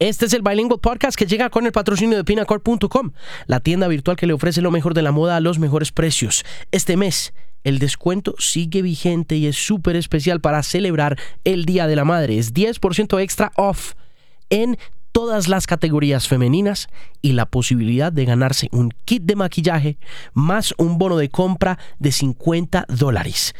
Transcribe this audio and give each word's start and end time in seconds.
Este 0.00 0.24
es 0.24 0.32
el 0.32 0.40
Bilingual 0.40 0.80
Podcast 0.80 1.14
que 1.14 1.26
llega 1.26 1.50
con 1.50 1.66
el 1.66 1.72
patrocinio 1.72 2.16
de 2.16 2.24
Pinacord.com, 2.24 3.10
la 3.46 3.60
tienda 3.60 3.86
virtual 3.86 4.16
que 4.16 4.26
le 4.26 4.32
ofrece 4.32 4.62
lo 4.62 4.70
mejor 4.70 4.94
de 4.94 5.02
la 5.02 5.12
moda 5.12 5.36
a 5.36 5.40
los 5.40 5.58
mejores 5.58 5.92
precios. 5.92 6.42
Este 6.72 6.96
mes, 6.96 7.34
el 7.64 7.78
descuento 7.78 8.34
sigue 8.38 8.80
vigente 8.80 9.36
y 9.36 9.46
es 9.46 9.56
súper 9.56 9.96
especial 9.96 10.40
para 10.40 10.62
celebrar 10.62 11.18
el 11.44 11.66
Día 11.66 11.86
de 11.86 11.96
la 11.96 12.06
Madre. 12.06 12.38
Es 12.38 12.54
10% 12.54 13.20
extra 13.20 13.52
off 13.56 13.92
en 14.48 14.78
todas 15.12 15.48
las 15.48 15.66
categorías 15.66 16.28
femeninas 16.28 16.88
y 17.20 17.32
la 17.32 17.44
posibilidad 17.44 18.10
de 18.10 18.24
ganarse 18.24 18.70
un 18.72 18.94
kit 19.04 19.24
de 19.24 19.36
maquillaje 19.36 19.98
más 20.32 20.72
un 20.78 20.96
bono 20.96 21.18
de 21.18 21.28
compra 21.28 21.78
de 21.98 22.10
50 22.10 22.86
dólares. 22.88 23.54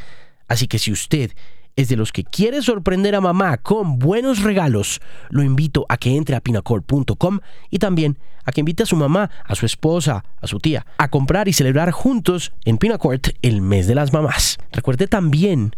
Así 0.49 0.69
que 0.69 0.79
si 0.79 0.91
usted 0.91 1.33
es 1.77 1.89
de 1.89 1.97
los 1.97 2.13
que 2.13 2.25
quiere 2.25 2.63
sorprender 2.63 3.15
a 3.15 3.21
mamá 3.21 3.59
con 3.59 3.99
buenos 3.99 4.43
regalos, 4.43 5.01
lo 5.31 5.43
invito 5.43 5.87
a 5.89 5.97
que 5.97 6.17
entre 6.17 6.37
a 6.37 6.41
pinacord.com 6.41 7.41
y 7.71 7.79
también 7.79 8.19
a 8.45 8.53
que 8.53 8.61
invite 8.61 8.83
a 8.83 8.87
su 8.87 8.97
mamá, 8.97 9.31
a 9.45 9.55
su 9.55 9.67
esposa, 9.67 10.25
a 10.41 10.47
su 10.47 10.59
tía, 10.59 10.87
a 10.99 11.09
comprar 11.09 11.49
y 11.49 11.53
celebrar 11.53 11.91
juntos 11.91 12.53
en 12.65 12.79
Pinacord 12.79 13.21
el 13.43 13.61
mes 13.61 13.87
de 13.87 13.95
las 13.95 14.13
mamás. 14.13 14.59
Recuerde 14.73 15.07
también 15.07 15.77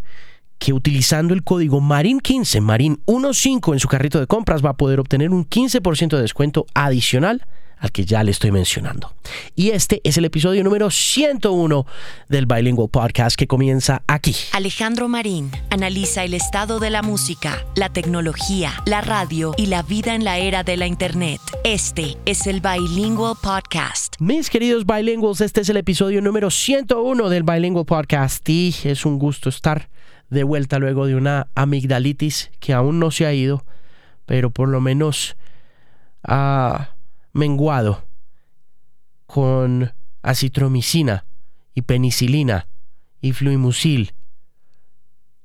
que 0.58 0.72
utilizando 0.72 1.34
el 1.34 1.42
código 1.42 1.80
MARIN15, 1.80 2.60
MARIN15 2.62 3.72
en 3.72 3.80
su 3.80 3.88
carrito 3.88 4.20
de 4.20 4.28
compras 4.28 4.64
va 4.64 4.70
a 4.70 4.76
poder 4.76 5.00
obtener 5.00 5.30
un 5.30 5.44
15% 5.48 6.16
de 6.16 6.22
descuento 6.22 6.66
adicional 6.74 7.44
al 7.82 7.90
que 7.90 8.04
ya 8.04 8.22
le 8.22 8.30
estoy 8.30 8.52
mencionando. 8.52 9.12
Y 9.56 9.70
este 9.70 10.00
es 10.04 10.16
el 10.16 10.24
episodio 10.24 10.62
número 10.62 10.88
101 10.88 11.84
del 12.28 12.46
Bilingual 12.46 12.88
Podcast 12.88 13.36
que 13.36 13.48
comienza 13.48 14.02
aquí. 14.06 14.36
Alejandro 14.52 15.08
Marín 15.08 15.50
analiza 15.68 16.22
el 16.22 16.32
estado 16.32 16.78
de 16.78 16.90
la 16.90 17.02
música, 17.02 17.66
la 17.74 17.88
tecnología, 17.88 18.72
la 18.86 19.00
radio 19.00 19.52
y 19.56 19.66
la 19.66 19.82
vida 19.82 20.14
en 20.14 20.22
la 20.22 20.38
era 20.38 20.62
de 20.62 20.76
la 20.76 20.86
Internet. 20.86 21.40
Este 21.64 22.16
es 22.24 22.46
el 22.46 22.60
Bilingual 22.60 23.34
Podcast. 23.42 24.14
Mis 24.20 24.48
queridos 24.48 24.86
bilinguals, 24.86 25.40
este 25.40 25.62
es 25.62 25.68
el 25.68 25.76
episodio 25.76 26.22
número 26.22 26.52
101 26.52 27.28
del 27.28 27.42
Bilingual 27.42 27.84
Podcast 27.84 28.48
y 28.48 28.72
es 28.84 29.04
un 29.04 29.18
gusto 29.18 29.48
estar 29.48 29.88
de 30.30 30.44
vuelta 30.44 30.78
luego 30.78 31.06
de 31.06 31.16
una 31.16 31.48
amigdalitis 31.56 32.52
que 32.60 32.74
aún 32.74 33.00
no 33.00 33.10
se 33.10 33.26
ha 33.26 33.34
ido, 33.34 33.64
pero 34.24 34.50
por 34.50 34.68
lo 34.68 34.80
menos... 34.80 35.36
ha 36.22 36.91
menguado 37.32 38.04
con 39.26 39.92
acitromicina 40.22 41.24
y 41.74 41.82
penicilina 41.82 42.68
y 43.20 43.32
fluimucil 43.32 44.14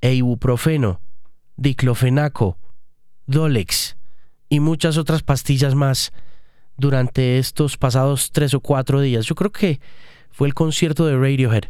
e 0.02 0.14
ibuprofeno, 0.14 1.00
diclofenaco, 1.56 2.58
Dolex 3.26 3.98
y 4.50 4.60
muchas 4.60 4.98
otras 4.98 5.24
pastillas 5.24 5.76
más 5.76 6.12
durante 6.78 7.40
estos 7.40 7.78
pasados 7.78 8.32
tres 8.32 8.54
o 8.54 8.60
cuatro 8.60 9.02
días. 9.02 9.26
Yo 9.26 9.36
creo 9.36 9.52
que 9.52 9.80
fue 10.30 10.48
el 10.48 10.54
concierto 10.54 11.06
de 11.06 11.18
Radiohead. 11.18 11.66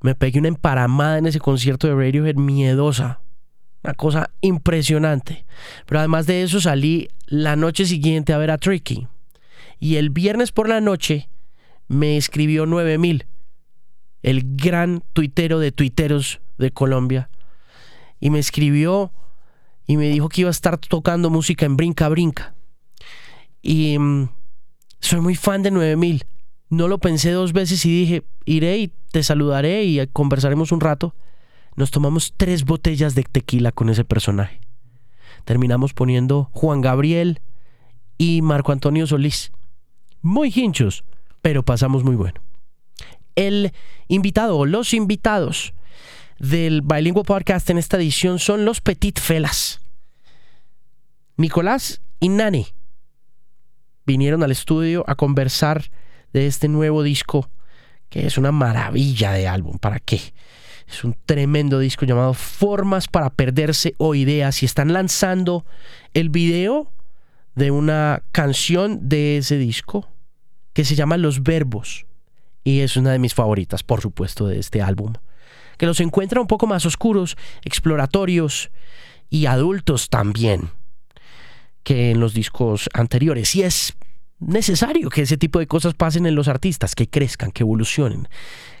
Me 0.00 0.14
pegué 0.14 0.38
una 0.38 0.48
emparamada 0.48 1.18
en 1.18 1.26
ese 1.26 1.40
concierto 1.40 1.86
de 1.86 1.94
Radiohead 1.94 2.36
miedosa. 2.36 3.20
Una 3.82 3.94
cosa 3.94 4.30
impresionante. 4.40 5.44
Pero 5.86 5.98
además 6.00 6.26
de 6.26 6.42
eso 6.42 6.60
salí 6.60 7.08
la 7.26 7.56
noche 7.56 7.84
siguiente 7.84 8.32
a 8.32 8.38
ver 8.38 8.50
a 8.50 8.58
Tricky. 8.58 9.08
Y 9.80 9.96
el 9.96 10.10
viernes 10.10 10.52
por 10.52 10.68
la 10.68 10.80
noche 10.80 11.28
me 11.88 12.16
escribió 12.16 12.66
9000, 12.66 13.26
el 14.22 14.56
gran 14.56 15.02
tuitero 15.12 15.58
de 15.58 15.72
tuiteros 15.72 16.40
de 16.58 16.70
Colombia. 16.70 17.28
Y 18.20 18.30
me 18.30 18.38
escribió 18.38 19.12
y 19.86 19.96
me 19.96 20.08
dijo 20.08 20.28
que 20.28 20.42
iba 20.42 20.48
a 20.48 20.52
estar 20.52 20.78
tocando 20.78 21.28
música 21.30 21.66
en 21.66 21.76
Brinca 21.76 22.08
Brinca. 22.08 22.54
Y 23.60 23.98
mm, 23.98 24.28
soy 25.00 25.20
muy 25.20 25.34
fan 25.34 25.62
de 25.62 25.70
9000. 25.72 26.24
No 26.70 26.88
lo 26.88 26.98
pensé 26.98 27.32
dos 27.32 27.52
veces 27.52 27.84
y 27.84 27.90
dije, 27.90 28.22
iré 28.44 28.78
y 28.78 28.92
te 29.10 29.22
saludaré 29.22 29.84
y 29.84 30.06
conversaremos 30.06 30.72
un 30.72 30.80
rato. 30.80 31.14
Nos 31.76 31.90
tomamos 31.90 32.34
tres 32.36 32.64
botellas 32.64 33.14
de 33.14 33.24
tequila 33.24 33.72
con 33.72 33.88
ese 33.88 34.04
personaje. 34.04 34.60
Terminamos 35.44 35.94
poniendo 35.94 36.50
Juan 36.52 36.80
Gabriel 36.80 37.40
y 38.18 38.42
Marco 38.42 38.72
Antonio 38.72 39.06
Solís. 39.06 39.52
Muy 40.20 40.52
hinchos, 40.54 41.04
pero 41.40 41.64
pasamos 41.64 42.04
muy 42.04 42.14
bueno. 42.14 42.40
El 43.34 43.72
invitado 44.08 44.58
o 44.58 44.66
los 44.66 44.92
invitados 44.92 45.72
del 46.38 46.82
Bilingüe 46.82 47.24
Podcast 47.24 47.70
en 47.70 47.78
esta 47.78 47.96
edición 47.96 48.38
son 48.38 48.64
los 48.64 48.80
Petit 48.80 49.18
Felas. 49.18 49.80
Nicolás 51.36 52.02
y 52.20 52.28
Nani 52.28 52.66
vinieron 54.04 54.42
al 54.42 54.50
estudio 54.50 55.04
a 55.06 55.14
conversar 55.14 55.90
de 56.32 56.46
este 56.46 56.68
nuevo 56.68 57.02
disco 57.02 57.48
que 58.10 58.26
es 58.26 58.36
una 58.36 58.52
maravilla 58.52 59.32
de 59.32 59.48
álbum. 59.48 59.78
¿Para 59.78 59.98
qué? 59.98 60.20
Es 60.92 61.04
un 61.04 61.16
tremendo 61.24 61.78
disco 61.78 62.04
llamado 62.04 62.34
Formas 62.34 63.08
para 63.08 63.30
Perderse 63.30 63.94
o 63.96 64.14
Ideas 64.14 64.62
y 64.62 64.66
están 64.66 64.92
lanzando 64.92 65.64
el 66.12 66.28
video 66.28 66.92
de 67.54 67.70
una 67.70 68.22
canción 68.30 69.08
de 69.08 69.38
ese 69.38 69.56
disco 69.56 70.10
que 70.74 70.84
se 70.84 70.94
llama 70.94 71.16
Los 71.16 71.42
Verbos 71.42 72.04
y 72.62 72.80
es 72.80 72.98
una 72.98 73.10
de 73.10 73.18
mis 73.18 73.32
favoritas, 73.32 73.82
por 73.82 74.02
supuesto, 74.02 74.46
de 74.46 74.58
este 74.58 74.82
álbum. 74.82 75.14
Que 75.78 75.86
los 75.86 75.98
encuentra 75.98 76.42
un 76.42 76.46
poco 76.46 76.66
más 76.66 76.84
oscuros, 76.84 77.38
exploratorios 77.64 78.70
y 79.30 79.46
adultos 79.46 80.10
también 80.10 80.72
que 81.84 82.10
en 82.10 82.20
los 82.20 82.34
discos 82.34 82.90
anteriores. 82.92 83.56
Y 83.56 83.62
es 83.62 83.94
necesario 84.38 85.08
que 85.08 85.22
ese 85.22 85.38
tipo 85.38 85.58
de 85.58 85.66
cosas 85.66 85.94
pasen 85.94 86.26
en 86.26 86.34
los 86.34 86.48
artistas, 86.48 86.94
que 86.94 87.08
crezcan, 87.08 87.50
que 87.50 87.62
evolucionen, 87.62 88.28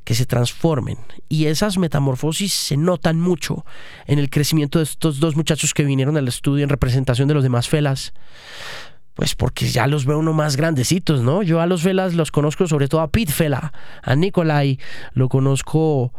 que 0.04 0.14
se 0.14 0.26
transformen. 0.26 0.98
Y 1.28 1.46
esas 1.46 1.78
metamorfosis 1.78 2.52
se 2.52 2.76
notan 2.76 3.20
mucho 3.20 3.64
en 4.06 4.18
el 4.18 4.30
crecimiento 4.30 4.78
de 4.78 4.84
estos 4.84 5.20
dos 5.20 5.36
muchachos 5.36 5.74
que 5.74 5.84
vinieron 5.84 6.16
al 6.16 6.28
estudio 6.28 6.64
en 6.64 6.70
representación 6.70 7.28
de 7.28 7.34
los 7.34 7.42
demás 7.42 7.68
felas. 7.68 8.12
Pues 9.14 9.34
porque 9.34 9.68
ya 9.68 9.86
los 9.86 10.06
veo 10.06 10.18
uno 10.18 10.32
más 10.32 10.56
grandecitos, 10.56 11.20
¿no? 11.22 11.42
Yo 11.42 11.60
a 11.60 11.66
los 11.66 11.82
felas 11.82 12.14
los 12.14 12.30
conozco 12.30 12.66
sobre 12.66 12.88
todo 12.88 13.02
a 13.02 13.10
Pete 13.10 13.32
Fela, 13.32 13.72
a 14.02 14.16
Nikolai 14.16 14.78
lo 15.12 15.28
conozco 15.28 16.12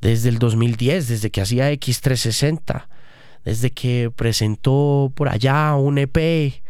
desde 0.00 0.28
el 0.28 0.40
2010, 0.40 1.06
desde 1.06 1.30
que 1.30 1.40
hacía 1.40 1.72
X360, 1.72 2.86
desde 3.44 3.70
que 3.70 4.10
presentó 4.14 5.12
por 5.14 5.28
allá 5.28 5.76
un 5.76 5.98
EP 5.98 6.62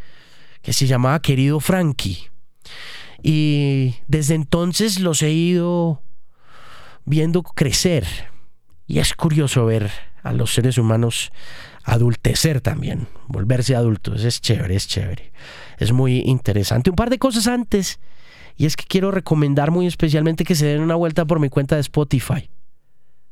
que 0.61 0.73
se 0.73 0.87
llamaba 0.87 1.21
Querido 1.21 1.59
Frankie. 1.59 2.29
Y 3.23 3.95
desde 4.09 4.35
entonces 4.35 5.01
los 5.01 5.23
he 5.23 5.31
ido 5.31 6.03
viendo 7.05 7.43
crecer. 7.43 8.07
Y 8.87 8.99
es 8.99 9.15
curioso 9.15 9.67
ver 9.67 9.91
a 10.23 10.33
los 10.33 10.55
seres 10.55 10.79
humanos 10.79 11.33
adultecer 11.85 12.61
también, 12.61 13.09
volverse 13.27 13.75
adultos. 13.75 14.25
Es 14.25 14.41
chévere, 14.41 14.77
es 14.77 14.87
chévere. 14.87 15.33
Es 15.79 15.93
muy 15.93 16.21
interesante. 16.21 16.91
Un 16.91 16.97
par 16.97 17.11
de 17.11 17.19
cosas 17.19 17.47
antes. 17.47 17.99
Y 18.57 18.67
es 18.67 18.77
que 18.77 18.85
quiero 18.85 19.11
recomendar 19.11 19.71
muy 19.71 19.87
especialmente 19.87 20.45
que 20.45 20.55
se 20.55 20.67
den 20.67 20.83
una 20.83 20.95
vuelta 20.95 21.25
por 21.25 21.41
mi 21.41 21.49
cuenta 21.49 21.77
de 21.77 21.81
Spotify. 21.81 22.51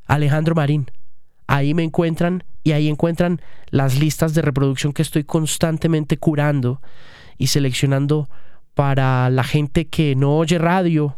Alejandro 0.07 0.55
Marín. 0.55 0.91
Ahí 1.47 1.75
me 1.75 1.83
encuentran 1.83 2.45
y 2.63 2.73
ahí 2.73 2.89
encuentran 2.89 3.41
las 3.71 3.99
listas 3.99 4.35
de 4.35 4.43
reproducción 4.43 4.93
que 4.93 5.03
estoy 5.03 5.25
constantemente 5.25 6.17
curando 6.17 6.81
y 7.39 7.49
seleccionando 7.49 8.29
para 8.75 9.29
la 9.31 9.45
gente 9.45 9.89
que 9.89 10.15
no 10.15 10.37
oye 10.37 10.59
radio 10.59 11.17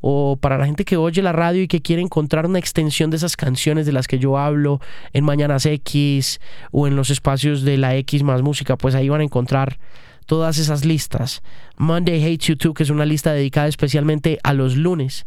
o 0.00 0.36
para 0.36 0.58
la 0.58 0.66
gente 0.66 0.84
que 0.84 0.96
oye 0.96 1.22
la 1.22 1.32
radio 1.32 1.62
y 1.62 1.68
que 1.68 1.82
quiere 1.82 2.02
encontrar 2.02 2.46
una 2.46 2.58
extensión 2.58 3.10
de 3.10 3.16
esas 3.16 3.36
canciones 3.36 3.86
de 3.86 3.92
las 3.92 4.08
que 4.08 4.18
yo 4.18 4.38
hablo 4.38 4.80
en 5.12 5.24
Mañanas 5.24 5.66
X 5.66 6.40
o 6.72 6.86
en 6.86 6.96
los 6.96 7.10
espacios 7.10 7.62
de 7.62 7.76
la 7.76 7.96
X 7.96 8.22
más 8.22 8.42
música, 8.42 8.76
pues 8.76 8.94
ahí 8.94 9.08
van 9.08 9.20
a 9.20 9.24
encontrar 9.24 9.78
todas 10.26 10.58
esas 10.58 10.84
listas. 10.84 11.42
Monday 11.76 12.22
Hates 12.22 12.46
You 12.46 12.56
Too, 12.56 12.74
que 12.74 12.84
es 12.84 12.90
una 12.90 13.04
lista 13.04 13.32
dedicada 13.32 13.66
especialmente 13.66 14.38
a 14.42 14.52
los 14.54 14.76
lunes 14.76 15.26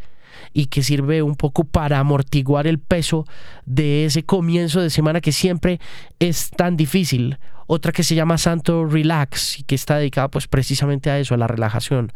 y 0.54 0.68
que 0.68 0.84
sirve 0.84 1.22
un 1.22 1.36
poco 1.36 1.64
para 1.64 2.00
amortiguar 2.00 2.68
el 2.68 2.80
peso 2.80 3.26
de 3.66 4.06
ese 4.06 4.24
comienzo 4.24 4.82
de 4.82 4.90
semana 4.90 5.22
que 5.22 5.32
siempre 5.32 5.80
es 6.20 6.50
tan 6.52 6.78
difícil. 6.78 7.38
Otra 7.68 7.92
que 7.92 8.04
se 8.04 8.16
llama 8.16 8.38
Santo 8.38 8.86
Relax 8.86 9.60
y 9.60 9.64
que 9.64 9.76
está 9.76 9.98
dedicada 9.98 10.30
pues 10.30 10.48
precisamente 10.48 11.10
a 11.10 11.20
eso, 11.20 11.34
a 11.34 11.38
la 11.38 11.48
relajación, 11.48 12.12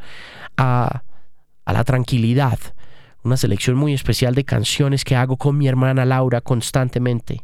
a 0.57 1.03
a 1.67 1.73
la 1.73 1.83
tranquilidad. 1.83 2.57
Una 3.23 3.35
selección 3.35 3.75
muy 3.75 3.93
especial 3.93 4.33
de 4.33 4.45
canciones 4.45 5.03
que 5.03 5.17
hago 5.17 5.35
con 5.35 5.57
mi 5.57 5.67
hermana 5.67 6.05
Laura 6.05 6.39
constantemente. 6.39 7.43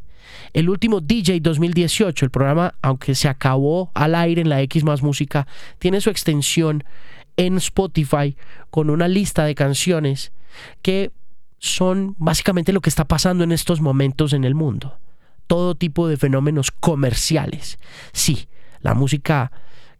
El 0.53 0.69
último 0.69 1.01
DJ 1.01 1.41
2018, 1.41 2.23
el 2.23 2.31
programa, 2.31 2.73
aunque 2.81 3.15
se 3.15 3.27
acabó 3.27 3.91
al 3.93 4.15
aire 4.15 4.41
en 4.41 4.47
la 4.47 4.61
X 4.61 4.85
más 4.85 5.03
Música, 5.03 5.45
tiene 5.77 5.99
su 5.99 6.09
extensión 6.09 6.85
en 7.35 7.57
Spotify 7.57 8.37
con 8.69 8.89
una 8.89 9.09
lista 9.09 9.43
de 9.43 9.55
canciones 9.55 10.31
que 10.81 11.11
son 11.59 12.15
básicamente 12.17 12.71
lo 12.71 12.79
que 12.79 12.89
está 12.89 13.05
pasando 13.05 13.43
en 13.43 13.51
estos 13.51 13.81
momentos 13.81 14.31
en 14.31 14.45
el 14.45 14.55
mundo. 14.55 14.99
Todo 15.47 15.75
tipo 15.75 16.07
de 16.07 16.15
fenómenos 16.15 16.71
comerciales. 16.71 17.77
Sí, 18.13 18.47
la 18.79 18.93
música 18.93 19.51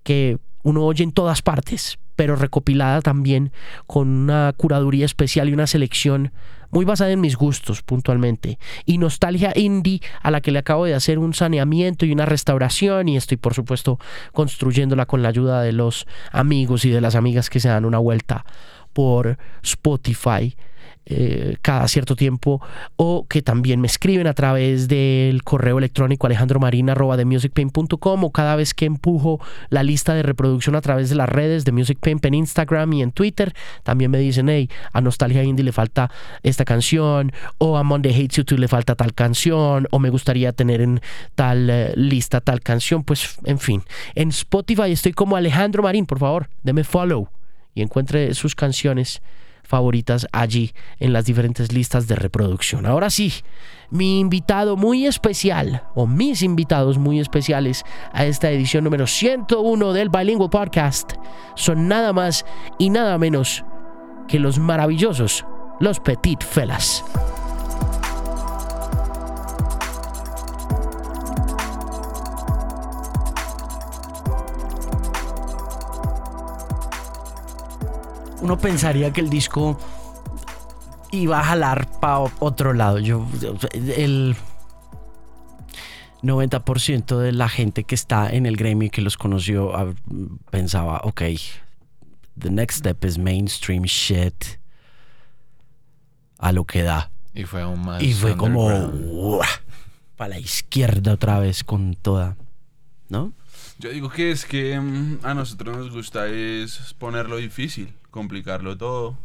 que 0.03 0.37
uno 0.61 0.83
oye 0.83 1.03
en 1.03 1.11
todas 1.11 1.41
partes, 1.41 1.99
pero 2.15 2.35
recopilada 2.35 3.01
también 3.01 3.51
con 3.87 4.07
una 4.07 4.53
curaduría 4.55 5.05
especial 5.05 5.49
y 5.49 5.53
una 5.53 5.67
selección 5.67 6.31
muy 6.73 6.85
basada 6.85 7.11
en 7.11 7.21
mis 7.21 7.35
gustos 7.35 7.83
puntualmente. 7.83 8.57
Y 8.85 8.97
nostalgia 8.97 9.53
indie 9.55 10.01
a 10.21 10.31
la 10.31 10.41
que 10.41 10.51
le 10.51 10.59
acabo 10.59 10.85
de 10.85 10.95
hacer 10.95 11.19
un 11.19 11.33
saneamiento 11.33 12.05
y 12.05 12.11
una 12.11 12.25
restauración 12.25 13.07
y 13.09 13.15
estoy 13.15 13.37
por 13.37 13.53
supuesto 13.53 13.99
construyéndola 14.33 15.05
con 15.05 15.21
la 15.21 15.29
ayuda 15.29 15.61
de 15.61 15.71
los 15.71 16.07
amigos 16.31 16.83
y 16.85 16.89
de 16.89 17.01
las 17.01 17.15
amigas 17.15 17.49
que 17.49 17.59
se 17.59 17.69
dan 17.69 17.85
una 17.85 17.99
vuelta 17.99 18.43
por 18.91 19.37
Spotify 19.61 20.55
eh, 21.05 21.57
cada 21.61 21.87
cierto 21.89 22.15
tiempo 22.15 22.61
o 22.95 23.25
que 23.27 23.41
también 23.41 23.81
me 23.81 23.87
escriben 23.87 24.25
a 24.27 24.33
través 24.33 24.87
del 24.87 25.43
correo 25.43 25.77
electrónico 25.77 26.27
alejandromarina.com 26.27 28.23
o 28.23 28.31
cada 28.31 28.55
vez 28.55 28.73
que 28.73 28.85
empujo 28.85 29.41
la 29.69 29.83
lista 29.83 30.13
de 30.13 30.23
reproducción 30.23 30.75
a 30.75 30.81
través 30.81 31.09
de 31.09 31.15
las 31.15 31.27
redes 31.27 31.65
de 31.65 31.73
Music 31.73 31.97
Pimp 32.01 32.23
en 32.25 32.35
Instagram 32.35 32.93
y 32.93 33.01
en 33.01 33.11
Twitter, 33.11 33.53
también 33.83 34.11
me 34.11 34.17
dicen, 34.17 34.47
hey, 34.47 34.69
a 34.93 35.01
Nostalgia 35.01 35.43
Indie 35.43 35.65
le 35.65 35.73
falta 35.73 36.09
esta 36.41 36.63
canción 36.63 37.33
o 37.57 37.77
a 37.77 37.83
Monday 37.83 38.13
Hates 38.13 38.37
You 38.37 38.43
Too 38.45 38.57
le 38.57 38.67
falta 38.69 38.95
tal 38.95 39.13
canción 39.13 39.87
o 39.91 39.99
me 39.99 40.09
gustaría 40.09 40.53
tener 40.53 40.79
en 40.81 41.01
tal 41.35 41.69
eh, 41.69 41.93
lista 41.95 42.39
tal 42.39 42.61
canción, 42.61 43.03
pues 43.03 43.37
en 43.43 43.59
fin, 43.59 43.83
en 44.15 44.29
Spotify 44.29 44.91
estoy 44.91 45.11
como 45.13 45.35
Alejandro 45.35 45.83
Marín, 45.83 46.05
por 46.05 46.19
favor, 46.19 46.49
deme 46.63 46.83
follow 46.83 47.27
y 47.75 47.81
encuentre 47.81 48.33
sus 48.33 48.55
canciones 48.55 49.21
favoritas 49.63 50.27
allí 50.31 50.73
en 50.99 51.13
las 51.13 51.25
diferentes 51.25 51.71
listas 51.71 52.07
de 52.07 52.15
reproducción. 52.15 52.85
Ahora 52.85 53.09
sí, 53.09 53.33
mi 53.89 54.19
invitado 54.19 54.75
muy 54.75 55.05
especial, 55.05 55.83
o 55.95 56.07
mis 56.07 56.41
invitados 56.41 56.97
muy 56.97 57.19
especiales 57.19 57.83
a 58.11 58.25
esta 58.25 58.51
edición 58.51 58.83
número 58.83 59.07
101 59.07 59.93
del 59.93 60.09
Bilingual 60.09 60.49
Podcast, 60.49 61.13
son 61.55 61.87
nada 61.87 62.13
más 62.13 62.45
y 62.77 62.89
nada 62.89 63.17
menos 63.17 63.63
que 64.27 64.39
los 64.39 64.59
maravillosos, 64.59 65.45
los 65.79 65.99
Petit 65.99 66.43
Felas. 66.43 67.03
Uno 78.43 78.57
pensaría 78.57 79.13
que 79.13 79.21
el 79.21 79.29
disco 79.29 79.79
iba 81.11 81.39
a 81.39 81.43
jalar 81.43 81.87
para 82.01 82.19
otro 82.39 82.73
lado. 82.73 82.99
Yo, 82.99 83.25
el 83.71 84.35
90% 86.21 87.17
de 87.19 87.31
la 87.31 87.47
gente 87.47 87.85
que 87.85 87.95
está 87.95 88.29
en 88.29 88.45
el 88.45 88.57
gremio 88.57 88.87
y 88.87 88.89
que 88.89 89.01
los 89.01 89.15
conoció 89.15 89.73
ah, 89.73 89.93
pensaba, 90.51 90.99
ok, 91.05 91.21
the 92.37 92.49
next 92.49 92.79
step 92.79 93.05
is 93.05 93.17
mainstream 93.17 93.83
shit 93.83 94.59
a 96.37 96.51
lo 96.51 96.65
que 96.65 96.83
da. 96.83 97.11
Y 97.33 97.45
fue 97.45 97.61
aún 97.61 97.85
más. 97.85 98.03
Y 98.03 98.11
fue 98.13 98.35
como 98.35 99.39
para 100.17 100.31
la 100.31 100.39
izquierda 100.39 101.13
otra 101.13 101.39
vez 101.39 101.63
con 101.63 101.95
toda, 101.95 102.35
¿no? 103.07 103.31
Yo 103.79 103.89
digo 103.89 104.09
que 104.09 104.31
es 104.31 104.45
que 104.45 104.79
mm, 104.79 105.19
a 105.23 105.33
nosotros 105.33 105.77
nos 105.77 105.91
gusta 105.91 106.27
es 106.27 106.93
ponerlo 106.97 107.37
difícil 107.37 107.93
complicarlo 108.13 108.77
todo 108.77 109.17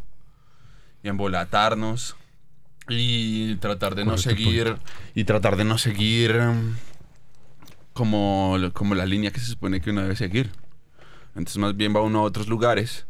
y 1.03 1.09
embolatarnos 1.09 2.15
y 2.89 3.55
tratar 3.57 3.93
de 3.93 4.03
no 4.03 4.17
seguir 4.17 4.77
y 5.13 5.23
tratar 5.23 5.55
de 5.55 5.63
no 5.63 5.77
seguir 5.77 6.31
em, 6.31 6.75
como, 7.93 8.57
como 8.73 8.95
la 8.95 9.05
línea 9.05 9.29
que 9.29 9.39
se 9.39 9.45
supone 9.45 9.79
que 9.79 9.91
uno 9.91 10.01
debe 10.01 10.15
seguir. 10.15 10.49
Entonces 11.35 11.57
más 11.57 11.77
bien 11.77 11.95
va 11.95 12.01
uno 12.01 12.19
a 12.19 12.23
otros 12.23 12.47
lugares 12.47 13.05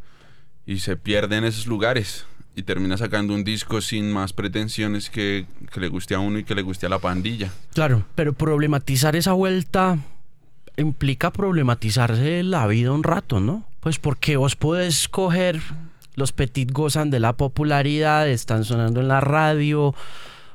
y 0.65 0.79
se 0.79 0.97
pierde 0.97 1.37
en 1.37 1.45
esos 1.45 1.65
lugares 1.65 2.25
y 2.57 2.63
termina 2.63 2.97
sacando 2.97 3.33
un 3.33 3.45
disco 3.45 3.79
sin 3.79 4.11
más 4.11 4.33
pretensiones 4.33 5.09
que, 5.09 5.45
que 5.71 5.79
le 5.79 5.87
guste 5.87 6.13
a 6.13 6.19
uno 6.19 6.39
y 6.39 6.43
que 6.43 6.55
le 6.55 6.61
guste 6.61 6.87
a 6.87 6.89
la 6.89 6.99
pandilla. 6.99 7.53
Claro, 7.73 8.03
pero 8.15 8.33
problematizar 8.33 9.15
esa 9.15 9.31
vuelta 9.31 9.97
implica 10.79 11.31
problematizarse 11.31 12.43
la 12.43 12.67
vida 12.67 12.91
un 12.91 13.03
rato, 13.03 13.39
¿no? 13.39 13.65
Pues 13.79 13.99
porque 13.99 14.37
vos 14.37 14.55
podés 14.55 15.07
coger, 15.07 15.61
los 16.15 16.31
Petit 16.31 16.71
gozan 16.71 17.09
de 17.09 17.19
la 17.19 17.33
popularidad, 17.33 18.27
están 18.27 18.65
sonando 18.65 19.01
en 19.01 19.07
la 19.07 19.21
radio, 19.21 19.95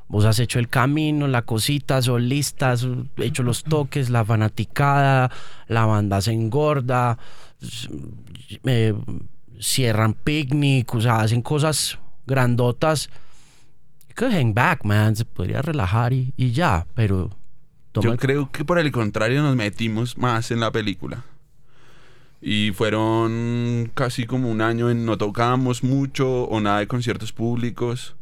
vos 0.08 0.24
has 0.24 0.38
hecho 0.38 0.58
el 0.58 0.68
camino, 0.68 1.26
la 1.26 1.42
cosita, 1.42 2.02
solistas, 2.02 2.86
hecho 3.16 3.42
los 3.42 3.64
toques, 3.64 4.10
la 4.10 4.24
fanaticada, 4.24 5.30
la 5.68 5.86
banda 5.86 6.20
se 6.20 6.32
engorda, 6.32 7.18
eh, 8.64 8.94
cierran 9.60 10.14
picnic, 10.14 10.94
o 10.94 11.00
sea, 11.00 11.20
hacen 11.20 11.42
cosas 11.42 11.98
grandotas. 12.26 13.08
You 14.08 14.14
could 14.14 14.32
hang 14.32 14.54
back, 14.54 14.84
man, 14.84 15.16
se 15.16 15.24
podría 15.24 15.62
relajar 15.62 16.12
y 16.12 16.52
ya, 16.52 16.86
pero 16.94 17.30
yo 18.00 18.16
creo 18.16 18.50
que 18.50 18.64
por 18.64 18.78
el 18.78 18.90
contrario 18.92 19.42
nos 19.42 19.56
metimos 19.56 20.18
más 20.18 20.50
en 20.50 20.60
la 20.60 20.70
película. 20.70 21.24
Y 22.40 22.72
fueron 22.72 23.90
casi 23.94 24.26
como 24.26 24.50
un 24.50 24.60
año 24.60 24.90
en 24.90 25.06
no 25.06 25.16
tocábamos 25.16 25.82
mucho 25.82 26.44
o 26.44 26.60
nada 26.60 26.80
de 26.80 26.86
conciertos 26.86 27.32
públicos. 27.32 28.16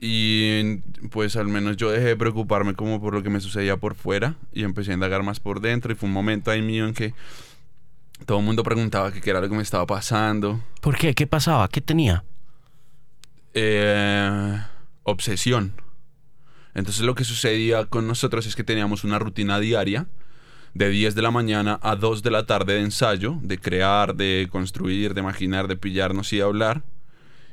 Y 0.00 0.78
pues 1.10 1.36
al 1.36 1.46
menos 1.46 1.76
yo 1.76 1.90
dejé 1.90 2.06
de 2.06 2.16
preocuparme 2.16 2.74
como 2.74 3.00
por 3.00 3.14
lo 3.14 3.22
que 3.22 3.30
me 3.30 3.40
sucedía 3.40 3.76
por 3.76 3.94
fuera 3.94 4.34
y 4.52 4.64
empecé 4.64 4.90
a 4.90 4.94
indagar 4.94 5.22
más 5.22 5.38
por 5.38 5.60
dentro. 5.60 5.92
Y 5.92 5.94
fue 5.94 6.08
un 6.08 6.12
momento 6.12 6.50
ahí 6.50 6.60
mío 6.60 6.86
en 6.86 6.94
que 6.94 7.14
todo 8.26 8.38
el 8.38 8.44
mundo 8.44 8.62
preguntaba 8.62 9.12
qué 9.12 9.30
era 9.30 9.40
lo 9.40 9.48
que 9.48 9.54
me 9.54 9.62
estaba 9.62 9.86
pasando. 9.86 10.60
¿Por 10.80 10.96
qué? 10.96 11.14
¿Qué 11.14 11.26
pasaba? 11.26 11.68
¿Qué 11.68 11.80
tenía? 11.80 12.24
Eh, 13.54 14.60
obsesión. 15.04 15.83
Entonces 16.74 17.02
lo 17.02 17.14
que 17.14 17.24
sucedía 17.24 17.86
con 17.86 18.06
nosotros 18.06 18.46
es 18.46 18.56
que 18.56 18.64
teníamos 18.64 19.04
una 19.04 19.18
rutina 19.18 19.60
diaria 19.60 20.06
de 20.74 20.88
10 20.88 21.14
de 21.14 21.22
la 21.22 21.30
mañana 21.30 21.78
a 21.82 21.94
2 21.94 22.22
de 22.22 22.30
la 22.32 22.46
tarde 22.46 22.74
de 22.74 22.80
ensayo, 22.80 23.38
de 23.42 23.58
crear, 23.58 24.16
de 24.16 24.48
construir, 24.50 25.14
de 25.14 25.20
imaginar, 25.20 25.68
de 25.68 25.76
pillarnos 25.76 26.32
y 26.32 26.38
de 26.38 26.42
hablar. 26.42 26.82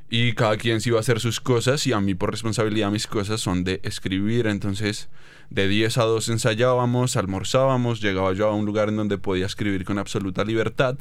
Y 0.09 0.33
cada 0.33 0.57
quien 0.57 0.81
se 0.81 0.89
iba 0.89 0.97
a 0.97 1.01
hacer 1.01 1.19
sus 1.19 1.39
cosas 1.39 1.87
y 1.87 1.93
a 1.93 2.01
mí 2.01 2.15
por 2.15 2.31
responsabilidad 2.31 2.91
mis 2.91 3.07
cosas 3.07 3.39
son 3.39 3.63
de 3.63 3.79
escribir. 3.83 4.47
Entonces 4.47 5.07
de 5.49 5.67
10 5.67 5.99
a 5.99 6.03
2 6.03 6.29
ensayábamos, 6.29 7.15
almorzábamos, 7.15 8.01
llegaba 8.01 8.33
yo 8.33 8.47
a 8.47 8.55
un 8.55 8.65
lugar 8.65 8.89
en 8.89 8.97
donde 8.97 9.17
podía 9.17 9.45
escribir 9.45 9.85
con 9.85 9.99
absoluta 9.99 10.43
libertad 10.43 10.97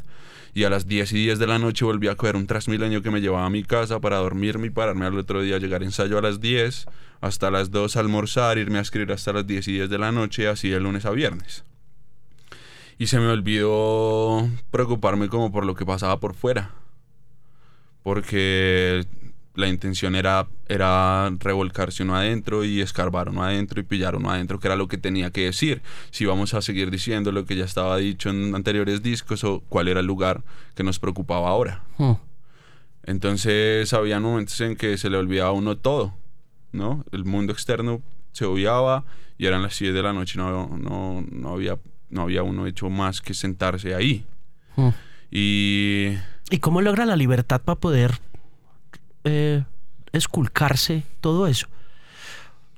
y 0.55 0.65
a 0.65 0.71
las 0.71 0.87
10 0.87 1.13
y 1.13 1.25
10 1.25 1.39
de 1.39 1.47
la 1.47 1.59
noche 1.59 1.85
volví 1.85 2.09
a 2.09 2.17
coger 2.17 2.37
un 2.37 2.47
Transmilenio 2.47 3.03
que 3.03 3.11
me 3.11 3.21
llevaba 3.21 3.47
a 3.47 3.51
mi 3.51 3.63
casa 3.63 4.01
para 4.01 4.17
dormirme 4.17 4.67
y 4.67 4.71
pararme 4.71 5.07
al 5.07 5.19
otro 5.19 5.43
día, 5.43 5.59
llegar 5.59 5.83
a 5.83 5.85
ensayo 5.85 6.19
a 6.19 6.23
las 6.23 6.41
10, 6.41 6.87
hasta 7.21 7.51
las 7.51 7.71
2 7.71 7.97
almorzar, 7.97 8.59
irme 8.59 8.79
a 8.79 8.83
escribir 8.83 9.13
hasta 9.13 9.33
las 9.33 9.47
10 9.47 9.69
y 9.69 9.73
10 9.73 9.91
de 9.91 9.99
la 9.99 10.13
noche, 10.13 10.49
así 10.49 10.69
de 10.69 10.81
lunes 10.81 11.05
a 11.05 11.11
viernes. 11.11 11.65
Y 12.99 13.07
se 13.07 13.19
me 13.19 13.29
olvidó 13.29 14.49
preocuparme 14.71 15.29
como 15.29 15.51
por 15.53 15.65
lo 15.65 15.75
que 15.75 15.87
pasaba 15.87 16.21
por 16.21 16.35
fuera. 16.35 16.73
Porque 18.03 19.07
la 19.55 19.69
intención 19.69 20.15
era, 20.15 20.47
era 20.69 21.31
revolcarse 21.39 22.03
uno 22.03 22.17
adentro 22.17 22.65
y 22.65 22.81
escarbar 22.81 23.29
uno 23.29 23.43
adentro 23.43 23.81
y 23.81 23.85
pillar 23.85 24.15
uno 24.15 24.31
adentro, 24.31 24.61
que 24.61 24.69
era 24.69 24.77
lo 24.77 24.89
que 24.89 24.99
tenía 24.99 25.31
que 25.31 25.45
decir. 25.47 25.83
Si 26.11 26.25
vamos 26.25 26.55
a 26.55 26.63
seguir 26.63 26.91
diciendo 26.91 27.33
lo 27.33 27.45
que 27.45 27.57
ya 27.57 27.65
estaba 27.65 27.97
dicho 27.97 28.31
en 28.31 28.55
anteriores 28.55 29.03
discos 29.03 29.43
o 29.45 29.61
cuál 29.69 29.89
era 29.89 30.01
el 30.01 30.07
lugar 30.07 30.43
que 30.75 30.85
nos 30.85 30.99
preocupaba 30.99 31.49
ahora. 31.49 31.83
Hmm. 31.99 32.15
Entonces 33.03 33.93
había 33.93 34.21
momentos 34.21 34.61
en 34.61 34.77
que 34.77 34.97
se 34.99 35.11
le 35.11 35.17
olvidaba 35.17 35.51
a 35.51 35.53
uno 35.53 35.77
todo, 35.77 36.15
¿no? 36.73 37.05
El 37.13 37.25
mundo 37.25 37.53
externo 37.53 38.03
se 38.33 38.45
obviaba 38.45 39.05
y 39.37 39.47
eran 39.47 39.63
las 39.63 39.75
7 39.75 39.93
de 39.93 40.03
la 40.03 40.13
noche, 40.13 40.39
no, 40.39 40.69
no, 40.69 41.25
no, 41.29 41.53
había, 41.53 41.79
no 42.09 42.23
había 42.23 42.43
uno 42.43 42.67
hecho 42.67 42.89
más 42.89 43.21
que 43.21 43.35
sentarse 43.35 43.95
ahí. 43.95 44.25
Hmm. 44.77 44.91
Y... 45.31 46.15
¿Y 46.51 46.59
cómo 46.59 46.83
logra 46.83 47.07
la 47.07 47.17
libertad 47.17 47.61
para 47.63 47.79
poder 47.81 48.21
eh, 49.25 49.65
esculcarse 50.13 51.05
todo 51.21 51.47
eso. 51.47 51.67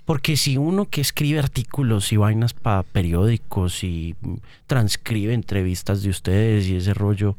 Porque 0.04 0.36
si 0.36 0.56
uno 0.56 0.86
que 0.86 1.00
escribe 1.00 1.38
artículos 1.38 2.12
y 2.12 2.16
vainas 2.16 2.54
para 2.54 2.82
periódicos 2.82 3.84
y 3.84 4.16
transcribe 4.66 5.32
entrevistas 5.32 6.02
de 6.02 6.10
ustedes 6.10 6.66
y 6.66 6.76
ese 6.76 6.92
rollo, 6.92 7.36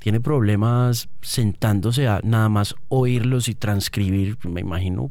tiene 0.00 0.20
problemas 0.20 1.08
sentándose 1.22 2.08
a 2.08 2.20
nada 2.24 2.48
más 2.48 2.74
oírlos 2.88 3.48
y 3.48 3.54
transcribir, 3.54 4.36
me 4.42 4.60
imagino, 4.60 5.08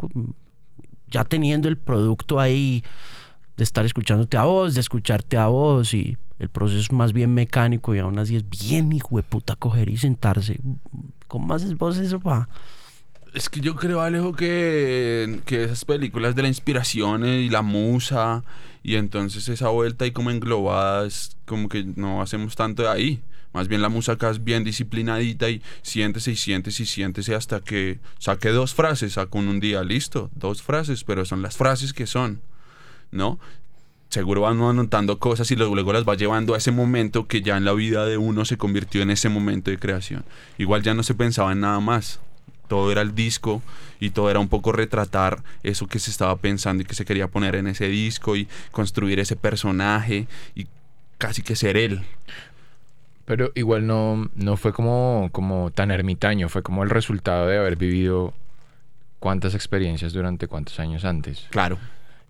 ya 1.10 1.24
teniendo 1.24 1.70
el 1.70 1.78
producto 1.78 2.40
ahí, 2.40 2.84
de 3.58 3.64
estar 3.64 3.86
escuchándote 3.86 4.38
a 4.38 4.44
vos, 4.44 4.74
de 4.74 4.82
escucharte 4.82 5.38
a 5.38 5.48
vos 5.48 5.94
y 5.94 6.18
el 6.40 6.50
proceso 6.50 6.80
es 6.80 6.92
más 6.92 7.14
bien 7.14 7.34
mecánico 7.34 7.94
y 7.96 8.00
aún 8.00 8.18
así 8.20 8.36
es 8.36 8.50
bien 8.50 8.92
hijo 8.92 9.16
de 9.18 9.24
puta 9.24 9.56
coger 9.56 9.90
y 9.90 9.98
sentarse. 9.98 10.60
¿Cómo 11.28 11.54
haces 11.54 11.78
vos 11.78 11.98
eso 11.98 12.20
pa? 12.20 12.50
Es 13.34 13.50
que 13.50 13.62
yo 13.62 13.76
creo, 13.76 14.02
Alejo, 14.02 14.34
que, 14.34 15.42
que 15.46 15.64
esas 15.64 15.86
películas 15.86 16.36
de 16.36 16.44
la 16.44 16.48
inspiración 16.48 17.26
y 17.26 17.50
la 17.50 17.64
musa, 17.64 18.44
y 18.84 18.94
entonces 18.96 19.50
esa 19.50 19.70
vuelta 19.70 20.06
y 20.06 20.12
como 20.12 20.30
englobada, 20.30 21.08
es 21.08 21.36
como 21.48 21.68
que 21.68 21.84
no 21.84 22.22
hacemos 22.22 22.56
tanto 22.56 22.84
de 22.84 22.90
ahí. 22.90 23.24
Más 23.52 23.68
bien 23.68 23.82
la 23.82 23.90
música 23.90 24.30
es 24.30 24.44
bien 24.44 24.64
disciplinadita 24.64 25.50
y 25.50 25.64
siéntese 25.82 26.32
y 26.32 26.36
siéntese 26.36 26.84
y 26.84 26.86
siéntese 26.86 27.34
hasta 27.34 27.60
que 27.62 28.00
saque 28.20 28.50
dos 28.50 28.76
frases, 28.76 29.14
saco 29.14 29.40
un 29.40 29.60
día, 29.60 29.84
listo, 29.84 30.30
dos 30.36 30.62
frases, 30.62 31.04
pero 31.04 31.26
son 31.26 31.42
las 31.42 31.58
frases 31.58 31.92
que 31.92 32.06
son, 32.06 32.42
¿no? 33.12 33.40
Seguro 34.10 34.42
van 34.42 34.62
anotando 34.62 35.18
cosas 35.18 35.50
y 35.50 35.56
luego 35.56 35.92
las 35.92 36.08
va 36.08 36.16
llevando 36.16 36.54
a 36.54 36.58
ese 36.60 36.72
momento 36.72 37.28
que 37.28 37.42
ya 37.42 37.58
en 37.58 37.66
la 37.66 37.74
vida 37.74 38.06
de 38.06 38.18
uno 38.18 38.46
se 38.46 38.58
convirtió 38.58 39.02
en 39.02 39.10
ese 39.10 39.30
momento 39.30 39.72
de 39.72 39.80
creación. 39.80 40.24
Igual 40.60 40.84
ya 40.84 40.94
no 40.94 41.02
se 41.02 41.16
pensaba 41.16 41.52
en 41.52 41.62
nada 41.62 41.80
más 41.80 42.20
todo 42.74 42.92
era 42.92 43.04
el 43.04 43.14
disco 43.14 43.62
y 44.00 44.10
todo 44.10 44.32
era 44.32 44.40
un 44.40 44.48
poco 44.48 44.72
retratar 44.72 45.44
eso 45.62 45.86
que 45.86 46.00
se 46.00 46.10
estaba 46.10 46.36
pensando 46.38 46.82
y 46.82 46.88
que 46.88 46.96
se 46.96 47.06
quería 47.06 47.28
poner 47.28 47.54
en 47.54 47.68
ese 47.68 47.88
disco 47.88 48.36
y 48.36 48.48
construir 48.72 49.20
ese 49.20 49.36
personaje 49.36 50.26
y 50.56 50.66
casi 51.20 51.44
que 51.44 51.56
ser 51.56 51.78
él. 51.78 52.02
Pero 53.26 53.52
igual 53.54 53.86
no, 53.86 54.28
no 54.34 54.58
fue 54.58 54.74
como, 54.74 55.30
como 55.32 55.70
tan 55.70 55.92
ermitaño, 55.92 56.50
fue 56.50 56.64
como 56.64 56.82
el 56.82 56.90
resultado 56.90 57.46
de 57.46 57.60
haber 57.60 57.76
vivido 57.76 58.34
cuántas 59.20 59.54
experiencias 59.54 60.12
durante 60.12 60.48
cuántos 60.48 60.80
años 60.80 61.06
antes. 61.06 61.46
Claro. 61.52 61.78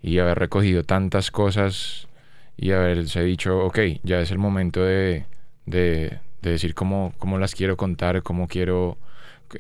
Y 0.02 0.20
haber 0.20 0.38
recogido 0.40 0.84
tantas 0.84 1.32
cosas 1.32 2.10
y 2.58 2.72
haberse 2.72 3.24
dicho, 3.24 3.60
ok, 3.60 3.80
ya 4.04 4.20
es 4.20 4.30
el 4.30 4.40
momento 4.40 4.84
de, 4.84 5.26
de, 5.66 6.20
de 6.42 6.50
decir 6.50 6.76
cómo, 6.76 7.14
cómo 7.18 7.38
las 7.38 7.56
quiero 7.56 7.78
contar, 7.78 8.24
cómo 8.24 8.50
quiero 8.50 8.98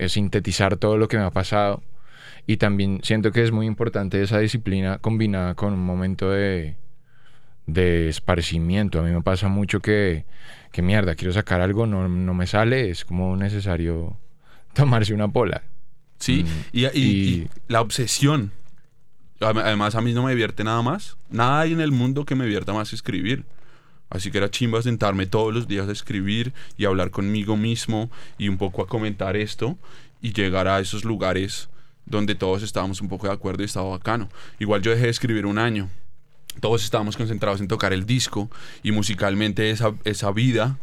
sintetizar 0.07 0.77
todo 0.77 0.97
lo 0.97 1.07
que 1.07 1.17
me 1.17 1.23
ha 1.23 1.31
pasado. 1.31 1.81
Y 2.45 2.57
también 2.57 2.99
siento 3.03 3.31
que 3.31 3.43
es 3.43 3.51
muy 3.51 3.65
importante 3.67 4.21
esa 4.21 4.39
disciplina 4.39 4.97
combinada 4.99 5.55
con 5.55 5.73
un 5.73 5.85
momento 5.85 6.29
de, 6.29 6.75
de 7.67 8.09
esparcimiento. 8.09 8.99
A 8.99 9.03
mí 9.03 9.11
me 9.11 9.21
pasa 9.21 9.47
mucho 9.47 9.79
que, 9.79 10.25
que 10.71 10.81
mierda, 10.81 11.15
quiero 11.15 11.33
sacar 11.33 11.61
algo, 11.61 11.87
no, 11.87 12.07
no, 12.07 12.33
me 12.33 12.47
sale, 12.47 12.89
es 12.89 13.05
como 13.05 13.35
necesario 13.37 14.17
tomarse 14.73 15.13
una 15.13 15.27
pola. 15.27 15.63
Sí, 16.19 16.43
mm, 16.43 16.47
y, 16.71 16.85
y, 16.85 17.49
la 17.67 17.81
obsesión. 17.81 18.51
Además, 19.39 19.95
a 19.95 20.01
mí 20.01 20.13
no 20.13 20.23
me 20.23 20.31
divierte 20.31 20.63
nada 20.63 20.81
más. 20.81 21.17
Nada 21.29 21.61
hay 21.61 21.73
en 21.73 21.81
el 21.81 21.91
mundo 21.91 22.25
que 22.25 22.35
me 22.35 22.45
divierta 22.45 22.71
más 22.73 22.93
escribir. 22.93 23.43
Así 24.13 24.29
que 24.29 24.37
era 24.37 24.49
chimba 24.49 24.81
sentarme 24.81 25.25
todos 25.25 25.53
los 25.53 25.67
días 25.67 25.89
a 25.89 25.91
escribir 25.91 26.53
y 26.77 26.85
hablar 26.85 27.09
conmigo 27.09 27.57
mismo 27.57 28.11
y 28.37 28.47
un 28.47 28.57
poco 28.57 28.83
a 28.83 28.87
comentar 28.87 29.35
esto 29.35 29.75
y 30.21 30.33
llegar 30.33 30.67
a 30.67 30.79
esos 30.79 31.03
lugares 31.03 31.67
donde 32.05 32.35
todos 32.35 32.61
estábamos 32.61 33.01
un 33.01 33.09
poco 33.09 33.27
de 33.27 33.33
acuerdo 33.33 33.63
y 33.63 33.65
estaba 33.65 33.89
bacano. 33.89 34.29
Igual 34.59 34.83
yo 34.83 34.91
dejé 34.91 35.05
de 35.05 35.09
escribir 35.09 35.47
un 35.47 35.57
año. 35.57 35.89
Todos 36.61 36.83
estábamos 36.83 37.17
concentrados 37.17 37.59
en 37.59 37.67
tocar 37.67 37.91
el 37.91 38.05
disco 38.05 38.51
y 38.83 38.91
musicalmente 38.91 39.71
esa, 39.71 39.95
esa 40.03 40.31
vida 40.31 40.77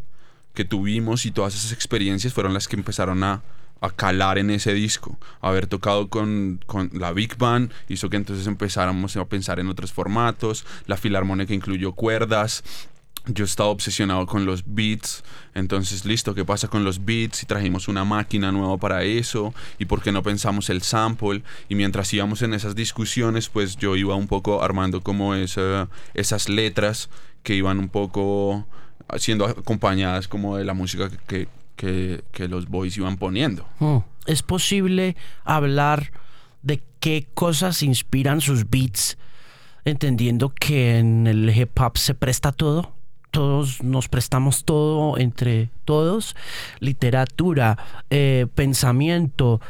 que 0.53 0.65
tuvimos 0.65 1.25
y 1.25 1.31
todas 1.31 1.55
esas 1.55 1.71
experiencias 1.71 2.33
fueron 2.33 2.53
las 2.53 2.67
que 2.67 2.75
empezaron 2.75 3.23
a, 3.23 3.43
a 3.81 3.91
calar 3.91 4.39
en 4.39 4.51
ese 4.51 4.75
disco. 4.75 5.17
Haber 5.41 5.69
tocado 5.69 6.09
con, 6.09 6.59
con, 6.67 6.91
la 6.95 7.13
Big 7.13 7.37
Band 7.39 7.71
hizo 7.89 8.11
que 8.11 8.17
entonces 8.17 8.49
empezáramos 8.49 9.17
a 9.17 9.25
pensar 9.27 9.61
en 9.61 9.69
otros 9.69 9.93
formatos. 9.93 10.67
La 10.87 10.97
filarmónica 10.97 11.55
incluyó 11.55 11.93
cuerdas 11.93 12.65
yo 13.35 13.45
estaba 13.45 13.69
obsesionado 13.69 14.27
con 14.27 14.47
los 14.47 14.63
beats, 14.67 15.23
entonces 15.55 16.05
listo, 16.05 16.35
¿qué 16.35 16.45
pasa 16.45 16.69
con 16.69 16.85
los 16.85 17.05
beats? 17.05 17.43
Y 17.43 17.47
trajimos 17.47 17.89
una 17.89 18.05
máquina 18.05 18.53
nueva 18.53 18.77
para 18.77 19.03
eso, 19.05 19.55
y 19.79 19.85
por 19.85 20.03
qué 20.03 20.13
no 20.13 20.23
pensamos 20.23 20.71
el 20.71 20.83
sample, 20.83 21.43
y 21.69 21.75
mientras 21.75 22.13
íbamos 22.13 22.43
en 22.43 22.55
esas 22.55 22.75
discusiones, 22.75 23.49
pues 23.49 23.77
yo 23.77 23.97
iba 23.97 24.15
un 24.15 24.27
poco 24.27 24.63
armando 24.63 25.01
como 25.01 25.35
esa, 25.35 25.89
esas 26.15 26.49
letras 26.49 27.11
que 27.43 27.55
iban 27.55 27.79
un 27.79 27.89
poco 27.89 28.67
siendo 29.19 29.47
acompañadas 29.47 30.29
como 30.29 30.57
de 30.57 30.65
la 30.65 30.75
música 30.75 31.11
que, 31.27 31.49
que, 31.77 32.23
que 32.33 32.49
los 32.49 32.69
boys 32.69 32.97
iban 32.97 33.17
poniendo. 33.17 33.67
Hmm. 33.79 33.99
¿Es 34.27 34.43
posible 34.43 35.17
hablar 35.45 36.13
de 36.63 36.83
qué 37.01 37.27
cosas 37.35 37.83
inspiran 37.83 38.41
sus 38.41 38.69
beats, 38.69 39.17
entendiendo 39.85 40.51
que 40.51 40.99
en 40.99 41.27
el 41.27 41.51
hip 41.57 41.79
hop 41.81 41.97
se 41.97 42.15
presta 42.15 42.53
todo? 42.53 43.00
Todos 43.31 43.83
nos 43.83 44.09
prestamos 44.09 44.65
todo 44.65 45.19
entre 45.19 45.71
todos, 45.85 46.37
literatura, 46.81 47.79
eh, 48.11 48.47
pensamiento, 48.55 49.61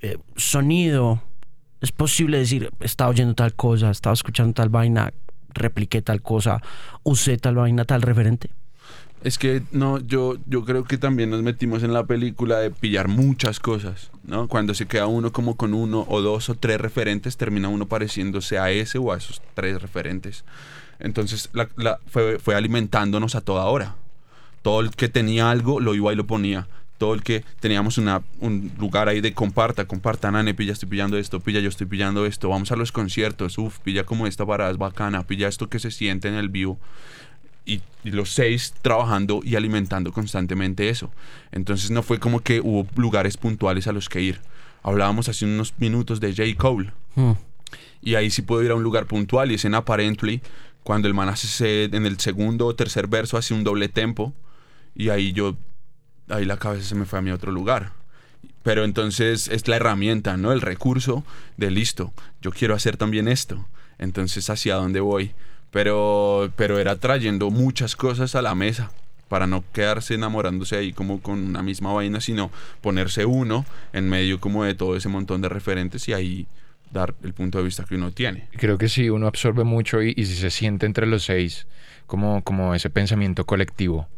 eh, 0.00 0.18
sonido. 0.36 1.22
Es 1.80 1.92
posible 1.92 2.38
decir, 2.38 2.70
estaba 2.80 3.10
oyendo 3.10 3.34
tal 3.34 3.54
cosa, 3.54 3.90
estaba 3.90 4.14
escuchando 4.14 4.54
tal 4.54 4.68
vaina, 4.68 5.12
repliqué 5.48 6.02
tal 6.02 6.22
cosa, 6.22 6.62
usé 7.02 7.36
tal 7.36 7.56
vaina, 7.56 7.84
tal 7.84 8.02
referente. 8.02 8.50
Es 9.22 9.38
que 9.38 9.62
no, 9.72 9.98
yo, 9.98 10.36
yo 10.46 10.64
creo 10.64 10.84
que 10.84 10.98
también 10.98 11.30
nos 11.30 11.42
metimos 11.42 11.82
en 11.82 11.92
la 11.92 12.04
película 12.06 12.58
de 12.60 12.70
pillar 12.70 13.08
muchas 13.08 13.58
cosas, 13.58 14.10
¿no? 14.24 14.46
Cuando 14.46 14.74
se 14.74 14.86
queda 14.86 15.06
uno 15.06 15.32
como 15.32 15.56
con 15.56 15.74
uno 15.74 16.06
o 16.08 16.20
dos 16.20 16.48
o 16.48 16.54
tres 16.54 16.80
referentes, 16.80 17.36
termina 17.36 17.68
uno 17.68 17.86
pareciéndose 17.86 18.58
a 18.58 18.70
ese 18.70 18.98
o 18.98 19.12
a 19.12 19.16
esos 19.16 19.42
tres 19.54 19.80
referentes. 19.80 20.44
Entonces 20.98 21.50
la, 21.52 21.98
fue, 22.06 22.38
fue, 22.38 22.54
alimentándonos 22.54 23.34
a 23.34 23.40
toda 23.40 23.64
hora. 23.66 23.96
Todo 24.62 24.80
el 24.80 24.90
que 24.90 25.08
tenía 25.08 25.50
algo 25.50 25.80
lo 25.80 25.94
iba 25.94 26.12
y 26.12 26.16
lo 26.16 26.26
ponía. 26.26 26.68
Todo 26.98 27.14
el 27.14 27.22
que 27.22 27.44
teníamos 27.60 27.98
una, 27.98 28.22
un 28.40 28.72
lugar 28.78 29.08
ahí 29.08 29.20
de 29.20 29.34
comparta, 29.34 29.84
comparta, 29.86 30.30
nane, 30.30 30.54
pilla, 30.54 30.72
estoy 30.72 30.88
pillando 30.88 31.18
esto, 31.18 31.40
pilla, 31.40 31.60
yo 31.60 31.68
estoy 31.68 31.86
pillando 31.86 32.24
esto, 32.24 32.48
vamos 32.48 32.72
a 32.72 32.76
los 32.76 32.90
conciertos, 32.90 33.58
uff, 33.58 33.80
pilla 33.80 34.04
como 34.04 34.26
esta 34.26 34.46
parada 34.46 34.70
es 34.70 34.78
bacana, 34.78 35.22
pilla 35.26 35.46
esto 35.46 35.68
que 35.68 35.78
se 35.78 35.90
siente 35.90 36.28
en 36.28 36.34
el 36.34 36.48
vivo. 36.48 36.78
Y, 37.66 37.82
y, 38.04 38.12
los 38.12 38.30
seis 38.30 38.74
trabajando 38.80 39.40
y 39.42 39.56
alimentando 39.56 40.12
constantemente 40.12 40.88
eso. 40.88 41.10
Entonces 41.52 41.90
no 41.90 42.02
fue 42.02 42.18
como 42.18 42.40
que 42.40 42.60
hubo 42.60 42.86
lugares 42.94 43.36
puntuales 43.36 43.88
a 43.88 43.92
los 43.92 44.08
que 44.08 44.22
ir. 44.22 44.40
Hablábamos 44.82 45.28
hace 45.28 45.44
unos 45.44 45.74
minutos 45.78 46.20
de 46.20 46.32
J. 46.32 46.56
Cole. 46.56 46.92
Hmm. 47.16 47.32
Y 48.00 48.14
ahí 48.14 48.30
sí 48.30 48.42
puedo 48.42 48.62
ir 48.62 48.70
a 48.70 48.76
un 48.76 48.84
lugar 48.84 49.06
puntual 49.06 49.50
y 49.50 49.56
es 49.56 49.64
en 49.64 49.74
Apparently 49.74 50.40
cuando 50.86 51.08
el 51.08 51.14
man 51.14 51.28
hace 51.28 51.86
en 51.86 52.06
el 52.06 52.20
segundo 52.20 52.64
o 52.64 52.76
tercer 52.76 53.08
verso 53.08 53.36
hace 53.36 53.52
un 53.52 53.64
doble 53.64 53.88
tempo 53.88 54.32
y 54.94 55.08
ahí 55.08 55.32
yo, 55.32 55.56
ahí 56.28 56.44
la 56.44 56.58
cabeza 56.58 56.90
se 56.90 56.94
me 56.94 57.06
fue 57.06 57.18
a 57.18 57.22
mi 57.22 57.32
otro 57.32 57.50
lugar. 57.50 57.90
Pero 58.62 58.84
entonces 58.84 59.48
es 59.48 59.66
la 59.66 59.74
herramienta, 59.74 60.36
¿no? 60.36 60.52
El 60.52 60.60
recurso 60.60 61.24
de 61.56 61.72
listo, 61.72 62.12
yo 62.40 62.52
quiero 62.52 62.72
hacer 62.76 62.96
también 62.96 63.26
esto. 63.26 63.66
Entonces, 63.98 64.48
¿hacia 64.48 64.76
dónde 64.76 65.00
voy? 65.00 65.32
Pero, 65.72 66.52
pero 66.54 66.78
era 66.78 66.94
trayendo 67.00 67.50
muchas 67.50 67.96
cosas 67.96 68.36
a 68.36 68.42
la 68.42 68.54
mesa 68.54 68.92
para 69.28 69.48
no 69.48 69.64
quedarse 69.72 70.14
enamorándose 70.14 70.76
ahí 70.76 70.92
como 70.92 71.20
con 71.20 71.40
una 71.48 71.62
misma 71.62 71.94
vaina, 71.94 72.20
sino 72.20 72.52
ponerse 72.80 73.24
uno 73.24 73.66
en 73.92 74.08
medio 74.08 74.38
como 74.38 74.62
de 74.62 74.74
todo 74.74 74.96
ese 74.96 75.08
montón 75.08 75.40
de 75.40 75.48
referentes 75.48 76.06
y 76.06 76.12
ahí 76.12 76.46
dar 76.90 77.14
el 77.22 77.34
punto 77.34 77.58
de 77.58 77.64
vista 77.64 77.84
que 77.84 77.96
uno 77.96 78.12
tiene. 78.12 78.48
Creo 78.52 78.78
que 78.78 78.88
sí, 78.88 79.10
uno 79.10 79.26
absorbe 79.26 79.64
mucho 79.64 80.02
y, 80.02 80.14
si 80.14 80.34
se 80.34 80.50
siente 80.50 80.86
entre 80.86 81.06
los 81.06 81.24
seis 81.24 81.66
como, 82.06 82.42
como 82.42 82.74
ese 82.74 82.90
pensamiento 82.90 83.46
colectivo, 83.46 84.08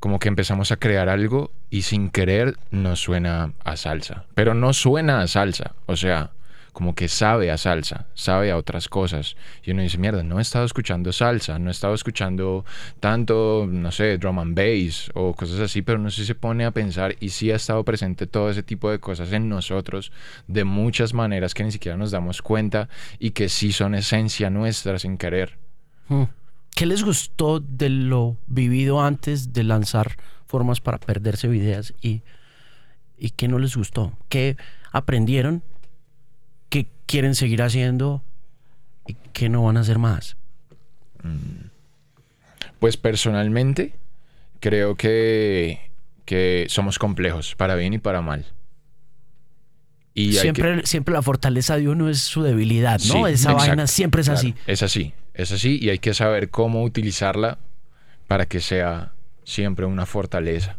como 0.00 0.18
que 0.18 0.28
empezamos 0.28 0.72
a 0.72 0.76
crear 0.76 1.08
algo 1.08 1.52
y 1.70 1.82
sin 1.82 2.10
querer 2.10 2.56
nos 2.70 3.00
suena 3.00 3.52
a 3.64 3.76
salsa, 3.76 4.26
pero 4.34 4.54
no 4.54 4.72
suena 4.72 5.22
a 5.22 5.26
salsa, 5.26 5.74
o 5.86 5.96
sea, 5.96 6.32
como 6.72 6.94
que 6.94 7.08
sabe 7.08 7.50
a 7.50 7.58
salsa, 7.58 8.06
sabe 8.14 8.50
a 8.50 8.56
otras 8.56 8.88
cosas. 8.88 9.36
Y 9.62 9.72
uno 9.72 9.82
dice, 9.82 9.98
mierda, 9.98 10.22
no 10.22 10.38
he 10.38 10.42
estado 10.42 10.64
escuchando 10.64 11.12
salsa, 11.12 11.58
no 11.58 11.68
he 11.68 11.70
estado 11.70 11.94
escuchando 11.94 12.64
tanto, 12.98 13.66
no 13.70 13.92
sé, 13.92 14.16
drum 14.16 14.38
and 14.38 14.56
bass 14.56 15.10
o 15.14 15.34
cosas 15.34 15.60
así, 15.60 15.82
pero 15.82 15.98
no 15.98 16.10
sé 16.10 16.22
si 16.22 16.26
se 16.28 16.34
pone 16.34 16.64
a 16.64 16.70
pensar 16.70 17.14
y 17.20 17.28
sí 17.28 17.50
ha 17.50 17.56
estado 17.56 17.84
presente 17.84 18.26
todo 18.26 18.50
ese 18.50 18.62
tipo 18.62 18.90
de 18.90 19.00
cosas 19.00 19.32
en 19.32 19.48
nosotros 19.48 20.12
de 20.48 20.64
muchas 20.64 21.12
maneras 21.12 21.52
que 21.52 21.62
ni 21.62 21.72
siquiera 21.72 21.98
nos 21.98 22.10
damos 22.10 22.40
cuenta 22.40 22.88
y 23.18 23.30
que 23.30 23.48
sí 23.50 23.72
son 23.72 23.94
esencia 23.94 24.48
nuestra 24.48 24.98
sin 24.98 25.18
querer. 25.18 25.58
Hmm. 26.08 26.24
¿Qué 26.74 26.86
les 26.86 27.04
gustó 27.04 27.60
de 27.60 27.90
lo 27.90 28.38
vivido 28.46 29.02
antes 29.02 29.52
de 29.52 29.62
lanzar 29.62 30.16
formas 30.46 30.80
para 30.80 30.98
perderse 30.98 31.48
ideas 31.48 31.92
y, 32.00 32.22
y 33.18 33.30
qué 33.30 33.46
no 33.46 33.58
les 33.58 33.76
gustó? 33.76 34.16
¿Qué 34.30 34.56
aprendieron 34.90 35.62
qué 36.72 36.86
quieren 37.04 37.34
seguir 37.34 37.60
haciendo 37.60 38.22
y 39.06 39.14
qué 39.34 39.50
no 39.50 39.62
van 39.62 39.76
a 39.76 39.80
hacer 39.80 39.98
más? 39.98 40.38
Mm. 41.22 41.66
Pues 42.78 42.96
personalmente 42.96 43.92
creo 44.58 44.96
que, 44.96 45.90
que 46.24 46.64
somos 46.70 46.98
complejos, 46.98 47.54
para 47.56 47.74
bien 47.74 47.92
y 47.92 47.98
para 47.98 48.22
mal. 48.22 48.46
Y 50.14 50.32
siempre, 50.32 50.86
siempre 50.86 51.12
la 51.12 51.20
fortaleza 51.20 51.76
de 51.76 51.90
uno 51.90 52.08
es 52.08 52.20
su 52.20 52.42
debilidad, 52.42 53.00
¿no? 53.08 53.26
Esa 53.26 53.52
vaina 53.52 53.86
siempre 53.86 54.22
es 54.22 54.30
así. 54.30 54.54
Es 54.66 54.82
así, 54.82 55.12
es 55.34 55.52
así 55.52 55.78
y 55.80 55.90
hay 55.90 55.98
que 55.98 56.14
saber 56.14 56.48
cómo 56.48 56.82
utilizarla 56.84 57.58
para 58.28 58.46
que 58.46 58.60
sea 58.60 59.12
siempre 59.44 59.84
una 59.84 60.06
fortaleza. 60.06 60.78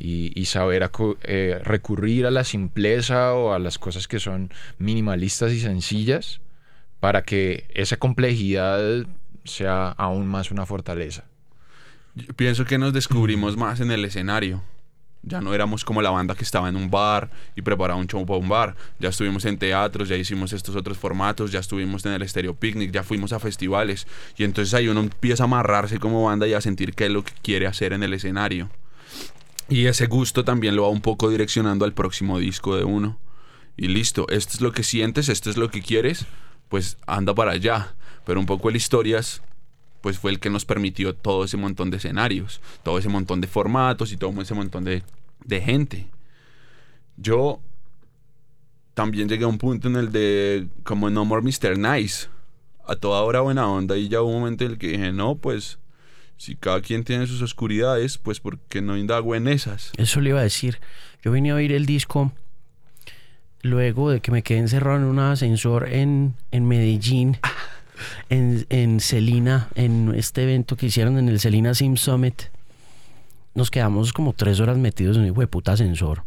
Y, 0.00 0.44
saber 0.46 0.90
eh, 1.22 1.60
recurrir 1.62 2.26
a 2.26 2.30
la 2.30 2.44
simpleza 2.44 3.34
o 3.34 3.52
a 3.52 3.58
las 3.58 3.78
cosas 3.78 4.08
que 4.08 4.18
son 4.18 4.50
minimalistas 4.78 5.52
y 5.52 5.60
sencillas 5.60 6.40
para 7.00 7.22
que 7.22 7.66
esa 7.74 7.98
complejidad 7.98 9.06
sea 9.44 9.90
aún 9.90 10.26
más 10.26 10.50
una 10.50 10.66
fortaleza. 10.66 11.24
Pienso 12.36 12.64
que 12.64 12.78
nos 12.78 12.92
descubrimos 12.92 13.56
más 13.56 13.80
en 13.80 13.90
el 13.90 14.04
escenario. 14.04 14.62
Ya 15.22 15.42
no 15.42 15.52
éramos 15.52 15.84
como 15.84 16.00
la 16.00 16.08
banda 16.08 16.34
que 16.34 16.44
estaba 16.44 16.70
en 16.70 16.76
un 16.76 16.90
bar 16.90 17.30
y 17.54 17.60
preparaba 17.60 18.00
un 18.00 18.06
show 18.06 18.24
para 18.24 18.38
un 18.38 18.48
bar. 18.48 18.74
Ya 18.98 19.10
estuvimos 19.10 19.44
en 19.44 19.58
teatros, 19.58 20.08
ya 20.08 20.16
hicimos 20.16 20.54
estos 20.54 20.74
otros 20.76 20.96
formatos, 20.96 21.52
ya 21.52 21.60
estuvimos 21.60 22.06
en 22.06 22.12
el 22.12 22.26
Stereo 22.26 22.54
Picnic, 22.54 22.90
ya 22.90 23.02
fuimos 23.02 23.34
a 23.34 23.38
festivales. 23.38 24.06
Y 24.38 24.44
entonces 24.44 24.72
ahí 24.72 24.88
uno 24.88 25.00
empieza 25.00 25.44
a 25.44 25.44
amarrarse 25.44 25.98
como 25.98 26.24
banda 26.24 26.46
y 26.46 26.54
a 26.54 26.62
sentir 26.62 26.94
qué 26.94 27.06
es 27.06 27.10
lo 27.10 27.22
que 27.22 27.32
quiere 27.42 27.66
hacer 27.66 27.92
en 27.92 28.02
el 28.02 28.14
escenario. 28.14 28.70
Y 29.70 29.86
ese 29.86 30.06
gusto 30.06 30.44
también 30.44 30.74
lo 30.74 30.82
va 30.82 30.88
un 30.88 31.00
poco 31.00 31.30
direccionando 31.30 31.84
al 31.84 31.94
próximo 31.94 32.38
disco 32.38 32.76
de 32.76 32.84
uno. 32.84 33.18
Y 33.76 33.86
listo, 33.86 34.26
esto 34.28 34.54
es 34.54 34.60
lo 34.60 34.72
que 34.72 34.82
sientes, 34.82 35.28
esto 35.28 35.48
es 35.48 35.56
lo 35.56 35.70
que 35.70 35.80
quieres, 35.80 36.26
pues 36.68 36.98
anda 37.06 37.34
para 37.34 37.52
allá. 37.52 37.94
Pero 38.26 38.40
un 38.40 38.46
poco 38.46 38.68
el 38.68 38.76
historias 38.76 39.42
pues 40.00 40.18
fue 40.18 40.30
el 40.30 40.40
que 40.40 40.50
nos 40.50 40.64
permitió 40.64 41.14
todo 41.14 41.44
ese 41.44 41.56
montón 41.56 41.90
de 41.90 41.98
escenarios, 41.98 42.60
todo 42.82 42.98
ese 42.98 43.08
montón 43.08 43.40
de 43.40 43.46
formatos 43.46 44.12
y 44.12 44.16
todo 44.16 44.32
ese 44.40 44.54
montón 44.54 44.84
de, 44.84 45.02
de 45.44 45.60
gente. 45.60 46.06
Yo 47.16 47.60
también 48.94 49.28
llegué 49.28 49.44
a 49.44 49.48
un 49.48 49.58
punto 49.58 49.88
en 49.88 49.96
el 49.96 50.10
de 50.10 50.68
como 50.84 51.10
No 51.10 51.24
More 51.24 51.42
Mr. 51.42 51.78
Nice, 51.78 52.28
a 52.86 52.96
toda 52.96 53.22
hora 53.22 53.40
buena 53.40 53.68
onda 53.68 53.96
y 53.96 54.08
ya 54.08 54.22
hubo 54.22 54.30
un 54.30 54.40
momento 54.40 54.64
en 54.64 54.72
el 54.72 54.78
que 54.78 54.88
dije, 54.88 55.12
no, 55.12 55.36
pues 55.36 55.78
si 56.40 56.56
cada 56.56 56.80
quien 56.80 57.04
tiene 57.04 57.26
sus 57.26 57.42
oscuridades, 57.42 58.16
pues 58.16 58.40
porque 58.40 58.80
no 58.80 58.96
indago 58.96 59.34
en 59.34 59.46
esas. 59.46 59.92
Eso 59.98 60.22
le 60.22 60.30
iba 60.30 60.40
a 60.40 60.42
decir. 60.42 60.78
Yo 61.22 61.32
vine 61.32 61.50
a 61.50 61.54
oír 61.54 61.70
el 61.70 61.84
disco 61.84 62.32
luego 63.60 64.10
de 64.10 64.20
que 64.20 64.30
me 64.32 64.42
quedé 64.42 64.60
encerrado 64.60 64.96
en 64.96 65.04
un 65.04 65.18
ascensor 65.18 65.92
en, 65.92 66.34
en 66.50 66.66
Medellín, 66.66 67.36
en, 68.30 68.64
en 68.70 69.00
Celina, 69.00 69.68
en 69.74 70.14
este 70.16 70.44
evento 70.44 70.78
que 70.78 70.86
hicieron 70.86 71.18
en 71.18 71.28
el 71.28 71.40
Celina 71.40 71.74
Sim 71.74 71.98
Summit. 71.98 72.44
Nos 73.54 73.70
quedamos 73.70 74.14
como 74.14 74.32
tres 74.32 74.60
horas 74.60 74.78
metidos 74.78 75.18
en 75.18 75.24
un 75.24 75.28
hijo 75.28 75.42
de 75.42 75.46
puta 75.46 75.72
ascensor. 75.72 76.22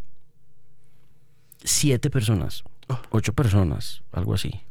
Siete 1.64 2.12
personas, 2.12 2.64
ocho 3.10 3.34
personas, 3.34 4.04
algo 4.12 4.36
así. 4.36 4.62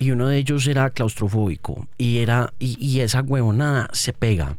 Y 0.00 0.10
uno 0.10 0.26
de 0.28 0.38
ellos 0.38 0.66
era 0.66 0.90
claustrofóbico 0.90 1.86
y 1.96 2.18
era 2.18 2.52
y, 2.58 2.76
y 2.84 3.00
esa 3.00 3.22
huevonada 3.22 3.88
se 3.92 4.12
pega. 4.12 4.56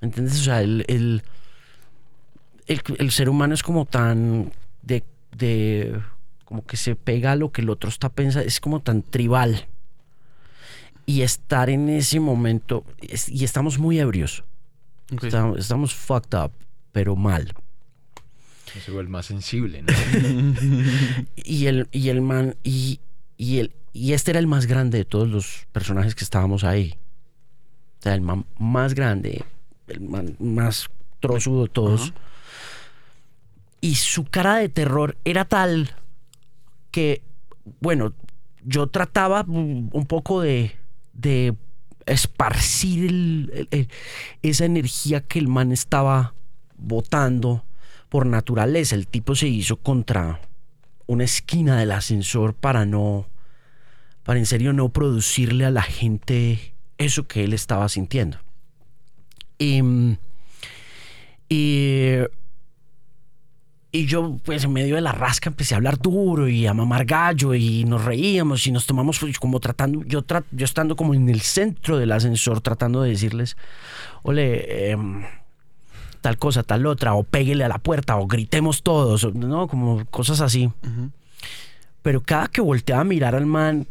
¿Entiendes? 0.00 0.40
O 0.40 0.44
sea, 0.44 0.62
el, 0.62 0.84
el, 0.88 1.22
el, 2.66 2.82
el 2.98 3.10
ser 3.12 3.28
humano 3.28 3.54
es 3.54 3.62
como 3.62 3.84
tan 3.86 4.52
de, 4.82 5.04
de 5.36 6.00
como 6.44 6.64
que 6.66 6.76
se 6.76 6.96
pega 6.96 7.32
a 7.32 7.36
lo 7.36 7.52
que 7.52 7.62
el 7.62 7.70
otro 7.70 7.88
está 7.88 8.08
pensando, 8.08 8.46
es 8.48 8.60
como 8.60 8.80
tan 8.80 9.02
tribal. 9.02 9.66
Y 11.06 11.20
estar 11.22 11.68
en 11.70 11.88
ese 11.90 12.18
momento, 12.18 12.84
es- 13.00 13.28
y 13.28 13.44
estamos 13.44 13.78
muy 13.78 13.98
ebrios, 14.00 14.42
estamos, 15.22 15.58
estamos 15.58 15.94
fucked 15.94 16.36
up, 16.38 16.50
pero 16.92 17.14
mal. 17.14 17.52
Se 18.84 18.90
vuelve 18.90 19.10
más 19.10 19.26
sensible, 19.26 19.82
¿no? 19.82 19.92
Y 21.36 21.66
el, 21.66 21.86
y 21.92 22.08
el 22.08 22.22
man, 22.22 22.56
y, 22.64 22.98
y, 23.36 23.58
el, 23.58 23.72
y 23.94 24.12
este 24.12 24.32
era 24.32 24.40
el 24.40 24.46
más 24.46 24.66
grande 24.66 24.98
de 24.98 25.04
todos 25.06 25.28
los 25.28 25.66
personajes 25.72 26.14
que 26.14 26.24
estábamos 26.24 26.64
ahí. 26.64 26.96
O 28.00 28.02
sea, 28.02 28.14
el 28.14 28.20
man 28.20 28.44
más 28.58 28.92
grande, 28.94 29.44
el 29.86 30.00
man 30.02 30.36
más 30.38 30.90
trozudo 31.20 31.62
de 31.62 31.68
todos. 31.70 32.12
Y 33.80 33.94
su 33.94 34.24
cara 34.24 34.56
de 34.56 34.68
terror 34.68 35.16
era 35.24 35.44
tal 35.46 35.90
que, 36.90 37.22
bueno, 37.80 38.12
yo 38.64 38.88
trataba 38.88 39.42
un 39.46 40.06
poco 40.08 40.40
de, 40.40 40.72
de 41.12 41.54
esparcir 42.06 43.06
el- 43.06 43.50
el- 43.54 43.68
el- 43.70 43.88
esa 44.42 44.64
energía 44.64 45.20
que 45.22 45.38
el 45.38 45.48
man 45.48 45.70
estaba 45.72 46.34
botando 46.76 47.64
por 48.08 48.26
naturaleza. 48.26 48.94
El 48.96 49.06
tipo 49.06 49.34
se 49.34 49.48
hizo 49.48 49.76
contra 49.76 50.40
una 51.06 51.24
esquina 51.24 51.78
del 51.78 51.92
ascensor 51.92 52.54
para 52.54 52.84
no, 52.86 53.26
para 54.24 54.38
en 54.38 54.46
serio 54.46 54.72
no 54.72 54.88
producirle 54.88 55.64
a 55.64 55.70
la 55.70 55.82
gente 55.82 56.74
eso 56.98 57.26
que 57.26 57.44
él 57.44 57.52
estaba 57.52 57.88
sintiendo. 57.88 58.38
Y, 59.58 59.80
y, 61.48 62.16
y 63.92 64.06
yo, 64.06 64.38
pues 64.44 64.64
en 64.64 64.72
medio 64.72 64.96
de 64.96 65.00
la 65.00 65.12
rasca, 65.12 65.48
empecé 65.50 65.74
a 65.74 65.76
hablar 65.76 65.98
duro 65.98 66.48
y 66.48 66.66
a 66.66 66.74
mamar 66.74 67.04
gallo 67.04 67.54
y 67.54 67.84
nos 67.84 68.04
reíamos 68.04 68.66
y 68.66 68.72
nos 68.72 68.86
tomamos 68.86 69.20
como 69.38 69.60
tratando, 69.60 70.02
yo, 70.04 70.26
tra- 70.26 70.44
yo 70.50 70.64
estando 70.64 70.96
como 70.96 71.14
en 71.14 71.28
el 71.28 71.40
centro 71.42 71.98
del 71.98 72.10
ascensor 72.12 72.60
tratando 72.60 73.02
de 73.02 73.10
decirles, 73.10 73.56
ole, 74.22 74.90
em, 74.90 75.22
tal 76.20 76.38
cosa, 76.38 76.62
tal 76.62 76.86
otra, 76.86 77.14
o 77.14 77.22
péguele 77.22 77.62
a 77.64 77.68
la 77.68 77.78
puerta, 77.78 78.16
o 78.16 78.26
gritemos 78.26 78.82
todos, 78.82 79.32
¿no? 79.34 79.68
Como 79.68 80.04
cosas 80.06 80.40
así. 80.40 80.70
Pero 82.02 82.22
cada 82.22 82.48
que 82.48 82.60
volteaba 82.62 83.02
a 83.02 83.04
mirar 83.04 83.34
al 83.34 83.46
man, 83.46 83.86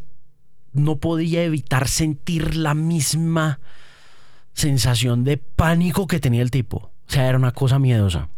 no 0.74 0.98
podía 0.98 1.44
evitar 1.44 1.88
sentir 1.88 2.56
la 2.56 2.74
misma 2.74 3.60
sensación 4.54 5.24
de 5.24 5.38
pánico 5.38 6.08
que 6.08 6.20
tenía 6.20 6.42
el 6.42 6.52
tipo. 6.52 6.78
O 6.78 7.12
sea, 7.12 7.28
era 7.28 7.38
una 7.38 7.52
cosa 7.52 7.80
miedosa. 7.80 8.30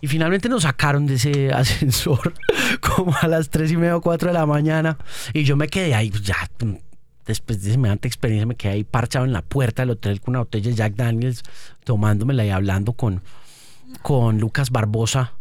Y 0.00 0.08
finalmente 0.08 0.48
nos 0.48 0.64
sacaron 0.64 1.06
de 1.06 1.14
ese 1.14 1.52
ascensor 1.52 2.34
como 2.80 3.14
a 3.20 3.28
las 3.28 3.50
3 3.50 3.72
y 3.72 3.76
media 3.76 3.96
o 3.96 4.00
4 4.00 4.28
de 4.28 4.34
la 4.34 4.46
mañana. 4.46 4.98
Y 5.32 5.44
yo 5.44 5.56
me 5.56 5.68
quedé 5.68 5.94
ahí, 5.94 6.10
pues, 6.10 6.22
ya, 6.22 6.36
mm, 6.60 6.74
después 7.26 7.62
de 7.62 7.72
semejante 7.72 8.08
experiencia, 8.08 8.46
me 8.46 8.56
quedé 8.56 8.72
ahí 8.72 8.84
parchado 8.84 9.24
en 9.24 9.32
la 9.32 9.42
puerta 9.42 9.82
del 9.82 9.90
hotel 9.90 10.20
con 10.20 10.32
una 10.32 10.40
botella 10.40 10.70
de 10.70 10.76
Jack 10.76 10.94
Daniels, 10.94 11.42
tomándomela 11.84 12.44
y 12.44 12.50
hablando 12.50 12.92
con, 12.92 13.22
con 14.02 14.38
Lucas 14.38 14.70
Barbosa, 14.70 15.32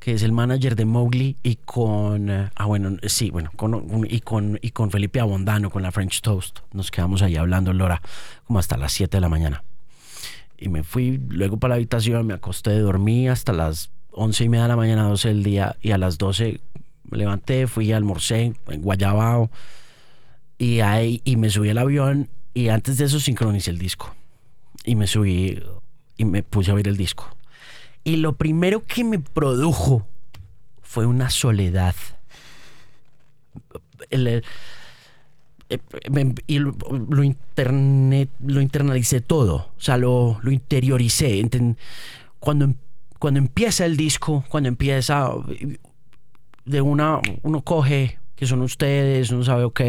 que 0.00 0.14
es 0.14 0.22
el 0.22 0.32
manager 0.32 0.74
de 0.76 0.86
Mowgli, 0.86 1.36
y 1.42 1.56
con, 1.56 2.30
eh, 2.30 2.50
ah, 2.56 2.64
bueno, 2.64 2.96
sí, 3.06 3.30
bueno, 3.30 3.50
con, 3.54 4.06
y, 4.08 4.20
con, 4.20 4.58
y 4.62 4.70
con 4.70 4.90
Felipe 4.90 5.20
Abondano, 5.20 5.70
con 5.70 5.82
la 5.82 5.92
French 5.92 6.22
Toast. 6.22 6.60
Nos 6.72 6.90
quedamos 6.90 7.20
ahí 7.20 7.36
hablando, 7.36 7.72
Lora, 7.74 8.00
como 8.46 8.58
hasta 8.58 8.78
las 8.78 8.92
7 8.92 9.18
de 9.18 9.20
la 9.20 9.28
mañana. 9.28 9.62
Y 10.58 10.70
me 10.70 10.82
fui 10.82 11.20
luego 11.28 11.58
para 11.58 11.70
la 11.72 11.76
habitación, 11.76 12.26
me 12.26 12.34
acosté, 12.34 12.78
dormí 12.78 13.28
hasta 13.28 13.52
las 13.52 13.90
once 14.10 14.42
y 14.42 14.48
media 14.48 14.64
de 14.64 14.68
la 14.68 14.76
mañana, 14.76 15.04
12 15.04 15.28
del 15.28 15.42
día, 15.42 15.76
y 15.82 15.90
a 15.90 15.98
las 15.98 16.16
12 16.16 16.60
me 17.10 17.18
levanté, 17.18 17.66
fui, 17.66 17.92
almorcé 17.92 18.54
en 18.68 18.82
Guayabao, 18.82 19.50
y 20.56 20.80
ahí, 20.80 21.20
y 21.24 21.36
me 21.36 21.50
subí 21.50 21.68
al 21.68 21.78
avión, 21.78 22.30
y 22.54 22.68
antes 22.68 22.96
de 22.96 23.04
eso 23.04 23.20
sincronicé 23.20 23.70
el 23.70 23.78
disco. 23.78 24.14
Y 24.84 24.94
me 24.94 25.06
subí 25.06 25.62
y 26.16 26.24
me 26.24 26.42
puse 26.42 26.70
a 26.70 26.74
oír 26.74 26.88
el 26.88 26.96
disco. 26.96 27.28
Y 28.04 28.16
lo 28.16 28.34
primero 28.34 28.84
que 28.86 29.04
me 29.04 29.18
produjo 29.18 30.06
fue 30.82 31.06
una 31.06 31.30
soledad. 31.30 31.94
El- 34.10 34.26
el- 34.26 34.44
eh, 35.68 35.78
me- 36.10 36.34
y 36.46 36.58
lo, 36.58 37.22
internet, 37.22 38.28
lo 38.40 38.60
internalicé 38.60 39.20
todo, 39.20 39.54
o 39.76 39.80
sea, 39.80 39.96
lo, 39.96 40.38
lo 40.42 40.50
interioricé. 40.50 41.48
Cuando, 42.40 42.64
em- 42.64 42.74
cuando 43.18 43.38
empieza 43.38 43.84
el 43.86 43.96
disco, 43.96 44.44
cuando 44.48 44.68
empieza, 44.68 45.30
de 46.64 46.80
una, 46.80 47.20
uno 47.42 47.62
coge 47.62 48.18
que 48.34 48.46
son 48.46 48.62
ustedes, 48.62 49.30
uno 49.30 49.44
sabe, 49.44 49.64
ok, 49.64 49.80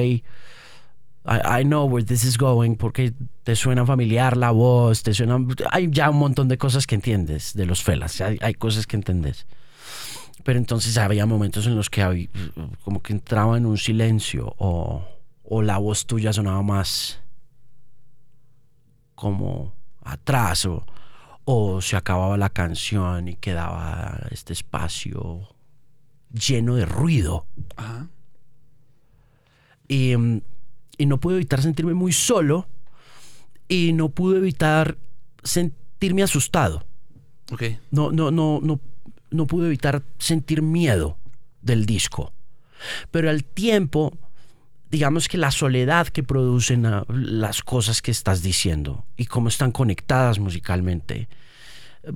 I, 1.25 1.62
I 1.62 1.63
know 1.63 1.86
where 1.86 2.03
this 2.03 2.23
is 2.23 2.38
going, 2.38 2.75
porque 2.75 3.13
te 3.43 3.55
suena 3.55 3.86
familiar 3.86 4.36
la 4.38 4.51
voz, 4.51 5.03
te 5.03 5.13
suena, 5.13 5.38
hay 5.71 5.88
ya 5.91 6.10
un 6.10 6.17
montón 6.17 6.47
de 6.47 6.57
cosas 6.57 6.88
que 6.88 6.95
entiendes 6.95 7.53
de 7.53 7.65
los 7.65 7.84
felas, 7.84 8.19
hay, 8.21 8.38
hay 8.41 8.53
cosas 8.55 8.88
que 8.88 8.95
entendés. 8.95 9.45
Pero 10.43 10.57
entonces 10.57 10.97
había 10.97 11.27
momentos 11.27 11.67
en 11.67 11.75
los 11.75 11.89
que 11.91 12.01
había- 12.01 12.29
como 12.84 13.01
que 13.03 13.13
entraba 13.13 13.57
en 13.57 13.67
un 13.67 13.77
silencio 13.77 14.55
o, 14.57 15.05
o 15.43 15.62
la 15.62 15.77
voz 15.77 16.07
tuya 16.07 16.34
sonaba 16.34 16.63
más 16.63 17.19
como 19.13 19.73
atrás 20.03 20.65
o, 20.65 20.84
o 21.45 21.81
se 21.81 21.95
acababa 21.95 22.38
la 22.38 22.49
canción 22.49 23.27
y 23.27 23.36
quedaba 23.36 24.19
este 24.31 24.53
espacio 24.53 25.47
lleno 26.34 26.75
de 26.75 26.86
ruido. 26.86 27.45
Ajá. 27.75 28.07
Y, 29.88 30.15
mm, 30.17 30.41
y 31.02 31.06
no 31.06 31.20
pude 31.20 31.36
evitar 31.36 31.62
sentirme 31.62 31.94
muy 31.94 32.12
solo 32.12 32.68
y 33.68 33.94
no 33.94 34.10
pude 34.10 34.38
evitar 34.38 34.98
sentirme 35.44 36.24
asustado. 36.24 36.86
Ok. 37.52 37.64
No, 37.92 38.12
no, 38.12 38.32
no, 38.32 38.60
no, 38.62 38.80
no 39.32 39.48
pude 39.48 39.68
evitar 39.68 40.04
sentir 40.20 40.62
miedo 40.62 41.18
del 41.62 41.86
disco. 41.86 42.34
Pero 43.12 43.30
al 43.30 43.44
tiempo, 43.44 44.18
digamos 44.90 45.28
que 45.28 45.38
la 45.38 45.52
soledad 45.52 46.08
que 46.08 46.24
producen 46.24 46.86
ah, 46.86 47.06
las 47.10 47.62
cosas 47.64 48.02
que 48.02 48.12
estás 48.12 48.42
diciendo 48.42 49.06
y 49.18 49.26
cómo 49.26 49.48
están 49.48 49.72
conectadas 49.72 50.40
musicalmente, 50.40 51.28
eh, 52.04 52.12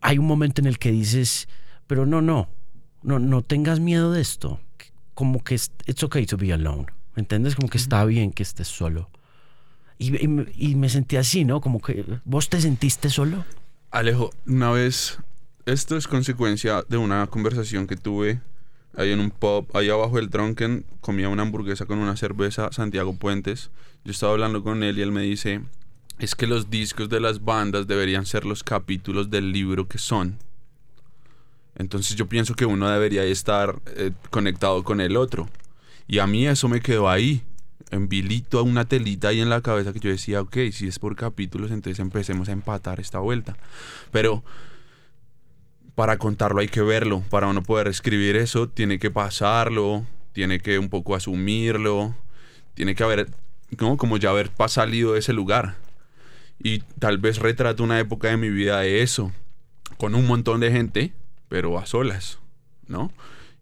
hay 0.00 0.18
un 0.18 0.26
momento 0.26 0.60
en 0.60 0.66
el 0.66 0.78
que 0.78 0.90
dices, 0.92 1.48
pero 1.86 2.06
no, 2.06 2.20
no, 2.22 2.48
no, 3.02 3.18
no 3.18 3.42
tengas 3.42 3.80
miedo 3.80 4.12
de 4.12 4.20
esto. 4.22 4.60
Como 5.14 5.42
que 5.44 5.54
es- 5.56 5.72
it's 5.86 6.02
okay 6.02 6.26
to 6.26 6.36
be 6.36 6.52
alone. 6.52 6.86
¿Me 7.14 7.20
entiendes? 7.20 7.54
Como 7.54 7.68
que 7.68 7.78
está 7.78 8.04
bien 8.04 8.32
que 8.32 8.42
estés 8.42 8.68
solo. 8.68 9.08
Y, 9.98 10.22
y 10.22 10.28
me- 10.28 10.46
y 10.56 10.74
me 10.74 10.88
sentí 10.88 11.16
así, 11.16 11.44
¿no? 11.44 11.60
Como 11.60 11.80
que 11.80 12.04
vos 12.24 12.48
te 12.48 12.60
sentiste 12.60 13.10
solo. 13.10 13.44
Alejo, 13.90 14.30
una 14.46 14.70
vez, 14.72 15.18
esto 15.66 15.96
es 15.96 16.08
consecuencia 16.08 16.84
de 16.88 16.96
una 16.96 17.26
conversación 17.28 17.86
que 17.86 17.96
tuve 17.96 18.40
ahí 18.96 19.12
en 19.12 19.20
un 19.20 19.30
pub, 19.30 19.68
ahí 19.74 19.88
abajo 19.90 20.16
del 20.16 20.30
Drunken, 20.30 20.84
comía 21.00 21.28
una 21.28 21.42
hamburguesa 21.42 21.86
con 21.86 21.98
una 21.98 22.16
cerveza, 22.16 22.70
Santiago 22.72 23.14
Puentes. 23.14 23.70
Yo 24.04 24.10
estaba 24.12 24.32
hablando 24.32 24.62
con 24.64 24.82
él 24.82 24.98
y 24.98 25.02
él 25.02 25.12
me 25.12 25.22
dice, 25.22 25.62
es 26.18 26.34
que 26.34 26.46
los 26.48 26.70
discos 26.70 27.08
de 27.08 27.20
las 27.20 27.44
bandas 27.44 27.86
deberían 27.86 28.26
ser 28.26 28.44
los 28.44 28.62
capítulos 28.64 29.30
del 29.30 29.52
libro 29.52 29.86
que 29.88 29.98
son. 29.98 30.38
Entonces 31.76 32.16
yo 32.16 32.28
pienso 32.28 32.54
que 32.54 32.66
uno 32.66 32.88
debería 32.88 33.24
estar 33.24 33.80
eh, 33.96 34.12
conectado 34.30 34.84
con 34.84 35.00
el 35.00 35.16
otro. 35.16 35.48
Y 36.06 36.18
a 36.18 36.26
mí 36.26 36.46
eso 36.46 36.68
me 36.68 36.80
quedó 36.80 37.08
ahí, 37.08 37.42
en 37.90 38.08
vilito, 38.08 38.62
una 38.62 38.84
telita 38.86 39.28
ahí 39.28 39.40
en 39.40 39.50
la 39.50 39.60
cabeza 39.60 39.92
que 39.92 40.00
yo 40.00 40.10
decía, 40.10 40.40
ok, 40.40 40.56
si 40.72 40.86
es 40.86 40.98
por 40.98 41.16
capítulos, 41.16 41.70
entonces 41.70 42.00
empecemos 42.00 42.48
a 42.48 42.52
empatar 42.52 43.00
esta 43.00 43.18
vuelta. 43.18 43.56
Pero 44.10 44.42
para 45.94 46.18
contarlo 46.18 46.60
hay 46.60 46.68
que 46.68 46.82
verlo, 46.82 47.22
para 47.30 47.46
uno 47.46 47.62
poder 47.62 47.88
escribir 47.88 48.36
eso, 48.36 48.68
tiene 48.68 48.98
que 48.98 49.10
pasarlo, 49.10 50.04
tiene 50.32 50.60
que 50.60 50.78
un 50.78 50.88
poco 50.88 51.14
asumirlo, 51.14 52.14
tiene 52.74 52.94
que 52.94 53.04
haber, 53.04 53.28
¿no? 53.78 53.96
como 53.96 54.16
ya 54.16 54.30
haber 54.30 54.50
salido 54.68 55.12
de 55.12 55.20
ese 55.20 55.32
lugar. 55.32 55.76
Y 56.58 56.80
tal 56.98 57.18
vez 57.18 57.38
retrato 57.38 57.84
una 57.84 57.98
época 58.00 58.28
de 58.28 58.36
mi 58.36 58.50
vida 58.50 58.80
de 58.80 59.02
eso, 59.02 59.32
con 59.96 60.14
un 60.14 60.26
montón 60.26 60.60
de 60.60 60.72
gente, 60.72 61.12
pero 61.48 61.78
a 61.78 61.86
solas, 61.86 62.38
¿no? 62.86 63.12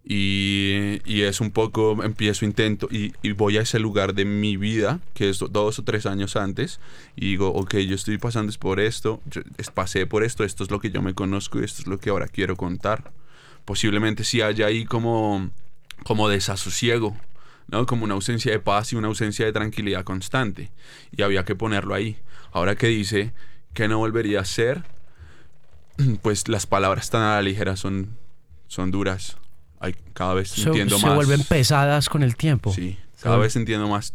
Y, 0.04 1.00
y 1.04 1.22
es 1.22 1.40
un 1.40 1.52
poco, 1.52 2.02
empiezo, 2.02 2.44
intento, 2.44 2.88
y, 2.90 3.12
y 3.22 3.32
voy 3.32 3.58
a 3.58 3.62
ese 3.62 3.78
lugar 3.78 4.14
de 4.14 4.24
mi 4.24 4.56
vida, 4.56 5.00
que 5.14 5.30
es 5.30 5.38
dos 5.38 5.78
o 5.78 5.84
tres 5.84 6.06
años 6.06 6.34
antes, 6.34 6.80
y 7.14 7.26
digo, 7.26 7.52
ok, 7.54 7.76
yo 7.76 7.94
estoy 7.94 8.18
pasando 8.18 8.52
por 8.58 8.80
esto, 8.80 9.20
yo 9.26 9.42
pasé 9.74 10.06
por 10.06 10.24
esto, 10.24 10.42
esto 10.44 10.64
es 10.64 10.70
lo 10.70 10.80
que 10.80 10.90
yo 10.90 11.02
me 11.02 11.14
conozco 11.14 11.60
y 11.60 11.64
esto 11.64 11.82
es 11.82 11.86
lo 11.86 11.98
que 11.98 12.10
ahora 12.10 12.26
quiero 12.26 12.56
contar. 12.56 13.12
Posiblemente 13.64 14.24
sí 14.24 14.42
haya 14.42 14.66
ahí 14.66 14.84
como, 14.84 15.50
como 16.04 16.28
desasosiego, 16.28 17.16
¿no? 17.68 17.86
Como 17.86 18.04
una 18.04 18.14
ausencia 18.14 18.50
de 18.50 18.58
paz 18.58 18.92
y 18.92 18.96
una 18.96 19.08
ausencia 19.08 19.46
de 19.46 19.52
tranquilidad 19.52 20.04
constante. 20.04 20.70
Y 21.16 21.22
había 21.22 21.44
que 21.44 21.54
ponerlo 21.54 21.94
ahí. 21.94 22.16
Ahora 22.52 22.74
que 22.74 22.88
dice 22.88 23.32
que 23.72 23.88
no 23.88 23.98
volvería 23.98 24.40
a 24.40 24.44
ser, 24.44 24.82
pues 26.22 26.48
las 26.48 26.66
palabras 26.66 27.10
tan 27.10 27.22
a 27.22 27.36
la 27.36 27.42
ligera 27.42 27.76
son, 27.76 28.16
son 28.66 28.90
duras. 28.90 29.36
Hay, 29.82 29.94
cada 30.14 30.34
vez 30.34 30.48
Se, 30.50 30.62
entiendo 30.62 30.98
se 30.98 31.06
más. 31.06 31.14
vuelven 31.16 31.42
pesadas 31.44 32.08
con 32.08 32.22
el 32.22 32.36
tiempo. 32.36 32.72
Sí, 32.72 32.98
cada 33.20 33.36
vez 33.36 33.56
entiendo 33.56 33.88
más 33.88 34.14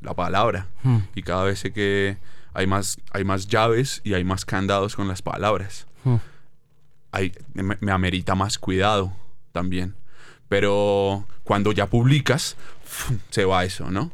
la 0.00 0.14
palabra 0.14 0.66
Hmm. 0.82 0.98
y 1.14 1.22
cada 1.22 1.44
vez 1.44 1.58
sé 1.60 1.72
que 1.72 2.16
hay 2.54 2.66
más, 2.66 2.98
hay 3.12 3.22
más 3.24 3.46
llaves 3.46 4.00
y 4.04 4.14
hay 4.14 4.24
más 4.24 4.44
candados 4.44 4.96
con 4.96 5.06
las 5.08 5.22
palabras. 5.22 5.86
Hmm. 6.04 6.16
Hay, 7.12 7.32
me, 7.52 7.76
me 7.80 7.92
amerita 7.92 8.34
más 8.34 8.58
cuidado 8.58 9.12
también. 9.52 9.94
Pero 10.48 11.26
cuando 11.42 11.72
ya 11.72 11.86
publicas, 11.86 12.56
se 13.30 13.44
va 13.44 13.64
eso, 13.64 13.90
¿no? 13.90 14.10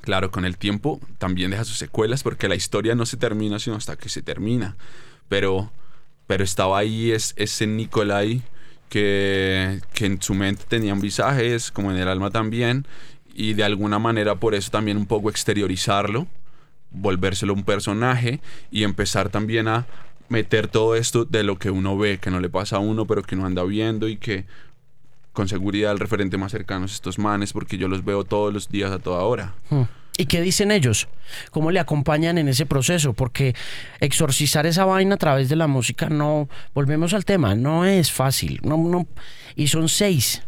Claro, 0.00 0.30
con 0.30 0.44
el 0.44 0.56
tiempo 0.56 1.00
también 1.18 1.50
deja 1.50 1.64
sus 1.64 1.76
secuelas 1.76 2.22
porque 2.22 2.48
la 2.48 2.54
historia 2.54 2.94
no 2.94 3.04
se 3.04 3.16
termina 3.18 3.58
sino 3.58 3.76
hasta 3.76 3.96
que 3.96 4.08
se 4.08 4.22
termina. 4.22 4.76
Pero, 5.28 5.70
pero 6.26 6.42
estaba 6.42 6.78
ahí 6.78 7.10
es, 7.12 7.34
ese 7.36 7.66
Nicolai 7.66 8.42
que, 8.90 9.80
que 9.94 10.04
en 10.04 10.20
su 10.20 10.34
mente 10.34 10.64
tenían 10.68 11.00
visajes, 11.00 11.70
como 11.70 11.90
en 11.90 11.96
el 11.96 12.08
alma 12.08 12.30
también, 12.30 12.86
y 13.34 13.54
de 13.54 13.64
alguna 13.64 13.98
manera 13.98 14.34
por 14.34 14.54
eso 14.54 14.70
también 14.70 14.98
un 14.98 15.06
poco 15.06 15.30
exteriorizarlo, 15.30 16.26
volvérselo 16.90 17.54
un 17.54 17.64
personaje 17.64 18.40
y 18.70 18.82
empezar 18.82 19.30
también 19.30 19.68
a 19.68 19.86
meter 20.28 20.68
todo 20.68 20.94
esto 20.94 21.24
de 21.24 21.42
lo 21.42 21.58
que 21.58 21.70
uno 21.70 21.96
ve, 21.96 22.18
que 22.18 22.30
no 22.30 22.40
le 22.40 22.50
pasa 22.50 22.76
a 22.76 22.80
uno, 22.80 23.06
pero 23.06 23.22
que 23.22 23.34
uno 23.34 23.46
anda 23.46 23.64
viendo 23.64 24.08
y 24.08 24.16
que 24.16 24.44
con 25.32 25.48
seguridad 25.48 25.92
el 25.92 25.98
referente 25.98 26.36
más 26.36 26.52
cercano 26.52 26.86
es 26.86 26.92
estos 26.92 27.18
manes, 27.18 27.52
porque 27.52 27.78
yo 27.78 27.88
los 27.88 28.04
veo 28.04 28.24
todos 28.24 28.52
los 28.52 28.68
días 28.68 28.90
a 28.90 28.98
toda 28.98 29.22
hora. 29.22 29.54
Hmm. 29.70 29.84
¿Y 30.16 30.26
qué 30.26 30.40
dicen 30.42 30.70
ellos? 30.70 31.08
¿Cómo 31.50 31.70
le 31.70 31.80
acompañan 31.80 32.36
en 32.36 32.48
ese 32.48 32.66
proceso? 32.66 33.14
Porque 33.14 33.54
exorcizar 34.00 34.66
esa 34.66 34.84
vaina 34.84 35.14
a 35.14 35.18
través 35.18 35.48
de 35.48 35.56
la 35.56 35.66
música 35.66 36.08
no, 36.10 36.48
volvemos 36.74 37.14
al 37.14 37.24
tema, 37.24 37.54
no 37.54 37.84
es 37.84 38.12
fácil. 38.12 38.60
No, 38.62 39.06
y 39.56 39.68
son 39.68 39.88
seis. 39.88 40.42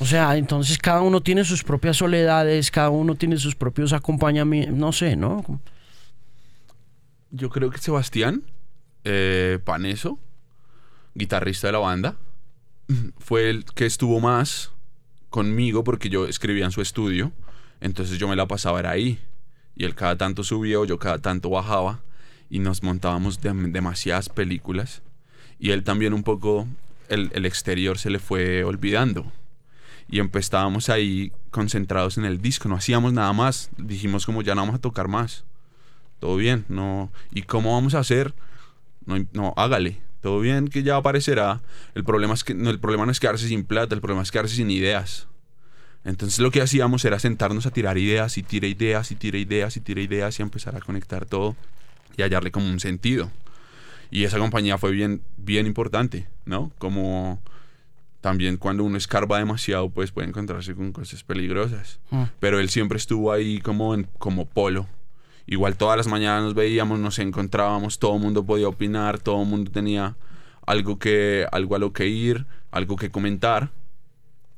O 0.00 0.06
sea, 0.06 0.36
entonces 0.36 0.78
cada 0.78 1.02
uno 1.02 1.20
tiene 1.20 1.44
sus 1.44 1.64
propias 1.64 1.96
soledades, 1.96 2.70
cada 2.70 2.90
uno 2.90 3.16
tiene 3.16 3.36
sus 3.36 3.54
propios 3.54 3.92
acompañamientos, 3.92 4.76
no 4.76 4.92
sé, 4.92 5.16
¿no? 5.16 5.60
Yo 7.30 7.50
creo 7.50 7.70
que 7.70 7.78
Sebastián 7.78 8.44
eh, 9.04 9.58
Paneso, 9.64 10.18
guitarrista 11.14 11.66
de 11.66 11.72
la 11.72 11.78
banda, 11.78 12.16
fue 13.18 13.50
el 13.50 13.64
que 13.64 13.86
estuvo 13.86 14.20
más 14.20 14.72
conmigo 15.30 15.84
porque 15.84 16.08
yo 16.08 16.26
escribía 16.26 16.64
en 16.64 16.72
su 16.72 16.80
estudio. 16.80 17.32
Entonces 17.80 18.18
yo 18.18 18.28
me 18.28 18.36
la 18.36 18.46
pasaba 18.46 18.80
era 18.80 18.90
ahí. 18.90 19.18
Y 19.76 19.84
él 19.84 19.94
cada 19.94 20.16
tanto 20.16 20.42
subía 20.44 20.80
o 20.80 20.84
yo 20.84 20.98
cada 20.98 21.18
tanto 21.18 21.50
bajaba. 21.50 22.00
Y 22.50 22.58
nos 22.58 22.82
montábamos 22.82 23.40
dem- 23.40 23.72
demasiadas 23.72 24.28
películas. 24.28 25.02
Y 25.58 25.70
él 25.70 25.84
también 25.84 26.12
un 26.14 26.22
poco, 26.22 26.66
el, 27.08 27.30
el 27.34 27.46
exterior 27.46 27.98
se 27.98 28.10
le 28.10 28.18
fue 28.18 28.64
olvidando. 28.64 29.30
Y 30.08 30.20
empezábamos 30.20 30.88
ahí 30.88 31.32
concentrados 31.50 32.16
en 32.18 32.24
el 32.24 32.40
disco. 32.40 32.68
No 32.68 32.76
hacíamos 32.76 33.12
nada 33.12 33.32
más. 33.32 33.70
Dijimos 33.76 34.24
como 34.26 34.42
ya 34.42 34.54
no 34.54 34.62
vamos 34.62 34.76
a 34.76 34.80
tocar 34.80 35.08
más. 35.08 35.44
Todo 36.18 36.36
bien. 36.36 36.64
No. 36.68 37.12
¿Y 37.30 37.42
cómo 37.42 37.74
vamos 37.74 37.94
a 37.94 37.98
hacer? 38.00 38.34
No, 39.04 39.24
no 39.32 39.54
hágale. 39.56 40.00
Todo 40.20 40.40
bien 40.40 40.66
que 40.68 40.82
ya 40.82 40.96
aparecerá. 40.96 41.60
El 41.94 42.02
problema, 42.02 42.34
es 42.34 42.42
que, 42.42 42.54
no, 42.54 42.70
el 42.70 42.80
problema 42.80 43.06
no 43.06 43.12
es 43.12 43.20
quedarse 43.20 43.46
sin 43.46 43.64
plata, 43.64 43.94
el 43.94 44.00
problema 44.00 44.22
es 44.22 44.32
quedarse 44.32 44.56
sin 44.56 44.70
ideas. 44.70 45.28
Entonces 46.04 46.38
lo 46.38 46.50
que 46.50 46.62
hacíamos 46.62 47.04
era 47.04 47.18
sentarnos 47.18 47.66
a 47.66 47.70
tirar 47.70 47.98
ideas 47.98 48.38
y 48.38 48.42
tira 48.42 48.66
ideas 48.66 49.10
y 49.10 49.16
tira 49.16 49.38
ideas 49.38 49.76
y 49.76 49.80
tira 49.80 50.00
ideas 50.00 50.38
y 50.38 50.42
empezar 50.42 50.76
a 50.76 50.80
conectar 50.80 51.26
todo 51.26 51.56
y 52.16 52.22
hallarle 52.22 52.50
como 52.50 52.68
un 52.68 52.80
sentido. 52.80 53.30
Y 54.10 54.24
esa 54.24 54.38
compañía 54.38 54.78
fue 54.78 54.90
bien, 54.90 55.22
bien 55.36 55.66
importante, 55.66 56.26
¿no? 56.46 56.72
Como 56.78 57.40
también 58.20 58.56
cuando 58.56 58.84
uno 58.84 58.96
escarba 58.96 59.38
demasiado, 59.38 59.90
pues 59.90 60.12
puede 60.12 60.28
encontrarse 60.28 60.74
con 60.74 60.92
cosas 60.92 61.22
peligrosas. 61.22 62.00
Mm. 62.10 62.24
Pero 62.40 62.58
él 62.58 62.68
siempre 62.70 62.98
estuvo 62.98 63.32
ahí 63.32 63.60
como, 63.60 63.94
en, 63.94 64.08
como 64.18 64.46
polo. 64.46 64.86
Igual 65.46 65.76
todas 65.76 65.96
las 65.96 66.08
mañanas 66.08 66.42
nos 66.42 66.54
veíamos, 66.54 66.98
nos 66.98 67.18
encontrábamos, 67.18 67.98
todo 67.98 68.16
el 68.16 68.22
mundo 68.22 68.44
podía 68.44 68.68
opinar, 68.68 69.18
todo 69.18 69.42
el 69.42 69.48
mundo 69.48 69.70
tenía 69.70 70.16
algo, 70.66 70.98
que, 70.98 71.46
algo 71.52 71.76
a 71.76 71.78
lo 71.78 71.92
que 71.92 72.06
ir, 72.06 72.46
algo 72.70 72.96
que 72.96 73.10
comentar. 73.10 73.70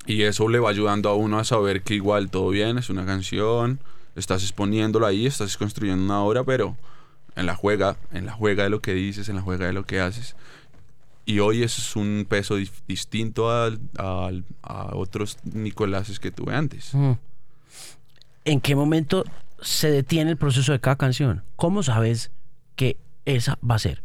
Y 0.06 0.22
eso 0.22 0.48
le 0.48 0.58
va 0.58 0.70
ayudando 0.70 1.08
a 1.10 1.14
uno 1.14 1.38
a 1.38 1.44
saber 1.44 1.82
que 1.82 1.94
igual 1.94 2.30
todo 2.30 2.48
bien, 2.50 2.78
es 2.78 2.90
una 2.90 3.04
canción, 3.06 3.80
estás 4.16 4.42
exponiéndolo 4.42 5.06
ahí, 5.06 5.26
estás 5.26 5.56
construyendo 5.56 6.02
una 6.04 6.22
obra, 6.22 6.42
pero 6.44 6.76
en 7.36 7.46
la 7.46 7.54
juega, 7.54 7.96
en 8.12 8.26
la 8.26 8.32
juega 8.32 8.64
de 8.64 8.70
lo 8.70 8.80
que 8.80 8.92
dices, 8.94 9.28
en 9.28 9.36
la 9.36 9.42
juega 9.42 9.66
de 9.66 9.72
lo 9.72 9.84
que 9.84 10.00
haces. 10.00 10.34
Y 11.26 11.38
hoy 11.38 11.62
es 11.62 11.94
un 11.96 12.26
peso 12.28 12.56
distinto 12.88 13.50
al- 13.50 13.78
al- 13.98 14.44
a 14.62 14.96
otros 14.96 15.36
Nicoláses 15.44 16.18
que 16.18 16.30
tuve 16.32 16.54
antes. 16.54 16.92
Mm. 16.94 17.12
¿En 18.46 18.60
qué 18.60 18.74
momento 18.74 19.24
se 19.60 19.90
detiene 19.90 20.30
el 20.30 20.36
proceso 20.38 20.72
de 20.72 20.80
cada 20.80 20.96
canción? 20.96 21.44
¿Cómo 21.56 21.82
sabes 21.82 22.30
que 22.74 22.96
esa 23.26 23.58
va 23.68 23.74
a 23.76 23.78
ser? 23.78 24.02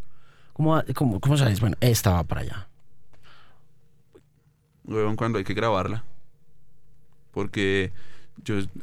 ¿Cómo, 0.53 0.84
cómo, 0.93 1.19
cómo 1.19 1.38
sabes? 1.38 1.62
Bueno, 1.62 1.77
esta 1.79 2.12
va 2.12 2.23
para 2.25 2.41
allá. 2.41 2.67
Huevón, 4.88 5.15
cuando 5.15 5.38
hay 5.38 5.43
que 5.43 5.54
grabarla. 5.54 6.04
Porque 7.32 7.91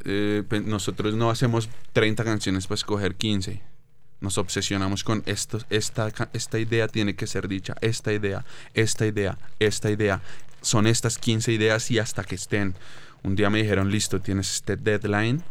eh, 0.05 0.43
nosotros 0.65 1.15
no 1.15 1.31
hacemos 1.31 1.69
30 1.93 2.25
canciones 2.25 2.67
para 2.67 2.77
escoger 2.77 3.15
15. 3.15 3.61
Nos 4.21 4.39
obsesionamos 4.39 5.03
con 5.05 5.23
esto, 5.27 5.59
esta, 5.69 6.13
esta 6.33 6.59
idea 6.59 6.87
tiene 6.87 7.17
que 7.17 7.27
ser 7.27 7.49
dicha, 7.49 7.75
esta 7.81 8.13
idea, 8.13 8.45
esta 8.73 9.07
idea, 9.07 9.39
esta 9.59 9.91
idea. 9.91 10.23
Son 10.61 10.87
estas 10.87 11.19
15 11.19 11.53
ideas 11.53 11.91
y 11.91 11.99
hasta 11.99 12.23
que 12.23 12.37
estén. 12.37 12.75
Un 13.25 13.35
día 13.35 13.51
me 13.51 13.63
dijeron, 13.63 13.91
listo, 13.91 14.21
tienes 14.21 14.53
este 14.55 14.77
deadline 14.77 15.43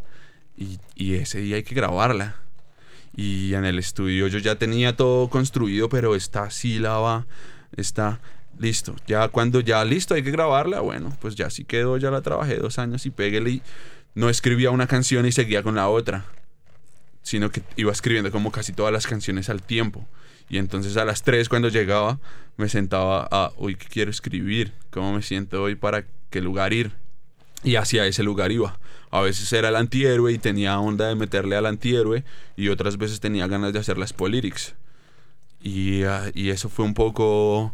y, 0.58 0.80
y 0.96 1.16
ese 1.16 1.40
día 1.40 1.58
hay 1.58 1.64
que 1.64 1.76
grabarla. 1.76 2.36
Y 3.14 3.54
en 3.56 3.66
el 3.66 3.78
estudio 3.78 4.28
yo 4.28 4.40
ya 4.40 4.56
tenía 4.56 4.96
todo 4.96 5.30
construido, 5.30 5.90
pero 5.90 6.16
esta 6.16 6.50
sílaba, 6.50 7.28
está 7.76 8.22
listo. 8.62 8.96
Ya 9.08 9.28
cuando 9.28 9.60
ya 9.60 9.84
listo 9.84 10.14
hay 10.14 10.24
que 10.24 10.32
grabarla, 10.32 10.80
bueno, 10.80 11.16
pues 11.20 11.36
ya 11.36 11.50
sí 11.50 11.66
quedó, 11.66 11.98
ya 11.98 12.12
la 12.12 12.22
trabajé 12.22 12.58
dos 12.58 12.80
años 12.80 13.06
y 13.06 13.10
péguele 13.10 13.50
y 13.50 13.62
no 14.16 14.30
escribía 14.30 14.72
una 14.72 14.88
canción 14.88 15.26
y 15.26 15.32
seguía 15.32 15.64
con 15.64 15.76
la 15.76 15.90
otra, 15.90 16.26
sino 17.24 17.50
que 17.50 17.64
iba 17.76 17.92
escribiendo 17.92 18.32
como 18.32 18.52
casi 18.52 18.72
todas 18.72 18.94
las 18.94 19.08
canciones 19.08 19.50
al 19.50 19.62
tiempo. 19.62 20.06
Y 20.50 20.58
entonces 20.58 20.98
a 20.98 21.06
las 21.06 21.24
3 21.24 21.50
cuando 21.50 21.70
llegaba 21.70 22.20
me 22.58 22.70
sentaba 22.70 23.28
a, 23.32 23.52
uy, 23.58 23.76
¿qué 23.76 23.88
quiero 23.88 24.12
escribir? 24.12 24.74
¿Cómo 24.90 25.14
me 25.14 25.22
siento 25.22 25.64
hoy 25.64 25.76
para 25.76 26.06
qué 26.30 26.42
lugar 26.42 26.74
ir? 26.74 26.92
Y 27.64 27.76
hacia 27.76 28.06
ese 28.06 28.24
lugar 28.24 28.52
iba. 28.52 28.78
A 29.12 29.22
veces 29.22 29.52
era 29.54 29.70
el 29.70 29.76
antihéroe 29.76 30.32
y 30.32 30.38
tenía 30.38 30.80
onda 30.80 31.08
de 31.08 31.16
meterle 31.16 31.56
al 31.56 31.66
antihéroe 31.66 32.24
y 32.56 32.70
otras 32.70 32.98
veces 32.98 33.20
tenía 33.20 33.48
ganas 33.48 33.74
de 33.74 33.80
hacer 33.80 33.98
las 33.98 34.14
polítics. 34.14 34.76
Y, 35.62 36.04
ah, 36.04 36.32
y 36.34 36.50
eso 36.50 36.70
fue 36.70 36.86
un 36.86 36.94
poco 36.94 37.74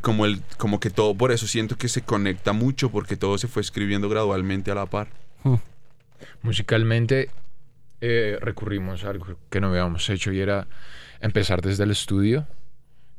como, 0.00 0.26
el, 0.26 0.42
como 0.58 0.80
que 0.80 0.90
todo, 0.90 1.14
por 1.14 1.32
eso 1.32 1.46
siento 1.46 1.76
que 1.76 1.88
se 1.88 2.02
conecta 2.02 2.52
mucho 2.52 2.90
porque 2.90 3.16
todo 3.16 3.38
se 3.38 3.48
fue 3.48 3.62
escribiendo 3.62 4.08
gradualmente 4.08 4.70
a 4.70 4.74
la 4.74 4.86
par. 4.86 5.08
Musicalmente 6.42 7.30
eh, 8.00 8.38
recurrimos 8.40 9.04
a 9.04 9.10
algo 9.10 9.38
que 9.50 9.60
no 9.60 9.68
habíamos 9.68 10.08
hecho 10.10 10.32
y 10.32 10.40
era 10.40 10.66
empezar 11.20 11.62
desde 11.62 11.84
el 11.84 11.90
estudio, 11.90 12.46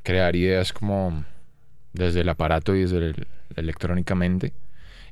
crear 0.03 0.35
ideas 0.35 0.73
como 0.73 1.25
desde 1.93 2.21
el 2.21 2.29
aparato 2.29 2.75
y 2.75 2.81
desde 2.81 2.97
el, 2.97 3.27
electrónicamente 3.55 4.53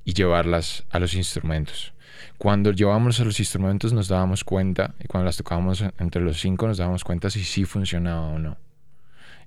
y 0.06 0.14
llevarlas 0.14 0.86
a 0.90 1.00
los 1.00 1.14
instrumentos. 1.14 1.94
Cuando 2.38 2.72
llevábamos 2.72 3.20
a 3.20 3.26
los 3.26 3.40
instrumentos 3.40 3.94
nos 3.94 4.08
dábamos 4.08 4.44
cuenta, 4.44 4.96
y 5.00 5.08
cuando 5.08 5.26
las 5.26 5.38
tocábamos 5.38 5.84
entre 5.98 6.22
los 6.22 6.40
cinco 6.40 6.68
nos 6.68 6.78
dábamos 6.78 7.04
cuenta 7.04 7.30
si 7.30 7.44
sí 7.44 7.66
funcionaba 7.66 8.28
o 8.28 8.40
no. 8.40 8.58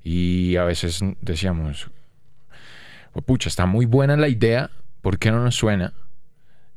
Y 0.02 0.56
a 0.56 0.64
veces 0.64 1.00
decíamos, 1.20 1.90
pucha, 3.22 3.48
está 3.48 3.66
muy 3.66 3.86
buena 3.86 4.16
la 4.16 4.28
idea, 4.28 4.70
¿por 5.02 5.18
qué 5.18 5.30
no 5.30 5.42
nos 5.42 5.54
suena? 5.54 5.92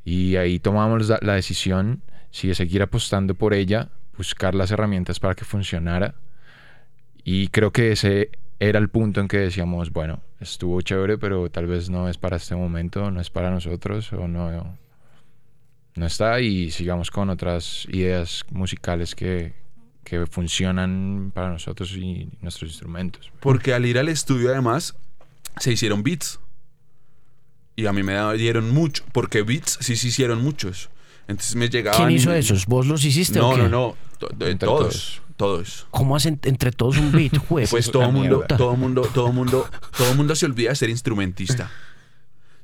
Y 0.05 0.35
ahí 0.37 0.59
tomamos 0.59 1.09
la, 1.21 1.33
decisión 1.33 2.01
si 2.31 2.47
de 2.47 2.55
seguir 2.55 2.81
apostando 2.81 3.35
por 3.35 3.53
ella, 3.53 3.89
buscar 4.17 4.55
las 4.55 4.71
herramientas 4.71 5.19
para 5.19 5.35
que 5.35 5.45
funcionara. 5.45 6.15
Y 7.23 7.49
creo 7.49 7.71
que 7.71 7.91
ese 7.91 8.31
era 8.59 8.79
el 8.79 8.89
punto 8.89 9.21
en 9.21 9.27
que 9.27 9.37
decíamos, 9.37 9.91
bueno, 9.91 10.21
estuvo 10.39 10.81
chévere, 10.81 11.17
pero 11.17 11.49
tal 11.49 11.67
vez 11.67 11.89
no 11.89 12.09
es 12.09 12.17
para 12.17 12.37
este 12.37 12.55
momento, 12.55 13.11
no 13.11 13.21
es 13.21 13.29
para 13.29 13.51
nosotros, 13.51 14.11
o 14.13 14.27
no, 14.27 14.77
no 15.95 16.05
está, 16.05 16.39
y 16.39 16.71
sigamos 16.71 17.11
con 17.11 17.29
otras 17.29 17.85
ideas 17.89 18.45
musicales 18.51 19.15
que, 19.15 19.53
que 20.03 20.25
funcionan 20.25 21.31
para 21.33 21.49
nosotros 21.49 21.95
y 21.95 22.29
nuestros 22.41 22.71
instrumentos. 22.71 23.31
Porque 23.39 23.73
al 23.73 23.85
ir 23.85 23.99
al 23.99 24.09
estudio 24.09 24.49
además 24.49 24.95
se 25.59 25.71
hicieron 25.71 26.03
beats. 26.03 26.39
Y 27.75 27.85
a 27.85 27.93
mí 27.93 28.03
me 28.03 28.33
dieron 28.37 28.71
mucho, 28.71 29.03
porque 29.13 29.41
beats 29.41 29.77
sí 29.81 29.95
se 29.95 30.07
hicieron 30.07 30.41
muchos. 30.43 30.89
Entonces 31.27 31.55
me 31.55 31.69
llegaban... 31.69 31.99
¿Quién 32.07 32.11
hizo 32.19 32.35
y- 32.35 32.39
esos? 32.39 32.65
¿Vos 32.65 32.87
los 32.87 33.05
hiciste 33.05 33.39
o 33.39 33.49
No, 33.51 33.55
qué? 33.55 33.61
no, 33.63 33.69
no. 33.69 33.95
to- 34.17 34.29
de 34.35 34.51
Entre 34.51 34.67
todos. 34.67 35.21
Todos. 35.37 35.87
¿Cómo 35.91 36.17
hacen 36.17 36.37
entre 36.43 36.73
todos 36.73 36.97
un 36.97 37.13
beat, 37.13 37.37
jue? 37.47 37.65
Pues 37.69 37.85
es 37.85 37.91
todo 37.93 38.11
mundo, 38.11 38.43
todo 38.45 38.75
mundo, 38.75 39.03
todo 39.13 39.31
mundo, 39.31 39.69
todo 39.97 40.13
mundo 40.15 40.35
se 40.35 40.45
olvida 40.45 40.71
de 40.71 40.75
ser 40.75 40.89
instrumentista. 40.89 41.71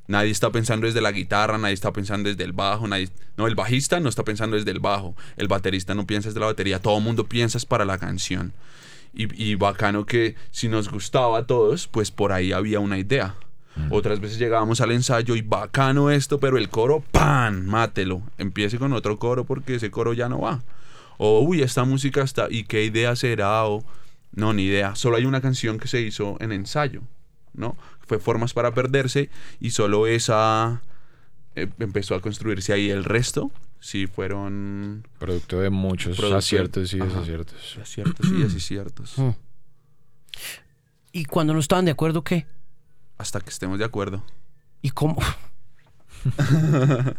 Nadie 0.07 0.31
está 0.31 0.51
pensando 0.51 0.85
desde 0.85 0.99
la 0.99 1.13
guitarra, 1.13 1.57
nadie 1.57 1.73
está 1.73 1.93
pensando 1.93 2.27
desde 2.27 2.43
el 2.43 2.51
bajo, 2.51 2.85
nadie, 2.88 3.09
no, 3.38 3.47
el 3.47 3.55
bajista 3.55 4.01
no 4.01 4.09
está 4.09 4.23
pensando 4.23 4.57
desde 4.57 4.71
el 4.71 4.79
bajo, 4.79 5.15
el 5.38 5.47
baterista 5.47 5.95
no 5.95 6.05
piensa 6.05 6.27
desde 6.29 6.41
la 6.41 6.47
batería, 6.47 6.79
todo 6.79 6.99
mundo 6.99 7.25
piensa 7.25 7.57
es 7.57 7.65
para 7.65 7.85
la 7.85 7.97
canción. 7.97 8.51
Y, 9.15 9.43
y 9.43 9.56
bacano 9.56 10.06
que 10.06 10.36
si 10.51 10.67
nos 10.67 10.89
gustaba 10.89 11.39
a 11.39 11.47
todos, 11.47 11.88
pues 11.88 12.12
por 12.12 12.32
ahí 12.32 12.51
había 12.51 12.80
una 12.80 12.97
idea. 12.97 13.36
Otras 13.89 14.21
veces 14.21 14.39
llegábamos 14.39 14.80
al 14.80 14.91
ensayo 14.91 15.36
y 15.36 15.41
bacano 15.41 16.10
esto, 16.10 16.39
pero 16.39 16.58
el 16.58 16.69
coro, 16.69 17.04
¡pan! 17.12 17.65
Mátelo. 17.65 18.21
Empiece 18.38 18.78
con 18.80 18.93
otro 18.93 19.19
coro 19.19 19.43
porque 19.43 19.75
ese 19.75 19.91
coro 19.91 20.13
ya 20.13 20.30
no 20.30 20.39
va. 20.39 20.63
O, 21.17 21.41
uy, 21.41 21.62
esta 21.62 21.84
música 21.84 22.21
está, 22.21 22.47
¿y 22.49 22.63
qué 22.63 22.86
idea 22.86 23.15
será? 23.15 23.65
O, 23.65 23.84
no, 24.32 24.54
ni 24.54 24.63
idea. 24.63 24.95
Solo 24.95 25.17
hay 25.17 25.25
una 25.25 25.41
canción 25.41 25.78
que 25.78 25.88
se 25.88 26.01
hizo 26.01 26.38
en 26.39 26.51
ensayo, 26.51 27.01
¿no? 27.54 27.75
Fue 28.08 28.19
Formas 28.19 28.54
para 28.54 28.73
Perderse 28.73 29.30
y 29.60 29.71
solo 29.71 30.08
esa 30.08 30.82
eh, 31.56 31.67
empezó 31.80 32.15
a 32.15 32.21
construirse 32.21 32.71
ahí. 32.71 32.89
El 32.89 33.04
resto, 33.04 33.51
sí 33.85 34.07
fueron 34.07 35.07
Producto 35.19 35.59
de 35.59 35.69
muchos 35.69 36.17
Producto 36.17 36.37
aciertos 36.37 36.91
y 36.93 36.99
Ajá. 36.99 37.07
desaciertos. 37.07 37.77
aciertos 37.79 38.31
y 38.31 38.41
desaciertos. 38.41 39.15
¿Y 41.11 41.25
cuando 41.25 41.53
no 41.53 41.59
estaban 41.59 41.85
de 41.85 41.91
acuerdo, 41.91 42.23
qué? 42.23 42.47
Hasta 43.19 43.39
que 43.39 43.51
estemos 43.51 43.77
de 43.77 43.85
acuerdo. 43.85 44.23
¿Y 44.81 44.89
cómo? 44.89 45.21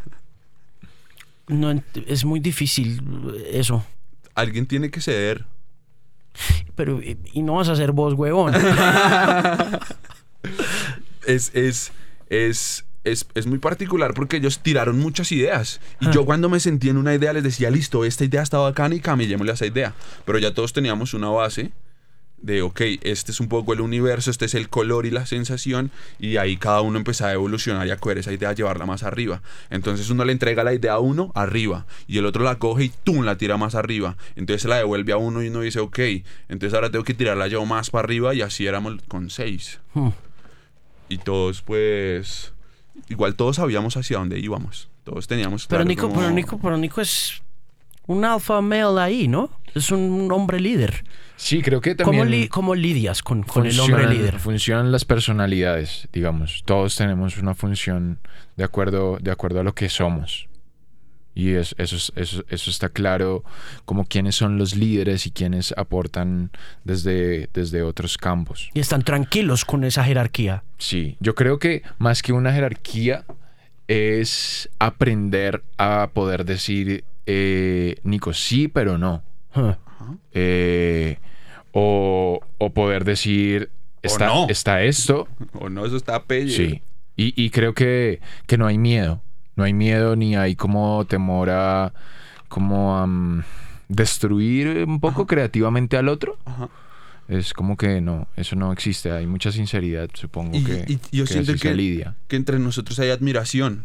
no, 1.46 1.82
es 2.06 2.24
muy 2.24 2.40
difícil 2.40 3.00
eso. 3.48 3.86
Alguien 4.34 4.66
tiene 4.66 4.90
que 4.90 5.00
ceder. 5.00 5.44
Pero, 6.74 7.00
y, 7.00 7.16
y 7.32 7.42
no 7.42 7.54
vas 7.54 7.68
a 7.68 7.76
ser 7.76 7.92
vos, 7.92 8.14
huevón. 8.14 8.54
es, 11.26 11.54
es, 11.54 11.92
es, 12.28 12.84
es, 13.06 13.26
es 13.34 13.46
muy 13.46 13.58
particular 13.58 14.14
porque 14.14 14.36
ellos 14.36 14.58
tiraron 14.60 14.98
muchas 14.98 15.32
ideas. 15.32 15.80
Y 16.00 16.10
yo 16.10 16.24
cuando 16.24 16.48
me 16.48 16.60
sentí 16.60 16.88
en 16.88 16.96
una 16.96 17.14
idea 17.14 17.32
les 17.32 17.42
decía, 17.42 17.70
listo, 17.70 18.04
esta 18.04 18.24
idea 18.24 18.42
está 18.42 18.58
bacana 18.58 18.94
y 18.94 19.00
camillémosle 19.00 19.52
a 19.52 19.54
esa 19.54 19.66
idea. 19.66 19.94
Pero 20.24 20.38
ya 20.38 20.52
todos 20.52 20.72
teníamos 20.72 21.14
una 21.14 21.28
base 21.28 21.72
de, 22.38 22.62
ok, 22.62 22.80
este 23.02 23.32
es 23.32 23.40
un 23.40 23.48
poco 23.48 23.72
el 23.72 23.80
universo, 23.80 24.30
este 24.30 24.44
es 24.44 24.54
el 24.54 24.68
color 24.68 25.06
y 25.06 25.10
la 25.10 25.26
sensación. 25.26 25.90
Y 26.18 26.36
ahí 26.36 26.56
cada 26.56 26.80
uno 26.80 26.98
empezaba 26.98 27.30
a 27.30 27.34
evolucionar 27.34 27.86
y 27.86 27.90
a 27.90 27.96
coger 27.96 28.18
esa 28.18 28.32
idea, 28.32 28.50
a 28.50 28.52
llevarla 28.52 28.86
más 28.86 29.02
arriba. 29.02 29.42
Entonces 29.70 30.10
uno 30.10 30.24
le 30.24 30.32
entrega 30.32 30.64
la 30.64 30.74
idea 30.74 30.94
a 30.94 30.98
uno 30.98 31.32
arriba 31.34 31.86
y 32.06 32.18
el 32.18 32.26
otro 32.26 32.44
la 32.44 32.56
coge 32.56 32.84
y 32.84 32.88
¡tum! 33.04 33.24
la 33.24 33.38
tira 33.38 33.56
más 33.56 33.74
arriba. 33.74 34.16
Entonces 34.36 34.62
se 34.62 34.68
la 34.68 34.76
devuelve 34.76 35.12
a 35.12 35.16
uno 35.16 35.42
y 35.42 35.48
uno 35.48 35.60
dice, 35.60 35.80
ok, 35.80 35.98
entonces 36.48 36.74
ahora 36.74 36.90
tengo 36.90 37.04
que 37.04 37.14
tirarla 37.14 37.46
yo 37.46 37.64
más 37.64 37.90
para 37.90 38.04
arriba 38.04 38.34
y 38.34 38.42
así 38.42 38.66
éramos 38.66 38.96
con 39.08 39.30
seis. 39.30 39.80
Hmm. 39.94 40.10
Y 41.08 41.18
todos, 41.18 41.62
pues. 41.62 42.52
Igual 43.08 43.34
todos 43.36 43.56
sabíamos 43.56 43.96
hacia 43.96 44.18
dónde 44.18 44.38
íbamos. 44.38 44.88
Todos 45.04 45.26
teníamos. 45.26 45.66
pero, 45.66 45.78
claro 45.78 45.88
Nico, 45.88 46.08
como- 46.08 46.20
pero, 46.20 46.30
Nico, 46.32 46.58
pero 46.60 46.76
Nico 46.76 47.00
es 47.00 47.42
un 48.06 48.24
alfa 48.24 48.60
male 48.60 49.00
ahí, 49.00 49.28
¿no? 49.28 49.50
Es 49.74 49.90
un 49.90 50.30
hombre 50.32 50.58
líder. 50.60 51.04
Sí, 51.36 51.60
creo 51.62 51.80
que 51.82 51.94
¿Cómo, 51.96 52.12
también... 52.18 52.30
li- 52.30 52.48
cómo 52.48 52.74
lidias 52.74 53.22
con, 53.22 53.42
con 53.42 53.66
el 53.66 53.78
hombre 53.78 54.04
funcionan- 54.04 54.14
líder? 54.16 54.38
Funcionan 54.38 54.90
las 54.92 55.04
personalidades, 55.04 56.08
digamos. 56.12 56.62
Todos 56.64 56.96
tenemos 56.96 57.36
una 57.36 57.54
función 57.54 58.18
de 58.56 58.64
acuerdo, 58.64 59.18
de 59.20 59.30
acuerdo 59.30 59.60
a 59.60 59.62
lo 59.62 59.74
que 59.74 59.88
somos. 59.90 60.48
Y 61.38 61.52
es- 61.54 61.74
eso, 61.76 61.96
es- 61.96 62.12
eso, 62.16 62.42
eso 62.48 62.70
está 62.70 62.88
claro, 62.88 63.44
como 63.84 64.06
quiénes 64.06 64.34
son 64.36 64.56
los 64.56 64.74
líderes 64.74 65.26
y 65.26 65.30
quiénes 65.30 65.72
aportan 65.76 66.50
desde, 66.82 67.50
desde 67.52 67.82
otros 67.82 68.16
campos. 68.16 68.70
Y 68.72 68.80
están 68.80 69.02
tranquilos 69.02 69.66
con 69.66 69.84
esa 69.84 70.02
jerarquía. 70.02 70.64
Sí, 70.78 71.18
yo 71.20 71.34
creo 71.34 71.58
que 71.58 71.82
más 71.98 72.22
que 72.22 72.32
una 72.32 72.52
jerarquía 72.54 73.26
es 73.86 74.68
aprender 74.78 75.62
a 75.78 76.10
poder 76.12 76.44
decir, 76.46 77.04
eh, 77.26 77.96
Nico, 78.02 78.32
sí, 78.32 78.68
pero 78.68 78.96
no. 78.98 79.22
Huh. 79.54 79.74
Eh, 80.32 81.18
o, 81.72 82.40
o 82.58 82.70
poder 82.70 83.04
decir, 83.04 83.70
está, 84.02 84.26
no. 84.26 84.46
está 84.48 84.82
esto, 84.82 85.28
O 85.52 85.68
no, 85.68 85.84
eso 85.84 85.96
está 85.96 86.22
pelle. 86.24 86.50
Sí. 86.56 86.82
Y, 87.16 87.32
y 87.42 87.50
creo 87.50 87.74
que, 87.74 88.20
que 88.46 88.58
no 88.58 88.66
hay 88.66 88.78
miedo. 88.78 89.22
No 89.56 89.64
hay 89.64 89.72
miedo 89.72 90.14
ni 90.16 90.36
hay 90.36 90.54
como 90.54 91.04
temor 91.06 91.50
a 91.50 91.92
como 92.48 93.06
mm, 93.06 93.42
destruir 93.88 94.84
un 94.86 95.00
poco 95.00 95.26
creativamente 95.26 95.96
al 95.96 96.08
otro. 96.08 96.38
Ajá. 96.44 96.68
Es 97.28 97.52
como 97.54 97.76
que 97.76 98.00
no, 98.00 98.28
eso 98.36 98.54
no 98.54 98.72
existe. 98.72 99.10
Hay 99.10 99.26
mucha 99.26 99.50
sinceridad, 99.50 100.08
supongo 100.14 100.56
Y, 100.56 100.62
que, 100.62 100.84
y 101.10 101.16
yo 101.16 101.24
que 101.24 101.32
siento 101.32 101.52
así 101.52 101.58
se 101.58 101.68
que, 101.70 101.74
lidia. 101.74 102.14
que 102.28 102.36
entre 102.36 102.58
nosotros 102.58 102.98
hay 103.00 103.10
admiración. 103.10 103.84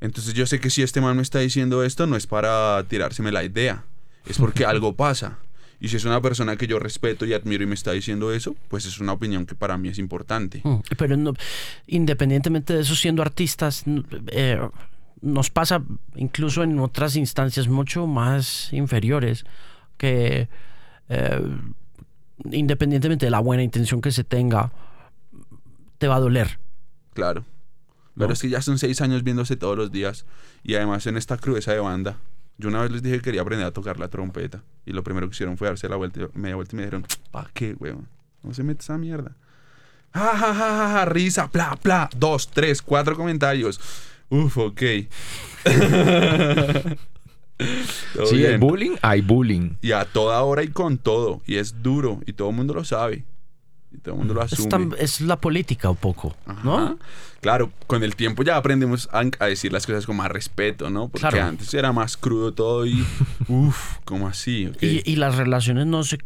Entonces 0.00 0.34
yo 0.34 0.46
sé 0.46 0.60
que 0.60 0.70
si 0.70 0.82
este 0.82 1.00
man 1.00 1.16
me 1.16 1.22
está 1.22 1.40
diciendo 1.40 1.82
esto, 1.82 2.06
no 2.06 2.14
es 2.16 2.26
para 2.26 2.84
tirárseme 2.88 3.32
la 3.32 3.42
idea. 3.42 3.84
Es 4.26 4.38
porque 4.38 4.64
algo 4.66 4.94
pasa. 4.94 5.38
Y 5.80 5.88
si 5.88 5.96
es 5.96 6.04
una 6.04 6.20
persona 6.20 6.56
que 6.56 6.66
yo 6.66 6.78
respeto 6.78 7.26
y 7.26 7.34
admiro 7.34 7.64
y 7.64 7.66
me 7.66 7.74
está 7.74 7.92
diciendo 7.92 8.32
eso, 8.32 8.54
pues 8.68 8.86
es 8.86 9.00
una 9.00 9.12
opinión 9.12 9.44
que 9.46 9.54
para 9.54 9.76
mí 9.76 9.88
es 9.88 9.98
importante. 9.98 10.60
Mm, 10.64 10.76
Pero 10.96 11.16
no- 11.16 11.34
independientemente 11.86 12.72
de 12.74 12.80
eso, 12.82 12.94
siendo 12.94 13.22
artistas, 13.22 13.84
eh, 14.28 14.60
nos 15.20 15.50
pasa 15.50 15.82
incluso 16.16 16.62
en 16.62 16.78
otras 16.78 17.16
instancias 17.16 17.68
mucho 17.68 18.06
más 18.06 18.72
inferiores 18.72 19.44
que 19.96 20.48
eh, 21.08 21.40
independientemente 22.50 23.26
de 23.26 23.30
la 23.30 23.40
buena 23.40 23.62
intención 23.62 24.00
que 24.00 24.10
se 24.10 24.24
tenga, 24.24 24.72
te 25.98 26.08
va 26.08 26.16
a 26.16 26.20
doler. 26.20 26.58
Claro. 27.14 27.44
Pero 28.14 28.28
No. 28.28 28.32
es 28.32 28.40
que 28.42 28.48
ya 28.48 28.62
son 28.62 28.78
seis 28.78 29.00
años 29.00 29.22
viéndose 29.24 29.56
todos 29.56 29.76
los 29.76 29.90
días. 29.92 30.24
Y 30.62 30.74
además 30.76 31.06
en 31.06 31.16
esta 31.16 31.36
crudeza 31.36 31.72
de 31.72 31.80
banda. 31.80 32.16
Yo 32.58 32.68
una 32.68 32.82
vez 32.82 32.90
les 32.92 33.02
dije 33.02 33.16
que 33.16 33.22
quería 33.22 33.42
aprender 33.42 33.66
a 33.66 33.72
tocar 33.72 33.98
la 33.98 34.08
trompeta. 34.08 34.62
Y 34.86 34.92
lo 34.92 35.02
primero 35.02 35.28
que 35.28 35.34
hicieron 35.34 35.56
fue 35.56 35.68
darse 35.68 35.88
la 35.88 35.96
vuelta, 35.96 36.28
media 36.34 36.54
vuelta 36.54 36.74
y 36.74 36.76
me 36.76 36.82
dijeron, 36.82 37.06
¿pa' 37.30 37.50
qué, 37.52 37.74
weón? 37.74 38.08
No 38.42 38.54
se 38.54 38.62
mete 38.62 38.82
esa 38.82 38.98
mierda. 38.98 39.36
Ja, 40.12 40.36
ja, 40.36 40.54
ja, 40.54 40.54
ja, 40.54 40.88
ja, 40.92 41.04
risa, 41.06 41.50
bla, 41.52 41.78
bla. 41.82 42.08
Dos, 42.16 42.48
tres, 42.48 42.80
cuatro 42.80 43.16
comentarios. 43.16 43.80
Uf, 44.28 44.58
ok. 44.58 44.82
Sí, 48.26 48.36
bien. 48.36 48.58
bullying, 48.58 48.96
hay 49.00 49.20
bullying. 49.20 49.76
Y 49.80 49.92
a 49.92 50.04
toda 50.04 50.42
hora 50.42 50.64
y 50.64 50.68
con 50.68 50.98
todo. 50.98 51.40
Y 51.46 51.56
es 51.56 51.82
duro. 51.82 52.20
Y 52.26 52.32
todo 52.32 52.50
el 52.50 52.56
mundo 52.56 52.74
lo 52.74 52.84
sabe. 52.84 53.24
Y 53.94 53.98
todo 53.98 54.14
el 54.14 54.18
mundo 54.18 54.34
lo 54.34 54.42
asume. 54.42 54.62
Es, 54.64 54.68
tan- 54.68 54.94
es 54.98 55.20
la 55.20 55.36
política 55.40 55.88
un 55.88 55.96
poco, 55.96 56.34
Ajá. 56.46 56.60
¿no? 56.64 56.98
Claro, 57.40 57.70
con 57.86 58.02
el 58.02 58.16
tiempo 58.16 58.42
ya 58.42 58.56
aprendemos 58.56 59.08
a, 59.12 59.22
a 59.38 59.46
decir 59.46 59.70
las 59.70 59.84
cosas 59.86 60.06
con 60.06 60.16
más 60.16 60.30
respeto, 60.30 60.88
¿no? 60.90 61.08
Porque 61.08 61.28
Claro. 61.28 61.44
antes 61.46 61.72
era 61.74 61.92
más 61.92 62.16
crudo 62.16 62.52
todo 62.54 62.86
y. 62.86 63.04
Uff, 63.48 63.98
¿cómo 64.06 64.26
así? 64.28 64.72
Y, 64.80 65.08
y 65.08 65.16
las 65.16 65.36
relaciones 65.36 65.86
no 65.86 66.02
se, 66.04 66.18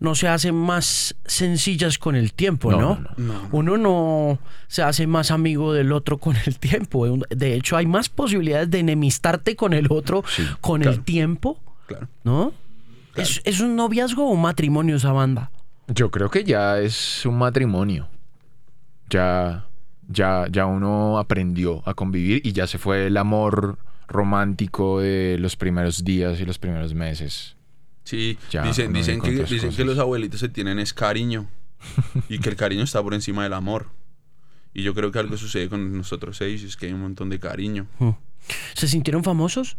no 0.00 0.14
se 0.14 0.28
hacen 0.28 0.54
más 0.54 1.16
sencillas 1.24 1.96
con 1.98 2.14
el 2.14 2.32
tiempo, 2.34 2.70
No, 2.70 2.78
¿no? 2.80 2.94
no, 2.96 3.10
no. 3.16 3.32
No. 3.42 3.48
Uno 3.52 3.76
no 3.78 4.38
se 4.68 4.82
hace 4.82 5.06
más 5.06 5.30
amigo 5.30 5.72
del 5.72 5.92
otro 5.92 6.18
con 6.18 6.36
el 6.46 6.58
tiempo. 6.58 7.06
De 7.30 7.54
hecho, 7.54 7.76
hay 7.78 7.86
más 7.86 8.08
posibilidades 8.10 8.70
de 8.70 8.80
enemistarte 8.80 9.56
con 9.56 9.72
el 9.72 9.86
otro 9.90 10.22
Sí, 10.28 10.46
con 10.60 10.82
claro. 10.82 10.96
el 10.98 11.02
tiempo, 11.04 11.58
Claro. 11.86 12.06
¿no? 12.22 12.52
¿Es, 13.16 13.40
es 13.44 13.60
un 13.60 13.74
noviazgo 13.76 14.26
o 14.26 14.30
un 14.32 14.42
matrimonio 14.42 14.96
esa 14.96 15.10
banda? 15.12 15.50
Yo 15.92 16.10
creo 16.10 16.30
que 16.30 16.44
ya 16.44 16.78
es 16.78 17.24
un 17.26 17.38
matrimonio. 17.38 18.08
Ya, 19.08 19.66
ya, 20.08 20.46
ya 20.50 20.66
uno 20.66 21.18
aprendió 21.18 21.82
a 21.88 21.94
convivir 21.94 22.40
y 22.44 22.52
ya 22.52 22.66
se 22.66 22.78
fue 22.78 23.06
el 23.08 23.16
amor 23.16 23.78
romántico 24.06 25.00
de 25.00 25.36
los 25.38 25.56
primeros 25.56 26.04
días 26.04 26.40
y 26.40 26.44
los 26.46 26.58
primeros 26.58 26.94
meses. 26.94 27.56
Sí, 28.04 28.38
Ya, 28.50 28.62
dicen, 28.62 28.92
dicen, 28.92 29.20
que, 29.20 29.30
dicen 29.44 29.86
los 29.86 29.98
abuelitos 29.98 30.40
se 30.40 30.48
tienen 30.48 30.78
es 30.78 30.92
cariño. 30.94 31.46
y 32.28 32.38
que 32.38 32.48
el 32.50 32.56
cariño 32.56 32.82
está 32.84 33.02
por 33.02 33.14
encima 33.14 33.42
del 33.44 33.52
amor. 33.54 33.86
Y 34.74 34.82
yo 34.82 34.94
creo 34.94 35.10
que 35.10 35.18
algo 35.18 35.36
sucede 35.36 35.68
con 35.68 35.96
nosotros 35.96 36.36
seis, 36.36 36.62
es 36.62 36.76
que 36.76 36.86
hay 36.86 36.92
un 36.92 37.00
montón 37.02 37.30
de 37.30 37.40
cariño. 37.40 37.86
Hmm. 37.98 38.10
¿Se 38.74 38.86
sintieron 38.86 39.24
famosos? 39.24 39.76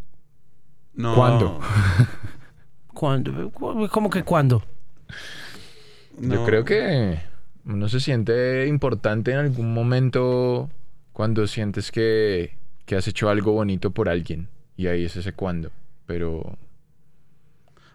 No, 0.94 1.16
¿Cuándo? 1.16 1.60
¿Cuándo? 2.88 3.50
¿Cu- 3.52 3.88
¿Cómo 3.90 4.10
que 4.10 4.24
cuándo? 4.24 4.64
Yo 6.22 6.36
no. 6.36 6.46
creo 6.46 6.64
que 6.66 7.20
uno 7.66 7.90
se 7.90 8.00
siente 8.00 8.68
importante 8.68 9.32
en 9.32 9.38
algún 9.38 9.74
momento 9.74 10.70
cuando 11.14 11.46
sientes 11.48 11.92
que, 11.92 12.56
que 12.86 12.96
has 12.96 13.08
hecho 13.08 13.30
algo 13.30 13.52
bonito 13.54 13.92
por 13.92 14.08
alguien. 14.10 14.48
Y 14.78 14.88
ahí 14.88 15.06
es 15.06 15.16
ese 15.16 15.34
cuando. 15.34 15.72
Pero 16.06 16.58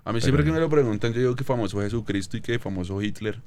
A 0.04 0.12
mí 0.12 0.20
siempre 0.20 0.42
Pero- 0.44 0.52
que 0.54 0.58
me 0.58 0.60
lo 0.64 0.70
preguntan, 0.70 1.12
yo 1.12 1.20
digo 1.20 1.34
que 1.36 1.44
famoso 1.44 1.80
Jesucristo 1.80 2.36
y 2.36 2.40
que 2.40 2.58
famoso 2.58 3.00
Hitler. 3.02 3.40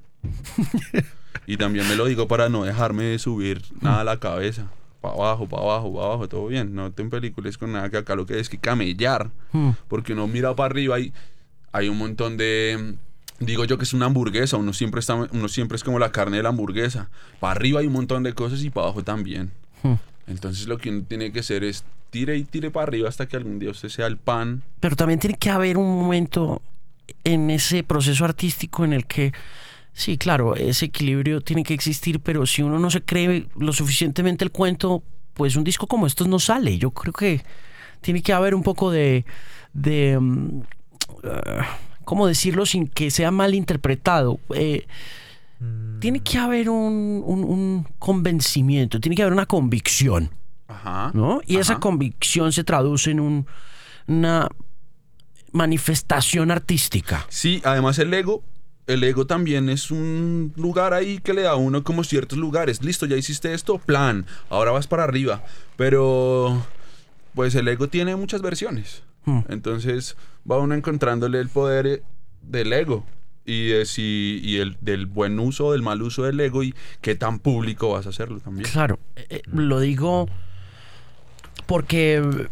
y 1.48 1.58
también 1.58 1.88
me 1.88 1.96
lo 1.96 2.06
digo 2.06 2.28
para 2.28 2.50
no 2.50 2.64
dejarme 2.66 3.04
de 3.06 3.20
subir 3.20 3.62
nada 3.82 4.02
a 4.02 4.04
la 4.04 4.20
cabeza. 4.20 4.70
Para 5.02 5.14
abajo, 5.14 5.48
para 5.48 5.64
abajo, 5.64 5.94
para 5.94 6.06
abajo, 6.08 6.28
todo 6.28 6.48
bien. 6.48 6.76
No 6.76 6.92
te 6.92 7.04
pelicules 7.06 7.58
con 7.58 7.72
nada 7.72 7.90
que 7.90 7.98
acá 7.98 8.16
lo 8.16 8.26
que 8.26 8.40
es 8.40 8.50
que 8.50 8.58
camellar. 8.58 9.30
Hmm. 9.54 9.72
Porque 9.88 10.12
uno 10.14 10.28
mira 10.28 10.54
para 10.56 10.66
arriba 10.72 11.00
y 11.00 11.14
hay 11.72 11.88
un 11.88 11.98
montón 11.98 12.36
de. 12.36 12.96
Digo 13.40 13.66
yo 13.66 13.78
que 13.78 13.84
es 13.84 13.94
una 13.94 14.06
hamburguesa. 14.08 14.58
Uno 14.58 14.74
siempre, 14.74 15.00
está, 15.00 15.16
uno 15.16 15.48
siempre 15.48 15.76
es 15.78 15.84
como 15.84 16.00
la 16.00 16.12
carne 16.12 16.38
de 16.38 16.44
la 16.44 16.50
hamburguesa. 16.50 17.10
Para 17.40 17.52
arriba 17.52 17.80
hay 17.80 17.88
un 17.88 17.94
montón 17.94 18.24
de 18.24 18.34
cosas 18.34 18.64
y 18.64 18.70
para 18.70 18.88
abajo 18.88 19.04
también. 19.04 19.52
Hmm. 19.84 19.96
Entonces 20.28 20.68
lo 20.68 20.78
que 20.78 20.90
uno 20.90 21.04
tiene 21.08 21.32
que 21.32 21.40
hacer 21.40 21.64
es 21.64 21.84
tire 22.10 22.38
y 22.38 22.44
tire 22.44 22.72
para 22.72 22.84
arriba 22.84 23.10
hasta 23.10 23.28
que 23.28 23.38
algún 23.38 23.60
día 23.60 23.72
usted 23.72 23.90
sea 23.90 24.08
el 24.08 24.18
pan. 24.18 24.64
Pero 24.80 24.96
también 24.96 25.20
tiene 25.20 25.38
que 25.38 25.50
haber 25.50 25.78
un 25.78 26.02
momento 26.02 26.62
en 27.24 27.50
ese 27.50 27.84
proceso 27.84 28.26
artístico 28.26 28.84
en 28.84 28.94
el 28.94 29.06
que, 29.06 29.32
sí, 29.94 30.18
claro, 30.18 30.56
ese 30.56 30.86
equilibrio 30.86 31.42
tiene 31.42 31.64
que 31.64 31.74
existir, 31.74 32.20
pero 32.20 32.46
si 32.46 32.62
uno 32.62 32.80
no 32.80 32.92
se 32.92 33.02
cree 33.02 33.48
lo 33.56 33.74
suficientemente 33.74 34.44
el 34.44 34.52
cuento, 34.52 35.04
pues 35.34 35.56
un 35.56 35.64
disco 35.64 35.88
como 35.88 36.08
estos 36.08 36.28
no 36.28 36.40
sale. 36.40 36.78
Yo 36.78 36.92
creo 36.92 37.14
que 37.14 37.42
tiene 38.02 38.22
que 38.22 38.34
haber 38.34 38.54
un 38.54 38.64
poco 38.64 38.92
de... 38.92 39.26
de 39.74 40.18
mm, 40.20 40.62
ah, 41.24 41.78
¿Cómo 42.10 42.26
decirlo 42.26 42.66
sin 42.66 42.88
que 42.88 43.12
sea 43.12 43.30
mal 43.30 43.54
interpretado? 43.54 44.40
Eh, 44.56 44.88
Tiene 46.00 46.22
que 46.22 46.40
haber 46.40 46.70
un, 46.72 47.22
un- 47.24 47.44
un 47.44 47.88
convencimiento, 48.00 49.00
tiene 49.00 49.16
que 49.16 49.22
haber 49.22 49.34
una 49.34 49.46
convicción. 49.46 50.32
Ajá. 50.68 51.12
¿no? 51.14 51.42
Y 51.46 51.58
esa 51.58 51.80
convicción 51.80 52.52
se 52.52 52.64
traduce 52.64 53.12
en 53.12 53.20
un- 53.20 53.46
una 54.08 54.48
manifestación 55.52 56.50
artística. 56.52 57.26
Sí, 57.30 57.62
además 57.64 58.00
el 58.00 58.14
ego, 58.14 58.44
el 58.88 59.04
ego 59.04 59.28
también 59.28 59.70
es 59.70 59.92
un 59.92 60.54
lugar 60.56 60.94
ahí 60.94 61.20
que 61.20 61.34
le 61.34 61.44
da 61.44 61.52
a 61.52 61.56
uno 61.58 61.84
como 61.84 62.04
ciertos 62.04 62.38
lugares. 62.40 62.82
Listo, 62.84 63.06
ya 63.06 63.18
hiciste 63.18 63.54
esto, 63.54 63.78
plan, 63.78 64.26
ahora 64.50 64.72
vas 64.72 64.88
para 64.88 65.04
arriba. 65.04 65.44
Pero, 65.76 66.66
pues 67.36 67.54
el 67.56 67.68
ego 67.68 67.88
tiene 67.88 68.16
muchas 68.16 68.42
versiones. 68.42 69.04
Hmm. 69.26 69.42
Entonces 69.50 70.16
va 70.50 70.58
uno 70.60 70.76
encontrándole 70.76 71.40
el 71.40 71.50
poder 71.50 71.88
eh, 71.88 72.04
del 72.42 72.74
ego. 72.74 73.06
Y, 73.46 73.70
de 73.70 73.86
si- 73.88 74.42
y 74.44 74.58
el, 74.58 74.78
del 74.80 75.08
buen 75.08 75.40
uso 75.40 75.68
o 75.68 75.72
del 75.72 75.82
mal 75.82 76.02
uso 76.04 76.24
del 76.24 76.40
ego 76.40 76.62
y 76.64 76.76
qué 77.02 77.16
tan 77.16 77.40
público 77.40 77.90
vas 77.94 78.06
a 78.06 78.10
hacerlo 78.10 78.40
también. 78.40 78.70
Claro, 78.72 79.00
eh, 79.16 79.26
eh, 79.30 79.42
lo 79.52 79.80
digo 79.80 80.28
porque 81.66 82.48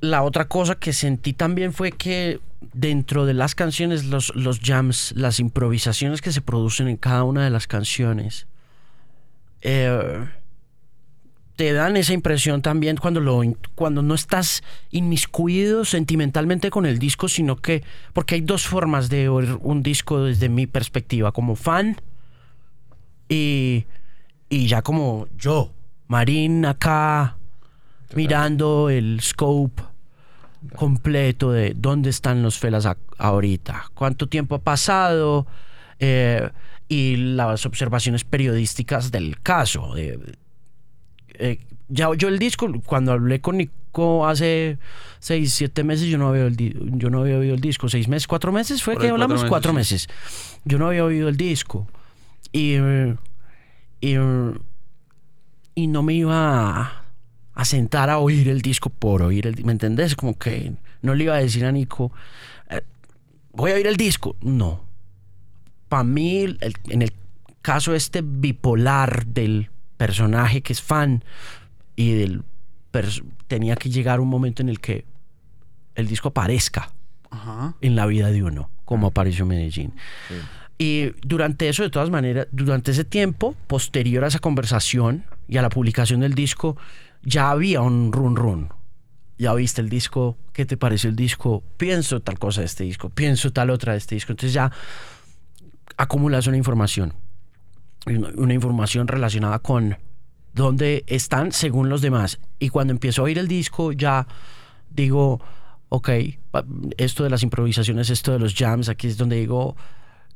la 0.00 0.22
otra 0.22 0.46
cosa 0.48 0.74
que 0.74 0.92
sentí 0.92 1.32
también 1.32 1.72
fue 1.72 1.92
que 1.92 2.40
dentro 2.72 3.26
de 3.26 3.34
las 3.34 3.54
canciones, 3.54 4.04
los, 4.06 4.34
los 4.34 4.60
jams, 4.60 5.12
las 5.16 5.40
improvisaciones 5.40 6.20
que 6.20 6.32
se 6.32 6.40
producen 6.40 6.88
en 6.88 6.96
cada 6.96 7.22
una 7.24 7.44
de 7.44 7.50
las 7.50 7.66
canciones, 7.66 8.46
eh, 9.62 10.26
te 11.56 11.72
dan 11.72 11.96
esa 11.96 12.12
impresión 12.12 12.60
también 12.62 12.96
cuando, 12.98 13.20
lo, 13.20 13.40
cuando 13.74 14.02
no 14.02 14.14
estás 14.14 14.62
inmiscuido 14.90 15.84
sentimentalmente 15.86 16.68
con 16.70 16.84
el 16.86 16.98
disco, 16.98 17.28
sino 17.28 17.56
que, 17.56 17.82
porque 18.12 18.34
hay 18.36 18.42
dos 18.42 18.66
formas 18.66 19.08
de 19.08 19.28
oír 19.30 19.58
un 19.62 19.82
disco 19.82 20.22
desde 20.24 20.48
mi 20.50 20.66
perspectiva, 20.66 21.32
como 21.32 21.56
fan 21.56 21.96
y, 23.28 23.86
y 24.48 24.66
ya 24.68 24.82
como 24.82 25.28
yo, 25.36 25.72
Marín 26.08 26.64
acá, 26.66 27.36
mirando 28.14 28.90
el 28.90 29.20
scope 29.20 29.82
completo 30.76 31.52
de 31.52 31.74
dónde 31.76 32.10
están 32.10 32.42
los 32.42 32.58
felas 32.58 32.86
a- 32.86 32.96
ahorita, 33.18 33.90
cuánto 33.94 34.28
tiempo 34.28 34.56
ha 34.56 34.60
pasado 34.60 35.46
eh, 35.98 36.50
y 36.88 37.16
las 37.16 37.64
observaciones 37.66 38.24
periodísticas 38.24 39.10
del 39.10 39.40
caso. 39.40 39.94
de- 39.94 40.18
eh, 41.38 41.58
ya 41.88 42.08
yo 42.16 42.28
el 42.28 42.38
disco, 42.38 42.68
cuando 42.84 43.12
hablé 43.12 43.40
con 43.40 43.58
Nico 43.58 44.26
hace 44.26 44.78
seis, 45.20 45.52
siete 45.52 45.84
meses, 45.84 46.08
yo 46.08 46.18
no 46.18 46.28
había, 46.28 46.44
el 46.46 46.56
yo 46.98 47.10
no 47.10 47.20
había 47.20 47.38
oído 47.38 47.54
el 47.54 47.60
disco. 47.60 47.88
Seis 47.88 48.08
meses, 48.08 48.26
cuatro 48.26 48.52
meses, 48.52 48.82
fue 48.82 48.94
Por 48.94 49.02
que 49.02 49.08
hablamos 49.08 49.36
meses, 49.36 49.48
cuatro 49.48 49.70
sí. 49.72 49.76
meses. 49.76 50.08
Yo 50.64 50.78
no 50.78 50.88
había 50.88 51.04
oído 51.04 51.28
el 51.28 51.36
disco. 51.36 51.86
Y, 52.52 52.76
y, 54.00 54.16
y 55.74 55.86
no 55.86 56.02
me 56.02 56.14
iba 56.14 56.80
a, 56.80 57.04
a 57.54 57.64
sentar 57.64 58.10
a 58.10 58.18
oír 58.18 58.48
el 58.48 58.62
disco 58.62 58.90
por 58.90 59.22
oír 59.22 59.46
el 59.46 59.64
¿Me 59.64 59.72
entendés? 59.72 60.14
Como 60.16 60.38
que 60.38 60.72
no 61.02 61.14
le 61.14 61.24
iba 61.24 61.34
a 61.34 61.38
decir 61.38 61.64
a 61.64 61.72
Nico, 61.72 62.12
eh, 62.70 62.82
voy 63.52 63.70
a 63.72 63.74
oír 63.74 63.86
el 63.86 63.96
disco. 63.96 64.36
No. 64.40 64.84
Para 65.88 66.04
mí, 66.04 66.40
el- 66.40 66.58
en 66.88 67.02
el 67.02 67.12
caso 67.62 67.94
este 67.94 68.22
bipolar 68.24 69.26
del 69.26 69.70
personaje 69.96 70.62
que 70.62 70.72
es 70.72 70.82
fan 70.82 71.24
y 71.94 72.12
del 72.12 72.44
tenía 73.46 73.76
que 73.76 73.90
llegar 73.90 74.20
un 74.20 74.28
momento 74.28 74.62
en 74.62 74.68
el 74.68 74.80
que 74.80 75.04
el 75.94 76.06
disco 76.08 76.28
aparezca 76.28 76.92
Ajá. 77.30 77.74
en 77.80 77.96
la 77.96 78.06
vida 78.06 78.30
de 78.30 78.42
uno, 78.42 78.70
como 78.84 79.08
apareció 79.08 79.42
en 79.42 79.48
Medellín. 79.48 79.94
Y 80.78 81.12
durante 81.26 81.68
eso, 81.68 81.82
de 81.82 81.90
todas 81.90 82.10
maneras, 82.10 82.48
durante 82.52 82.90
ese 82.90 83.04
tiempo, 83.04 83.54
posterior 83.66 84.24
a 84.24 84.28
esa 84.28 84.38
conversación 84.38 85.24
y 85.48 85.56
a 85.56 85.62
la 85.62 85.68
publicación 85.68 86.20
del 86.20 86.34
disco, 86.34 86.76
ya 87.22 87.50
había 87.50 87.80
un 87.80 88.12
run 88.12 88.36
run. 88.36 88.68
Ya 89.38 89.52
viste 89.54 89.80
el 89.80 89.88
disco, 89.88 90.36
¿qué 90.52 90.64
te 90.64 90.76
pareció 90.76 91.10
el 91.10 91.16
disco? 91.16 91.62
Pienso 91.76 92.20
tal 92.20 92.38
cosa 92.38 92.60
de 92.60 92.66
este 92.66 92.84
disco, 92.84 93.10
pienso 93.10 93.52
tal 93.52 93.70
otra 93.70 93.92
de 93.92 93.98
este 93.98 94.14
disco. 94.14 94.32
Entonces 94.32 94.52
ya 94.52 94.70
acumulas 95.96 96.46
una 96.46 96.56
información. 96.56 97.14
Una 98.06 98.54
información 98.54 99.08
relacionada 99.08 99.58
con 99.58 99.96
dónde 100.52 101.04
están 101.06 101.52
según 101.52 101.88
los 101.88 102.00
demás. 102.00 102.38
Y 102.58 102.68
cuando 102.70 102.92
empiezo 102.92 103.22
a 103.22 103.24
oír 103.24 103.38
el 103.38 103.48
disco, 103.48 103.92
ya 103.92 104.26
digo, 104.90 105.40
ok, 105.88 106.10
esto 106.96 107.24
de 107.24 107.30
las 107.30 107.42
improvisaciones, 107.42 108.10
esto 108.10 108.32
de 108.32 108.38
los 108.38 108.54
jams, 108.54 108.88
aquí 108.88 109.08
es 109.08 109.16
donde 109.16 109.36
digo, 109.36 109.76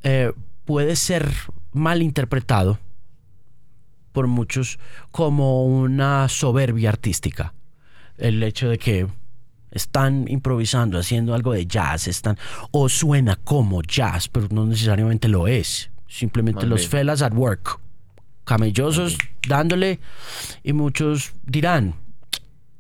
eh, 0.03 0.33
puede 0.65 0.97
ser 0.97 1.33
mal 1.73 2.03
interpretado 2.03 2.79
por 4.13 4.27
muchos 4.27 4.79
como 5.11 5.65
una 5.65 6.29
soberbia 6.29 6.91
artística. 6.91 7.55
El 8.19 8.43
hecho 8.43 8.69
de 8.69 8.79
que 8.79 9.07
están 9.71 10.27
improvisando, 10.29 10.99
haciendo 10.99 11.35
algo 11.35 11.53
de 11.53 11.67
jazz, 11.67 12.09
están 12.09 12.37
o 12.73 12.89
suena 12.89 13.37
como 13.37 13.83
jazz, 13.83 14.29
pero 14.29 14.49
no 14.51 14.67
necesariamente 14.67 15.29
lo 15.29 15.47
es. 15.47 15.91
Simplemente 16.13 16.63
Más 16.63 16.69
los 16.69 16.81
bien. 16.81 16.91
fellas 16.91 17.23
at 17.23 17.33
work, 17.33 17.79
camellosos 18.45 19.17
dándole 19.47 20.01
y 20.65 20.73
muchos 20.73 21.33
dirán, 21.47 21.95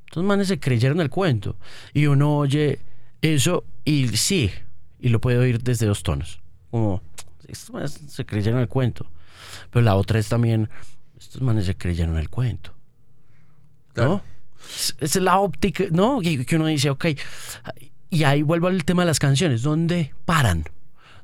Estos 0.07 0.25
manes 0.25 0.49
se 0.49 0.59
creyeron 0.59 1.01
el 1.01 1.09
cuento. 1.11 1.57
Y 1.95 2.07
uno 2.07 2.37
oye 2.39 2.81
eso 3.23 3.63
y 3.85 4.09
sí, 4.17 4.51
y 4.99 5.09
lo 5.11 5.21
puede 5.21 5.39
oír 5.39 5.63
desde 5.63 5.87
dos 5.87 6.03
tonos. 6.03 6.41
Como, 6.73 7.01
estos 7.47 7.71
manes 7.71 7.93
se 8.09 8.27
creyeron 8.27 8.59
el 8.61 8.67
cuento. 8.69 9.07
Pero 9.71 9.85
la 9.85 9.95
otra 9.95 10.19
es 10.19 10.29
también, 10.29 10.69
estos 11.17 11.41
manes 11.43 11.67
se 11.67 11.77
creyeron 11.77 12.17
el 12.19 12.29
cuento. 12.29 12.75
¿No? 13.91 13.93
Claro. 13.95 14.23
Es- 15.01 15.15
la 15.17 15.39
óptica, 15.39 15.85
¿no? 15.93 16.21
Que, 16.21 16.45
que 16.45 16.57
uno 16.57 16.67
dice, 16.67 16.91
ok. 16.91 17.07
Y 18.11 18.25
ahí 18.25 18.43
vuelvo 18.43 18.67
al 18.67 18.85
tema 18.85 19.03
de 19.03 19.07
las 19.07 19.21
canciones. 19.21 19.63
¿Dónde 19.63 20.13
paran? 20.25 20.65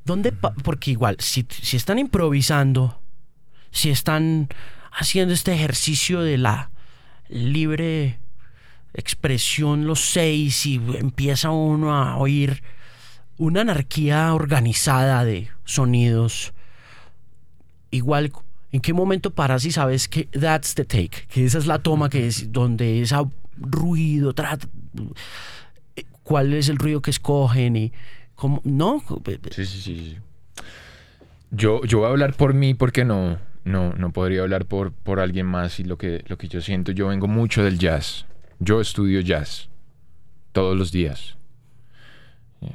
¿Dónde 0.07 0.33
Porque 0.33 0.93
igual, 0.93 1.17
si, 1.19 1.47
si 1.51 1.77
están 1.77 1.99
improvisando, 1.99 3.01
si 3.73 3.91
están 3.91 4.49
haciendo 4.93 5.35
este 5.35 5.53
ejercicio 5.53 6.23
de 6.23 6.39
la 6.39 6.71
libre 7.29 8.19
expresión 8.95 9.87
los 9.87 10.01
seis 10.01 10.65
y 10.65 10.77
empieza 10.95 11.51
uno 11.51 11.95
a 11.95 12.17
oír 12.17 12.63
una 13.37 13.61
anarquía 13.63 14.33
organizada 14.33 15.25
de 15.25 15.49
sonidos, 15.65 16.55
igual, 17.91 18.33
¿en 18.73 18.81
qué 18.81 18.93
momento 18.95 19.33
paras 19.33 19.65
y 19.65 19.73
sabes 19.73 20.09
que 20.09 20.25
that's 20.27 20.75
the 20.75 20.85
take? 20.85 21.27
Que 21.29 21.45
esa 21.45 21.59
es 21.59 21.67
la 21.67 21.81
toma 21.81 22.09
que 22.09 22.27
es 22.29 22.53
donde 22.53 23.03
ese 23.03 23.17
ruido, 23.59 24.35
tra- 24.35 24.59
cuál 26.23 26.55
es 26.55 26.69
el 26.69 26.77
ruido 26.79 27.03
que 27.03 27.11
escogen 27.11 27.77
y 27.77 27.93
no, 28.65 29.03
sí, 29.51 29.67
sí. 29.67 29.81
sí. 29.81 30.17
Yo, 31.51 31.83
yo 31.85 31.99
voy 31.99 32.07
a 32.07 32.11
hablar 32.11 32.35
por 32.35 32.55
mí 32.55 32.75
porque 32.75 33.05
no, 33.05 33.39
no, 33.65 33.93
no 33.95 34.13
podría 34.13 34.43
hablar 34.43 34.67
por, 34.67 34.93
por 34.93 35.21
alguien 35.21 35.47
más 35.47 35.81
y 35.81 35.85
lo 35.85 35.97
que, 35.97 36.25
lo 36.29 36.39
que 36.39 36.49
yo 36.49 36.61
siento. 36.61 36.93
Yo 36.93 37.09
vengo 37.09 37.29
mucho 37.29 37.63
del 37.63 37.79
jazz. 37.79 38.27
Yo 38.59 38.81
estudio 38.81 39.21
jazz 39.21 39.69
todos 40.53 40.77
los 40.77 40.93
días. 40.93 41.37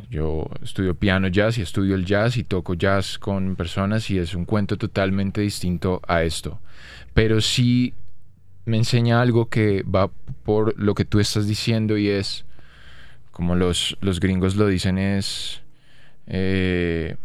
Yo 0.10 0.48
estudio 0.62 0.96
piano 0.96 1.28
jazz 1.28 1.58
y 1.58 1.62
estudio 1.62 1.96
el 1.96 2.06
jazz 2.06 2.38
y 2.38 2.44
toco 2.44 2.76
jazz 2.76 3.18
con 3.18 3.56
personas 3.56 4.10
y 4.10 4.20
es 4.20 4.36
un 4.36 4.46
cuento 4.46 4.78
totalmente 4.78 5.42
distinto 5.42 6.02
a 6.08 6.24
esto. 6.24 6.60
Pero 7.14 7.42
sí 7.42 7.94
me 8.66 8.78
enseña 8.78 9.22
algo 9.22 9.50
que 9.50 9.84
va 9.84 10.10
por 10.44 10.80
lo 10.80 10.94
que 10.94 11.06
tú 11.06 11.20
estás 11.20 11.48
diciendo 11.48 11.98
y 11.98 12.10
es, 12.10 12.46
como 13.42 13.56
los, 13.56 13.98
los 14.02 14.20
gringos 14.20 14.56
lo 14.56 14.68
dicen, 14.68 15.00
es... 15.00 15.64
eh, 16.28 17.16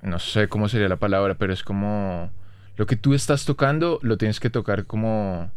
no 0.00 0.18
sé 0.18 0.48
cómo 0.48 0.70
sería 0.70 0.88
la 0.88 0.96
palabra, 0.96 1.34
pero 1.34 1.52
es 1.52 1.62
como 1.62 2.30
lo 2.78 2.86
que 2.86 2.96
tú 2.96 3.12
estás 3.12 3.44
tocando 3.44 3.98
lo 4.00 4.16
tienes 4.16 4.40
que 4.40 4.48
tocar 4.48 4.86
como 4.86 5.50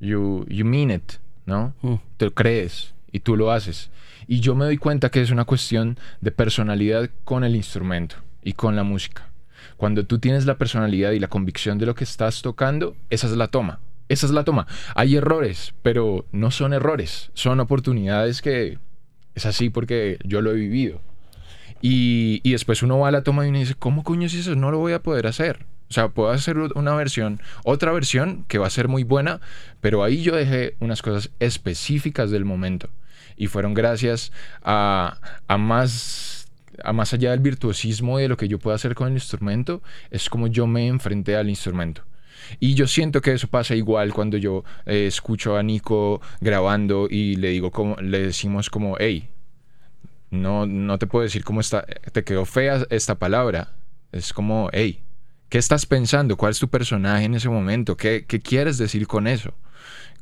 you, 0.00 0.46
you 0.48 0.64
mean 0.64 0.90
it, 0.90 1.12
¿no? 1.44 1.74
Mm. 1.82 1.96
Te 2.16 2.24
lo 2.24 2.32
crees 2.32 2.94
y 3.12 3.20
tú 3.20 3.36
lo 3.36 3.52
haces. 3.52 3.90
Y 4.26 4.40
yo 4.40 4.54
me 4.54 4.64
doy 4.64 4.78
cuenta 4.78 5.10
que 5.10 5.20
es 5.20 5.30
una 5.30 5.44
cuestión 5.44 5.98
de 6.22 6.30
personalidad 6.30 7.10
con 7.24 7.44
el 7.44 7.56
instrumento 7.56 8.16
y 8.42 8.54
con 8.54 8.74
la 8.74 8.84
música. 8.84 9.28
Cuando 9.76 10.06
tú 10.06 10.18
tienes 10.18 10.46
la 10.46 10.56
personalidad 10.56 11.10
y 11.10 11.18
la 11.18 11.28
convicción 11.28 11.76
de 11.76 11.84
lo 11.84 11.94
que 11.94 12.04
estás 12.04 12.40
tocando, 12.40 12.96
esa 13.10 13.26
es 13.26 13.36
la 13.36 13.48
toma. 13.48 13.80
Esa 14.08 14.26
es 14.26 14.32
la 14.32 14.44
toma. 14.44 14.66
Hay 14.94 15.16
errores, 15.16 15.74
pero 15.82 16.26
no 16.32 16.50
son 16.50 16.72
errores. 16.72 17.30
Son 17.34 17.60
oportunidades 17.60 18.42
que 18.42 18.78
es 19.34 19.46
así 19.46 19.70
porque 19.70 20.18
yo 20.24 20.40
lo 20.40 20.52
he 20.52 20.54
vivido. 20.54 21.00
Y, 21.82 22.40
y 22.42 22.52
después 22.52 22.82
uno 22.82 22.98
va 22.98 23.08
a 23.08 23.12
la 23.12 23.22
toma 23.22 23.46
y 23.46 23.50
uno 23.50 23.58
dice, 23.58 23.74
¿cómo 23.74 24.02
coño 24.04 24.26
es 24.26 24.34
eso? 24.34 24.54
No 24.54 24.70
lo 24.70 24.78
voy 24.78 24.92
a 24.92 25.02
poder 25.02 25.26
hacer. 25.26 25.66
O 25.88 25.92
sea, 25.92 26.08
puedo 26.08 26.30
hacer 26.30 26.58
una 26.58 26.94
versión, 26.94 27.40
otra 27.64 27.92
versión 27.92 28.44
que 28.48 28.58
va 28.58 28.66
a 28.66 28.70
ser 28.70 28.88
muy 28.88 29.04
buena, 29.04 29.40
pero 29.80 30.02
ahí 30.02 30.22
yo 30.22 30.34
dejé 30.34 30.74
unas 30.80 31.00
cosas 31.00 31.30
específicas 31.38 32.30
del 32.30 32.44
momento. 32.44 32.88
Y 33.36 33.46
fueron 33.46 33.74
gracias 33.74 34.32
a, 34.64 35.18
a 35.46 35.58
más, 35.58 36.48
a 36.82 36.92
más 36.92 37.12
allá 37.12 37.30
del 37.30 37.40
virtuosismo 37.40 38.18
de 38.18 38.28
lo 38.28 38.36
que 38.36 38.48
yo 38.48 38.58
puedo 38.58 38.74
hacer 38.74 38.94
con 38.94 39.08
el 39.08 39.14
instrumento, 39.14 39.82
es 40.10 40.28
como 40.28 40.48
yo 40.48 40.66
me 40.66 40.88
enfrenté 40.88 41.36
al 41.36 41.48
instrumento. 41.48 42.02
Y 42.60 42.74
yo 42.74 42.86
siento 42.86 43.20
que 43.20 43.32
eso 43.32 43.48
pasa 43.48 43.74
igual 43.74 44.12
cuando 44.12 44.36
yo 44.36 44.64
eh, 44.86 45.06
escucho 45.06 45.56
a 45.56 45.62
Nico 45.62 46.20
grabando 46.40 47.08
y 47.10 47.36
le 47.36 47.50
digo 47.50 47.70
como, 47.70 47.96
le 47.96 48.20
decimos 48.20 48.70
como, 48.70 48.96
hey, 48.98 49.28
no, 50.30 50.66
no 50.66 50.98
te 50.98 51.06
puedo 51.06 51.22
decir 51.22 51.44
cómo 51.44 51.60
está, 51.60 51.84
te 52.12 52.24
quedó 52.24 52.44
fea 52.44 52.86
esta 52.90 53.16
palabra. 53.16 53.72
Es 54.12 54.32
como, 54.32 54.70
hey, 54.72 55.00
¿qué 55.48 55.58
estás 55.58 55.86
pensando? 55.86 56.36
¿Cuál 56.36 56.52
es 56.52 56.58
tu 56.58 56.68
personaje 56.68 57.24
en 57.24 57.34
ese 57.34 57.48
momento? 57.48 57.96
¿Qué, 57.96 58.24
qué 58.26 58.40
quieres 58.40 58.78
decir 58.78 59.06
con 59.06 59.26
eso? 59.26 59.54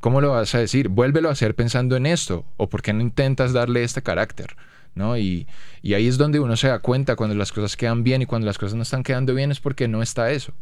¿Cómo 0.01 0.21
lo 0.21 0.33
vas 0.33 0.55
a 0.55 0.59
decir? 0.59 0.89
Vuélvelo 0.89 1.31
a 1.31 1.33
hacer 1.33 1.55
pensando 1.55 1.97
en 1.97 2.07
esto. 2.07 2.45
¿O 2.57 2.69
por 2.69 2.83
qué 2.83 2.93
no 2.93 3.01
intentas 3.01 3.53
darle 3.53 3.85
este 3.85 4.03
carácter? 4.03 4.57
¿No? 4.95 5.17
Y, 5.17 5.47
y 5.83 5.95
ahí 5.95 6.07
es 6.07 6.19
donde 6.19 6.41
uno 6.41 6.57
se 6.57 6.69
da 6.69 6.79
cuenta 6.79 7.17
cuando 7.17 7.35
las 7.35 7.53
cosas 7.53 7.77
quedan 7.77 8.05
bien 8.05 8.23
y 8.23 8.27
cuando 8.27 8.47
las 8.47 8.59
cosas 8.59 8.75
no 8.75 8.83
están 8.83 9.03
quedando 9.03 9.35
bien 9.35 9.51
es 9.51 9.61
porque 9.61 9.89
no 9.89 10.03
está 10.03 10.31
eso. 10.31 10.53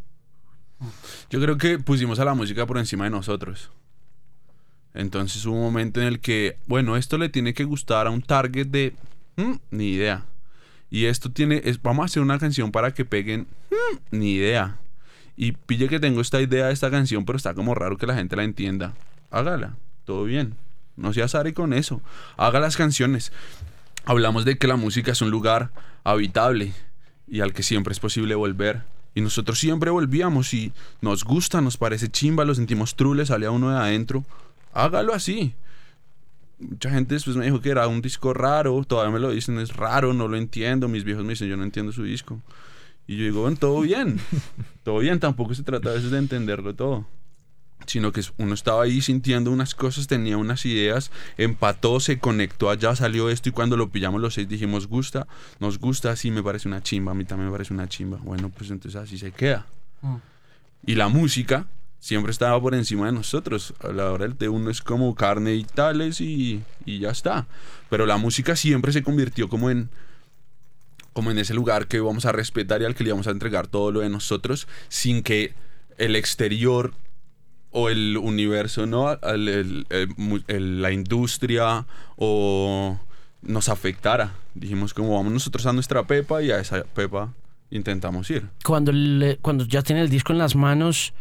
Yo 1.30 1.40
creo 1.40 1.58
que 1.58 1.78
pusimos 1.78 2.18
a 2.18 2.24
la 2.24 2.34
música 2.34 2.66
por 2.66 2.78
encima 2.78 3.04
de 3.04 3.10
nosotros. 3.10 3.70
Entonces 4.94 5.44
hubo 5.46 5.56
un 5.56 5.62
momento 5.62 6.00
en 6.00 6.06
el 6.06 6.20
que, 6.20 6.58
bueno, 6.66 6.96
esto 6.96 7.16
le 7.18 7.28
tiene 7.28 7.54
que 7.54 7.64
gustar 7.64 8.06
a 8.06 8.10
un 8.10 8.22
target 8.22 8.66
de... 8.66 8.94
"Mm, 9.36 9.54
ni 9.70 9.92
idea. 9.92 10.26
Y 10.90 11.06
esto 11.06 11.30
tiene... 11.30 11.62
vamos 11.82 12.02
a 12.02 12.06
hacer 12.06 12.22
una 12.22 12.38
canción 12.38 12.70
para 12.72 12.92
que 12.92 13.04
peguen... 13.04 13.46
"Mm, 13.70 13.96
ni 14.16 14.32
idea. 14.34 14.76
Y 15.36 15.52
pille 15.52 15.88
que 15.88 15.98
tengo 15.98 16.20
esta 16.20 16.40
idea 16.42 16.66
de 16.66 16.72
esta 16.74 16.90
canción, 16.90 17.24
pero 17.24 17.36
está 17.38 17.54
como 17.54 17.74
raro 17.74 17.96
que 17.96 18.06
la 18.06 18.14
gente 18.14 18.36
la 18.36 18.44
entienda. 18.44 18.92
Hágala. 19.30 19.76
Todo 20.04 20.24
bien. 20.24 20.56
No 20.96 21.14
seas 21.14 21.34
Ari 21.34 21.54
con 21.54 21.72
eso. 21.72 22.02
Haga 22.36 22.60
las 22.60 22.76
canciones. 22.76 23.32
Hablamos 24.04 24.44
de 24.44 24.58
que 24.58 24.66
la 24.66 24.76
música 24.76 25.12
es 25.12 25.22
un 25.22 25.30
lugar 25.30 25.70
habitable 26.04 26.74
y 27.26 27.40
al 27.40 27.54
que 27.54 27.62
siempre 27.62 27.92
es 27.92 28.00
posible 28.00 28.34
volver. 28.34 28.82
Y 29.14 29.20
nosotros 29.20 29.58
siempre 29.58 29.90
volvíamos 29.90 30.54
y 30.54 30.72
nos 31.00 31.24
gusta, 31.24 31.60
nos 31.60 31.76
parece 31.76 32.08
chimba, 32.08 32.44
lo 32.44 32.54
sentimos 32.54 32.96
trule, 32.96 33.26
sale 33.26 33.46
a 33.46 33.50
uno 33.50 33.70
de 33.70 33.78
adentro. 33.78 34.24
Hágalo 34.72 35.12
así. 35.12 35.54
Mucha 36.58 36.90
gente 36.90 37.14
después 37.14 37.36
me 37.36 37.44
dijo 37.44 37.60
que 37.60 37.70
era 37.70 37.88
un 37.88 38.00
disco 38.00 38.32
raro, 38.32 38.82
todavía 38.84 39.12
me 39.12 39.18
lo 39.18 39.30
dicen, 39.30 39.58
es 39.58 39.76
raro, 39.76 40.14
no 40.14 40.28
lo 40.28 40.36
entiendo. 40.36 40.88
Mis 40.88 41.04
viejos 41.04 41.24
me 41.24 41.30
dicen, 41.30 41.48
yo 41.48 41.56
no 41.56 41.64
entiendo 41.64 41.92
su 41.92 42.04
disco. 42.04 42.40
Y 43.06 43.16
yo 43.16 43.24
digo, 43.24 43.42
bueno, 43.42 43.56
todo 43.56 43.80
bien, 43.80 44.20
todo 44.84 44.98
bien, 44.98 45.20
tampoco 45.20 45.54
se 45.54 45.62
trata 45.62 45.90
a 45.90 45.94
veces 45.94 46.10
de 46.10 46.18
entenderlo 46.18 46.74
todo 46.74 47.06
sino 47.86 48.12
que 48.12 48.22
uno 48.38 48.54
estaba 48.54 48.84
ahí 48.84 49.00
sintiendo 49.00 49.50
unas 49.50 49.74
cosas, 49.74 50.06
tenía 50.06 50.36
unas 50.36 50.64
ideas, 50.66 51.10
empató, 51.36 52.00
se 52.00 52.18
conectó 52.18 52.70
allá, 52.70 52.94
salió 52.96 53.30
esto 53.30 53.48
y 53.48 53.52
cuando 53.52 53.76
lo 53.76 53.90
pillamos 53.90 54.20
los 54.20 54.34
seis 54.34 54.48
dijimos, 54.48 54.86
gusta, 54.86 55.26
nos 55.60 55.78
gusta, 55.78 56.14
sí 56.16 56.30
me 56.30 56.42
parece 56.42 56.68
una 56.68 56.82
chimba, 56.82 57.12
a 57.12 57.14
mí 57.14 57.24
también 57.24 57.46
me 57.46 57.52
parece 57.52 57.74
una 57.74 57.88
chimba. 57.88 58.18
Bueno, 58.22 58.50
pues 58.50 58.70
entonces 58.70 59.00
así 59.00 59.18
se 59.18 59.32
queda. 59.32 59.66
Y 60.84 60.94
la 60.94 61.08
música 61.08 61.66
siempre 62.00 62.32
estaba 62.32 62.60
por 62.60 62.74
encima 62.74 63.06
de 63.06 63.12
nosotros. 63.12 63.74
A 63.80 63.88
la 63.88 64.10
hora 64.10 64.24
del 64.24 64.36
té 64.36 64.48
uno 64.48 64.70
es 64.70 64.82
como 64.82 65.14
carne 65.14 65.54
y 65.54 65.64
tales 65.64 66.20
y, 66.20 66.62
y 66.84 66.98
ya 66.98 67.10
está. 67.10 67.46
Pero 67.88 68.06
la 68.06 68.16
música 68.16 68.56
siempre 68.56 68.92
se 68.92 69.02
convirtió 69.02 69.48
como 69.48 69.70
en 69.70 69.88
como 71.12 71.30
en 71.30 71.38
ese 71.38 71.54
lugar 71.54 71.88
que 71.88 72.00
vamos 72.00 72.24
a 72.24 72.32
respetar 72.32 72.80
y 72.80 72.84
al 72.84 72.94
que 72.94 73.04
le 73.04 73.10
vamos 73.10 73.26
a 73.26 73.32
entregar 73.32 73.66
todo 73.66 73.92
lo 73.92 74.00
de 74.00 74.08
nosotros 74.08 74.66
sin 74.88 75.22
que 75.22 75.54
el 75.98 76.16
exterior 76.16 76.94
o 77.72 77.88
el 77.88 78.16
universo, 78.18 78.86
¿no? 78.86 79.12
El- 79.22 79.48
el 79.48 79.86
el- 80.46 80.82
la 80.82 80.92
industria 80.92 81.86
o 82.16 82.98
nos 83.42 83.68
afectara. 83.68 84.34
Dijimos 84.54 84.94
como 84.94 85.14
vamos 85.16 85.32
nosotros 85.32 85.66
a 85.66 85.72
nuestra 85.72 86.06
pepa 86.06 86.42
y 86.42 86.50
a 86.50 86.60
esa 86.60 86.84
pepa 86.84 87.32
intentamos 87.70 88.30
ir. 88.30 88.48
cuando, 88.64 88.92
le- 88.92 89.38
cuando 89.38 89.64
ya 89.64 89.82
tienen 89.82 90.04
el 90.04 90.10
disco 90.10 90.32
en 90.32 90.38
las 90.38 90.54
manos, 90.54 91.14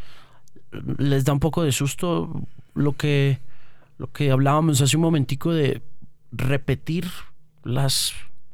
les 0.98 1.24
da 1.26 1.34
un 1.34 1.40
poco 1.40 1.64
de 1.64 1.72
susto 1.72 2.30
lo 2.76 2.94
que, 2.94 3.40
lo 3.98 4.12
que 4.12 4.32
hablábamos 4.32 4.82
hace 4.82 4.98
un 4.98 5.02
momentico 5.04 5.52
de 5.54 5.82
repetir 6.32 7.08
las, 7.64 8.14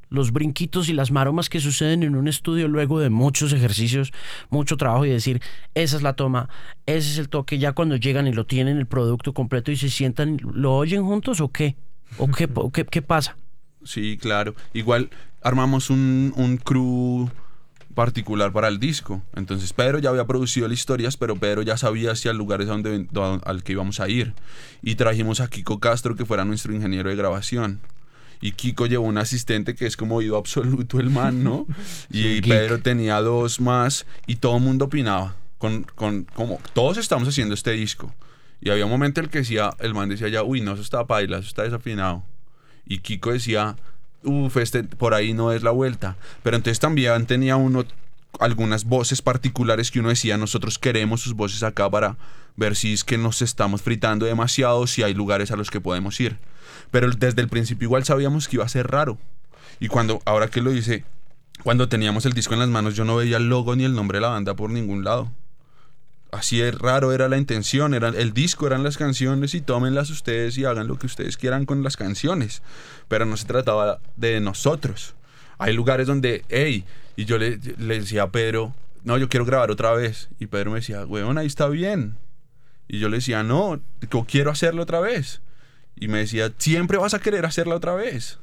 los 0.09 0.31
brinquitos 0.31 0.89
y 0.89 0.93
las 0.93 1.11
maromas 1.11 1.49
que 1.49 1.59
suceden 1.59 2.03
en 2.03 2.15
un 2.15 2.27
estudio 2.27 2.67
luego 2.67 2.99
de 2.99 3.09
muchos 3.09 3.53
ejercicios, 3.53 4.13
mucho 4.49 4.77
trabajo 4.77 5.05
y 5.05 5.09
decir, 5.09 5.41
esa 5.75 5.97
es 5.97 6.01
la 6.03 6.13
toma, 6.13 6.49
ese 6.85 7.11
es 7.11 7.17
el 7.17 7.29
toque, 7.29 7.57
ya 7.57 7.73
cuando 7.73 7.95
llegan 7.95 8.27
y 8.27 8.33
lo 8.33 8.45
tienen 8.45 8.77
el 8.77 8.85
producto 8.85 9.33
completo 9.33 9.71
y 9.71 9.75
se 9.77 9.89
sientan, 9.89 10.39
¿lo 10.53 10.75
oyen 10.75 11.03
juntos 11.03 11.41
o 11.41 11.51
qué? 11.51 11.75
¿O 12.17 12.31
qué, 12.31 12.85
qué, 12.85 13.01
pasa? 13.01 13.35
Sí, 13.83 14.17
claro. 14.17 14.55
Igual 14.73 15.09
armamos 15.41 15.89
un, 15.89 16.33
un 16.35 16.57
crew 16.57 17.29
particular 17.93 18.53
para 18.53 18.67
el 18.67 18.79
disco. 18.79 19.23
Entonces 19.35 19.73
Pedro 19.73 19.99
ya 19.99 20.09
había 20.09 20.25
producido 20.25 20.67
las 20.67 20.77
historias, 20.77 21.17
pero 21.17 21.35
Pedro 21.35 21.63
ya 21.63 21.77
sabía 21.77 22.11
hacia 22.11 22.31
el 22.31 22.37
lugar 22.37 22.61
a 22.61 22.65
donde, 22.65 23.07
do- 23.11 23.41
al 23.43 23.63
que 23.63 23.73
íbamos 23.73 23.99
a 23.99 24.07
ir. 24.07 24.33
Y 24.81 24.95
trajimos 24.95 25.39
a 25.41 25.47
Kiko 25.49 25.79
Castro, 25.79 26.15
que 26.15 26.23
fuera 26.25 26.45
nuestro 26.45 26.73
ingeniero 26.73 27.09
de 27.09 27.15
grabación. 27.15 27.79
Y 28.41 28.51
Kiko 28.51 28.85
llevó 28.85 29.05
un 29.05 29.17
asistente 29.17 29.75
que 29.75 29.85
es 29.85 29.97
como 29.97 30.15
oído 30.15 30.37
absoluto 30.37 30.99
el 30.99 31.09
man, 31.09 31.43
¿no? 31.43 31.65
Y. 32.11 32.41
Pedro 32.41 32.79
tenía 32.79 33.19
dos 33.21 33.59
más 33.59 34.05
y 34.25 34.35
todo 34.37 34.57
el 34.57 34.63
mundo 34.63 34.85
opinaba. 34.85 35.35
Con, 35.57 35.83
con, 35.83 36.25
como 36.25 36.59
todos 36.73 36.97
estamos 36.97 37.27
haciendo 37.27 37.55
este 37.55 37.71
disco. 37.71 38.13
Y 38.61 38.69
había 38.69 38.85
un 38.85 38.91
momento 38.91 39.19
en 39.19 39.25
el 39.25 39.31
que 39.31 39.39
decía, 39.39 39.71
el 39.79 39.93
man 39.93 40.09
decía 40.09 40.27
ya, 40.27 40.43
uy, 40.43 40.61
no, 40.61 40.73
eso 40.73 40.81
está 40.81 41.05
paila, 41.05 41.39
eso 41.39 41.47
está 41.47 41.63
desafinado. 41.63 42.23
Y 42.85 42.99
Kiko 42.99 43.33
decía, 43.33 43.75
uff, 44.23 44.57
este 44.57 44.83
por 44.83 45.13
ahí 45.13 45.33
no 45.33 45.51
es 45.51 45.63
la 45.63 45.71
vuelta. 45.71 46.15
Pero 46.43 46.57
entonces 46.57 46.79
también 46.79 47.25
tenía 47.25 47.55
uno 47.55 47.85
algunas 48.39 48.85
voces 48.85 49.21
particulares 49.21 49.89
que 49.89 49.99
uno 49.99 50.09
decía, 50.09 50.37
nosotros 50.37 50.77
queremos 50.77 51.21
sus 51.21 51.33
voces 51.33 51.63
acá 51.63 51.89
para 51.89 52.17
ver 52.55 52.75
si 52.75 52.93
es 52.93 53.03
que 53.03 53.17
nos 53.17 53.41
estamos 53.41 53.81
fritando 53.81 54.25
demasiado, 54.25 54.85
si 54.87 55.03
hay 55.03 55.13
lugares 55.13 55.51
a 55.51 55.55
los 55.55 55.71
que 55.71 55.81
podemos 55.81 56.19
ir. 56.19 56.37
Pero 56.91 57.09
desde 57.11 57.41
el 57.41 57.49
principio 57.49 57.85
igual 57.85 58.05
sabíamos 58.05 58.47
que 58.47 58.57
iba 58.57 58.65
a 58.65 58.69
ser 58.69 58.87
raro. 58.87 59.17
Y 59.79 59.87
cuando, 59.87 60.21
ahora 60.25 60.47
que 60.47 60.61
lo 60.61 60.73
hice, 60.73 61.03
cuando 61.63 61.89
teníamos 61.89 62.25
el 62.25 62.33
disco 62.33 62.53
en 62.53 62.59
las 62.59 62.69
manos, 62.69 62.95
yo 62.95 63.03
no 63.05 63.15
veía 63.15 63.37
el 63.37 63.49
logo 63.49 63.75
ni 63.75 63.83
el 63.83 63.93
nombre 63.93 64.17
de 64.17 64.21
la 64.21 64.29
banda 64.29 64.55
por 64.55 64.69
ningún 64.69 65.03
lado. 65.03 65.31
Así 66.31 66.61
es 66.61 66.77
raro 66.77 67.13
era 67.13 67.29
la 67.29 67.37
intención, 67.37 67.93
era, 67.93 68.09
el 68.09 68.33
disco 68.33 68.67
eran 68.67 68.83
las 68.83 68.97
canciones 68.97 69.53
y 69.53 69.61
tómenlas 69.61 70.09
ustedes 70.09 70.57
y 70.57 70.65
hagan 70.65 70.87
lo 70.87 70.99
que 70.99 71.05
ustedes 71.05 71.37
quieran 71.37 71.65
con 71.65 71.83
las 71.83 71.95
canciones. 71.95 72.61
Pero 73.07 73.25
no 73.25 73.37
se 73.37 73.45
trataba 73.45 73.99
de 74.17 74.39
nosotros. 74.39 75.15
Hay 75.57 75.73
lugares 75.73 76.07
donde, 76.07 76.43
hey, 76.49 76.83
y 77.15 77.25
yo 77.25 77.37
le, 77.37 77.57
decía 77.57 78.23
a 78.23 78.31
Pedro, 78.31 78.73
no, 79.03 79.17
yo 79.17 79.29
quiero 79.29 79.45
grabar 79.45 79.71
otra 79.71 79.93
vez. 79.93 80.29
Y 80.39 80.47
Pedro 80.47 80.71
me 80.71 80.79
decía, 80.79 81.05
weón, 81.05 81.37
ahí 81.37 81.47
está 81.47 81.67
bien. 81.67 82.17
Y 82.87 82.99
yo 82.99 83.09
le 83.09 83.17
decía, 83.17 83.43
no, 83.43 83.81
quiero 84.27 84.51
hacerlo 84.51 84.83
otra 84.83 84.99
vez. 84.99 85.41
Y 85.99 86.07
me 86.07 86.19
decía, 86.19 86.53
siempre 86.57 86.97
vas 86.97 87.13
a 87.13 87.19
querer 87.19 87.45
hacerla 87.45 87.75
otra 87.75 87.95
vez. 87.95 88.39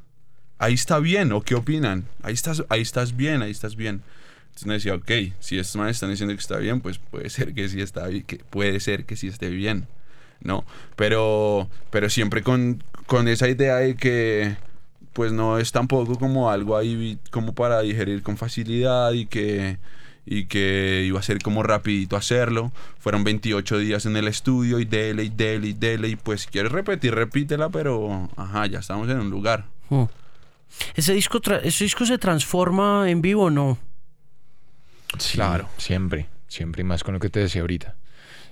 Ahí 0.58 0.74
está 0.74 0.98
bien, 0.98 1.32
¿o 1.32 1.42
qué 1.42 1.54
opinan? 1.54 2.04
Ahí 2.22 2.34
estás, 2.34 2.64
ahí 2.68 2.82
estás 2.82 3.16
bien, 3.16 3.42
ahí 3.42 3.50
estás 3.50 3.76
bien. 3.76 4.02
Entonces 4.46 4.66
me 4.66 4.74
decía, 4.74 4.94
ok, 4.94 5.34
si 5.40 5.58
estos 5.58 5.76
manes 5.76 5.96
están 5.96 6.10
diciendo 6.10 6.34
que 6.34 6.40
está 6.40 6.58
bien, 6.58 6.80
pues 6.80 6.98
puede 6.98 7.28
ser 7.28 7.54
que 7.54 7.68
sí 7.68 7.80
está 7.80 8.08
que 8.08 8.38
puede 8.50 8.78
ser 8.78 9.04
que 9.04 9.16
sí 9.16 9.26
esté 9.26 9.50
bien, 9.50 9.88
¿no? 10.40 10.64
Pero, 10.94 11.68
pero 11.90 12.08
siempre 12.08 12.42
con, 12.42 12.82
con 13.06 13.26
esa 13.26 13.48
idea 13.48 13.76
de 13.76 13.96
que 13.96 14.56
pues 15.12 15.32
no 15.32 15.58
es 15.58 15.72
tampoco 15.72 16.18
como 16.18 16.50
algo 16.50 16.76
ahí 16.76 17.18
como 17.30 17.54
para 17.54 17.80
digerir 17.80 18.22
con 18.22 18.36
facilidad 18.36 19.12
y 19.12 19.26
que 19.26 19.78
y 20.26 20.46
que 20.46 21.04
iba 21.06 21.20
a 21.20 21.22
ser 21.22 21.38
como 21.40 21.62
rapidito 21.62 22.16
hacerlo. 22.16 22.72
Fueron 22.98 23.24
28 23.24 23.78
días 23.78 24.06
en 24.06 24.16
el 24.16 24.28
estudio 24.28 24.78
y 24.80 24.84
dele 24.84 25.24
y 25.24 25.28
dele 25.28 25.68
y 25.68 25.72
dele 25.72 26.08
y 26.08 26.16
pues 26.16 26.42
si 26.42 26.48
quieres 26.48 26.72
repetir, 26.72 27.14
repítela, 27.14 27.68
pero 27.68 28.28
ajá, 28.36 28.66
ya 28.66 28.78
estamos 28.78 29.08
en 29.08 29.18
un 29.18 29.30
lugar. 29.30 29.66
Hmm. 29.90 30.04
¿Ese 30.94 31.12
disco, 31.12 31.40
¿Ese 31.62 31.84
disco 31.84 32.06
se 32.06 32.18
transforma 32.18 33.08
en 33.08 33.22
vivo 33.22 33.44
o 33.44 33.50
no? 33.50 33.78
Sí, 35.18 35.36
claro. 35.36 35.68
Siempre, 35.76 36.26
siempre 36.48 36.80
y 36.82 36.84
más 36.84 37.04
con 37.04 37.14
lo 37.14 37.20
que 37.20 37.30
te 37.30 37.40
decía 37.40 37.60
ahorita. 37.60 37.94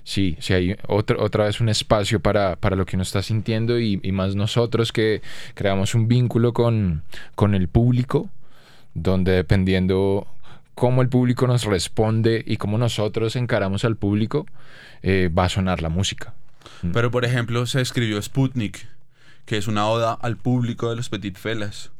Sí, 0.05 0.37
sí 0.39 0.53
hay 0.53 0.75
otra, 0.87 1.17
otra 1.19 1.45
vez 1.45 1.61
un 1.61 1.69
espacio 1.69 2.19
para, 2.19 2.57
para 2.57 2.75
lo 2.75 2.85
que 2.85 2.97
uno 2.97 3.03
está 3.03 3.21
sintiendo 3.21 3.79
y, 3.79 3.99
y, 4.03 4.11
más 4.11 4.35
nosotros 4.35 4.91
que 4.91 5.21
creamos 5.53 5.95
un 5.95 6.09
vínculo 6.09 6.51
con, 6.51 7.03
con 7.35 7.55
el 7.55 7.69
público, 7.69 8.29
donde 8.93 9.31
dependiendo 9.31 10.27
cómo 10.75 11.01
el 11.01 11.09
público 11.09 11.47
nos 11.47 11.65
responde 11.65 12.43
y 12.45 12.57
cómo 12.57 12.77
nosotros 12.77 13.35
encaramos 13.35 13.85
al 13.85 13.95
público, 13.95 14.45
eh, 15.01 15.29
va 15.35 15.45
a 15.45 15.49
sonar 15.49 15.81
la 15.81 15.89
música. 15.89 16.33
Mm. 16.81 16.91
Pero 16.91 17.11
por 17.11 17.25
ejemplo 17.25 17.65
se 17.65 17.81
escribió 17.81 18.21
Sputnik, 18.21 18.87
que 19.45 19.57
es 19.57 19.67
una 19.67 19.87
oda 19.87 20.13
al 20.13 20.37
público 20.37 20.89
de 20.89 20.95
los 20.95 21.09
Petit 21.09 21.37
Felas. 21.37 21.91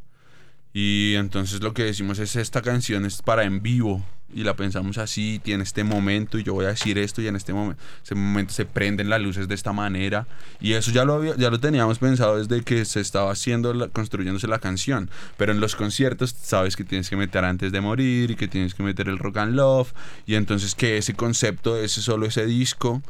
Y 0.74 1.14
entonces 1.16 1.62
lo 1.62 1.74
que 1.74 1.84
decimos 1.84 2.20
es 2.20 2.36
esta 2.36 2.62
canción 2.62 3.06
es 3.06 3.22
para 3.22 3.44
en 3.44 3.62
vivo 3.62 4.04
y 4.34 4.44
la 4.44 4.56
pensamos 4.56 4.98
así, 4.98 5.40
tiene 5.44 5.64
este 5.64 5.84
momento 5.84 6.40
y 6.40 6.44
yo 6.44 6.54
voy 6.54 6.66
a 6.66 6.70
decir 6.70 6.98
esto 6.98 7.22
y 7.22 7.28
en 7.28 7.36
este 7.36 7.54
momento, 7.54 7.82
ese 8.04 8.16
momento 8.16 8.52
se 8.54 8.66
prenden 8.66 9.10
las 9.10 9.22
luces 9.22 9.48
de 9.48 9.54
esta 9.54 9.74
manera 9.74 10.26
y 10.60 10.74
eso 10.74 10.92
ya 10.92 11.06
lo 11.06 11.14
había, 11.14 11.36
ya 11.36 11.52
lo 11.52 11.60
teníamos 11.60 12.00
pensado 12.00 12.38
desde 12.38 12.64
que 12.64 12.86
se 12.86 13.00
estaba 13.00 13.32
haciendo 13.32 13.92
construyéndose 13.92 14.48
la 14.48 14.58
canción, 14.58 15.12
pero 15.38 15.52
en 15.52 15.60
los 15.60 15.76
conciertos 15.76 16.36
sabes 16.42 16.76
que 16.76 16.84
tienes 16.84 17.10
que 17.10 17.16
meter 17.16 17.46
antes 17.46 17.72
de 17.72 17.82
morir 17.82 18.32
y 18.32 18.36
que 18.36 18.48
tienes 18.48 18.74
que 18.74 18.82
meter 18.82 19.08
el 19.08 19.20
rock 19.20 19.38
and 19.38 19.56
love. 19.56 19.94
Y 20.26 20.36
entonces 20.36 20.74
que 20.74 20.98
ese 20.98 21.14
concepto, 21.14 21.78
ese 21.78 22.02
solo 22.02 22.26
ese 22.26 22.46
disco 22.46 23.02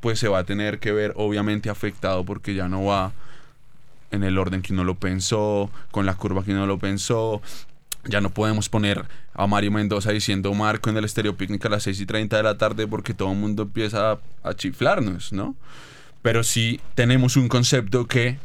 pues 0.00 0.18
se 0.18 0.28
va 0.28 0.40
a 0.40 0.44
tener 0.44 0.80
que 0.80 0.92
ver 0.92 1.12
obviamente 1.16 1.70
afectado 1.70 2.24
porque 2.24 2.54
ya 2.54 2.68
no 2.68 2.84
va 2.84 3.12
en 4.12 4.22
el 4.22 4.38
orden 4.38 4.62
que 4.62 4.72
uno 4.72 4.84
lo 4.84 4.94
pensó, 4.94 5.70
con 5.90 6.06
la 6.06 6.14
curva 6.14 6.44
que 6.44 6.52
uno 6.52 6.66
lo 6.66 6.78
pensó. 6.78 7.42
Ya 8.04 8.20
no 8.20 8.30
podemos 8.30 8.68
poner 8.68 9.04
a 9.34 9.46
Mario 9.46 9.72
Mendoza 9.72 10.12
diciendo 10.12 10.52
Marco 10.54 10.90
en 10.90 10.96
el 10.96 11.04
Estéreo 11.04 11.36
Picnic 11.36 11.64
a 11.66 11.68
las 11.68 11.84
6 11.84 12.00
y 12.00 12.06
30 12.06 12.36
de 12.36 12.42
la 12.42 12.58
tarde 12.58 12.86
porque 12.86 13.14
todo 13.14 13.32
el 13.32 13.38
mundo 13.38 13.62
empieza 13.62 14.18
a, 14.42 14.54
chiflarnos, 14.54 15.32
¿no? 15.32 15.56
Pero 16.20 16.44
sí 16.44 16.80
tenemos 16.94 17.36
un 17.36 17.48
concepto 17.48 18.06
que 18.06 18.38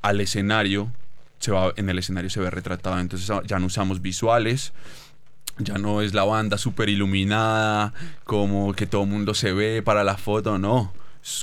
al 0.00 0.20
escenario, 0.20 0.90
se 1.38 1.50
va, 1.52 1.72
en 1.76 1.88
el 1.90 1.98
escenario 1.98 2.30
se 2.30 2.40
ve 2.40 2.50
retratado. 2.50 2.98
Entonces 2.98 3.30
ya 3.46 3.58
no 3.58 3.66
usamos 3.66 4.00
visuales, 4.00 4.72
ya 5.58 5.76
no 5.76 6.00
es 6.00 6.14
la 6.14 6.24
banda 6.24 6.56
súper 6.56 6.88
iluminada, 6.88 7.92
como 8.24 8.72
que 8.72 8.86
todo 8.86 9.02
el 9.02 9.08
mundo 9.08 9.34
se 9.34 9.52
ve 9.52 9.82
para 9.82 10.02
la 10.02 10.16
foto, 10.16 10.58
no 10.58 10.92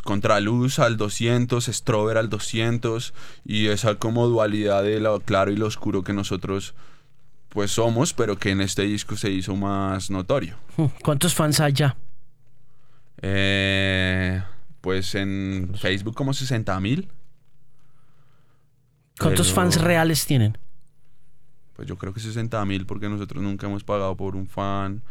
contraluz 0.03 0.79
al 0.79 0.97
200, 0.97 1.65
Strober 1.65 2.17
al 2.17 2.29
200 2.29 3.13
y 3.43 3.67
esa 3.67 3.95
como 3.95 4.27
dualidad 4.27 4.83
de 4.83 4.99
lo 4.99 5.19
claro 5.19 5.51
y 5.51 5.55
lo 5.55 5.67
oscuro 5.67 6.03
que 6.03 6.13
nosotros 6.13 6.73
pues 7.49 7.71
somos, 7.71 8.13
pero 8.13 8.37
que 8.37 8.51
en 8.51 8.59
este 8.59 8.83
disco 8.83 9.15
se 9.15 9.31
hizo 9.31 9.55
más 9.55 10.09
notorio. 10.09 10.57
¿Cuántos 11.03 11.33
fans 11.33 11.61
hay 11.61 11.71
ya? 11.71 11.95
Eh, 13.21 14.41
pues 14.81 15.15
en 15.15 15.73
Facebook 15.79 16.15
como 16.15 16.33
60 16.33 16.77
mil. 16.81 17.07
¿Cuántos 19.17 19.53
fans 19.53 19.79
reales 19.79 20.25
tienen? 20.25 20.57
Pues 21.75 21.87
yo 21.87 21.97
creo 21.97 22.13
que 22.13 22.19
60 22.19 22.63
mil 22.65 22.85
porque 22.85 23.07
nosotros 23.07 23.41
nunca 23.41 23.67
hemos 23.67 23.83
pagado 23.83 24.15
por 24.17 24.35
un 24.35 24.47
fan. 24.47 25.01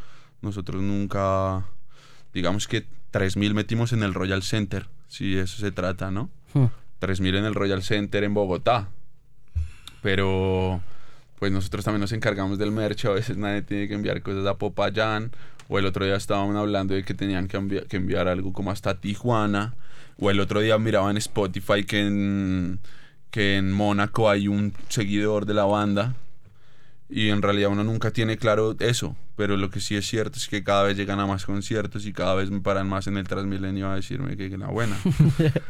Nosotros 0.43 0.83
nunca, 0.83 1.65
digamos 2.35 2.69
que 2.69 2.87
3.000 3.15 3.55
metimos 3.55 3.93
en 3.93 4.03
el 4.03 4.13
Royal 4.13 4.43
Center, 4.43 4.89
si 5.07 5.39
eso 5.39 5.59
se 5.59 5.71
trata, 5.71 6.11
¿no? 6.11 6.31
3.000 6.53 7.21
hmm. 7.21 7.27
en 7.37 7.45
el 7.45 7.55
Royal 7.55 7.85
Center 7.85 8.25
en 8.25 8.35
Bogotá. 8.35 8.89
Pero 10.03 10.81
pues 11.39 11.53
nosotros 11.53 11.85
también 11.85 12.01
nos 12.01 12.11
encargamos 12.11 12.59
del 12.59 12.73
merch, 12.73 13.05
a 13.05 13.11
veces 13.11 13.37
nadie 13.37 13.63
tiene 13.63 13.87
que 13.87 13.95
enviar 13.95 14.21
cosas 14.21 14.45
a 14.47 14.59
Popayán, 14.59 15.31
o 15.69 15.79
el 15.79 15.87
otro 15.87 16.05
día 16.05 16.17
estaban 16.17 16.57
hablando 16.57 16.95
de 16.95 17.05
que 17.05 17.15
tenían 17.15 17.47
que, 17.47 17.85
que 17.89 17.97
enviar 17.99 18.27
algo 18.27 18.53
como 18.53 18.73
hasta 18.73 19.01
Tijuana, 19.01 19.77
o 20.19 20.31
el 20.31 20.41
otro 20.41 20.61
día 20.61 20.77
miraba 20.79 21.09
en 21.11 21.17
Spotify 21.17 21.85
que 21.85 22.01
en, 22.01 22.81
que 23.31 23.59
en 23.59 23.73
Mónaco 23.73 24.29
hay 24.29 24.49
un 24.49 24.75
seguidor 24.89 25.47
de 25.47 25.55
la 25.55 25.65
banda 25.65 26.17
y 27.15 27.31
en 27.31 27.43
realidad 27.43 27.71
uno 27.71 27.85
nunca 27.85 28.11
tiene 28.11 28.37
claro 28.37 28.75
eso, 28.81 29.15
pero 29.37 29.57
lo 29.57 29.71
que 29.71 29.79
sí 29.79 29.95
es 29.95 30.05
cierto 30.05 30.37
es 30.37 30.49
que 30.49 30.65
cada 30.65 30.83
vez 30.83 30.97
llegan 30.97 31.21
a 31.21 31.27
más 31.27 31.47
conciertos 31.47 32.07
y 32.07 32.13
cada 32.13 32.35
vez 32.35 32.51
me 32.51 32.61
paran 32.61 32.89
más 32.89 33.07
en 33.07 33.17
el 33.17 33.29
Transmilenio 33.29 33.89
a 33.89 33.95
decirme 33.95 34.37
que 34.37 34.47
es 34.47 34.59
la 34.59 34.67
buena. 34.67 34.97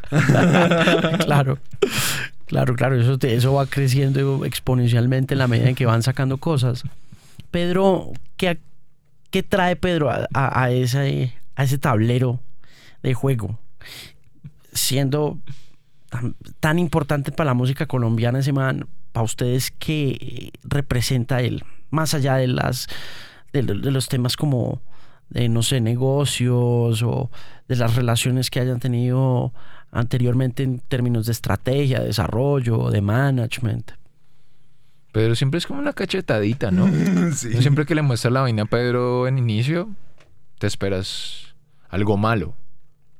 claro, 1.18 1.58
claro, 2.46 2.74
claro, 2.76 2.98
eso, 2.98 3.18
eso 3.20 3.52
va 3.52 3.66
creciendo 3.66 4.46
exponencialmente 4.46 5.34
en 5.34 5.38
la 5.38 5.46
medida 5.46 5.68
en 5.68 5.74
que 5.74 5.84
van 5.84 6.02
sacando 6.02 6.38
cosas. 6.38 6.84
Pedro, 7.50 8.12
¿qué, 8.38 8.58
qué 9.30 9.42
trae 9.42 9.76
Pedro 9.76 10.10
a, 10.10 10.26
a, 10.32 10.70
ese, 10.70 11.34
a 11.56 11.64
ese 11.64 11.76
tablero 11.76 12.40
de 13.02 13.12
juego? 13.12 13.58
Siendo 14.72 15.38
tan, 16.08 16.36
tan 16.60 16.78
importante 16.78 17.32
para 17.32 17.48
la 17.48 17.54
música 17.54 17.84
colombiana 17.84 18.38
ese 18.38 18.54
man, 18.54 18.86
para 19.14 19.24
ustedes 19.24 19.72
qué 19.78 20.50
representa 20.64 21.40
él, 21.40 21.62
más 21.90 22.14
allá 22.14 22.34
de 22.34 22.48
las 22.48 22.88
de, 23.52 23.62
los 23.62 24.08
temas 24.08 24.36
como 24.36 24.82
de 25.30 25.48
no 25.48 25.62
sé, 25.62 25.80
negocios 25.80 27.02
o 27.04 27.30
de 27.68 27.76
las 27.76 27.94
relaciones 27.94 28.50
que 28.50 28.58
hayan 28.58 28.80
tenido 28.80 29.54
anteriormente 29.92 30.64
en 30.64 30.80
términos 30.80 31.26
de 31.26 31.32
estrategia, 31.32 32.00
de 32.00 32.06
desarrollo, 32.06 32.90
de 32.90 33.00
management. 33.00 33.92
Pedro 35.12 35.36
siempre 35.36 35.58
es 35.58 35.66
como 35.68 35.78
una 35.78 35.92
cachetadita, 35.92 36.72
¿no? 36.72 36.88
sí. 37.32 37.52
Siempre 37.62 37.86
que 37.86 37.94
le 37.94 38.02
muestras 38.02 38.32
la 38.32 38.40
vaina 38.40 38.64
a 38.64 38.66
Pedro 38.66 39.28
en 39.28 39.38
inicio, 39.38 39.90
te 40.58 40.66
esperas 40.66 41.54
algo 41.88 42.16
malo 42.16 42.56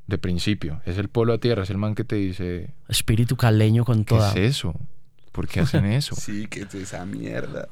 de 0.08 0.18
principio. 0.18 0.82
Es 0.86 0.98
el 0.98 1.08
polo 1.08 1.34
a 1.34 1.38
tierra, 1.38 1.62
es 1.62 1.70
el 1.70 1.78
man 1.78 1.94
que 1.94 2.02
te 2.02 2.16
dice... 2.16 2.74
Espíritu 2.88 3.36
caleño 3.36 3.84
con 3.84 4.04
toda... 4.04 4.34
¿Qué 4.34 4.46
es 4.46 4.56
eso? 4.56 4.74
¿Por 5.34 5.48
qué 5.48 5.58
hacen 5.58 5.84
eso? 5.84 6.14
sí, 6.18 6.46
que 6.46 6.60
es 6.60 6.72
esa 6.76 7.04
mierda. 7.04 7.66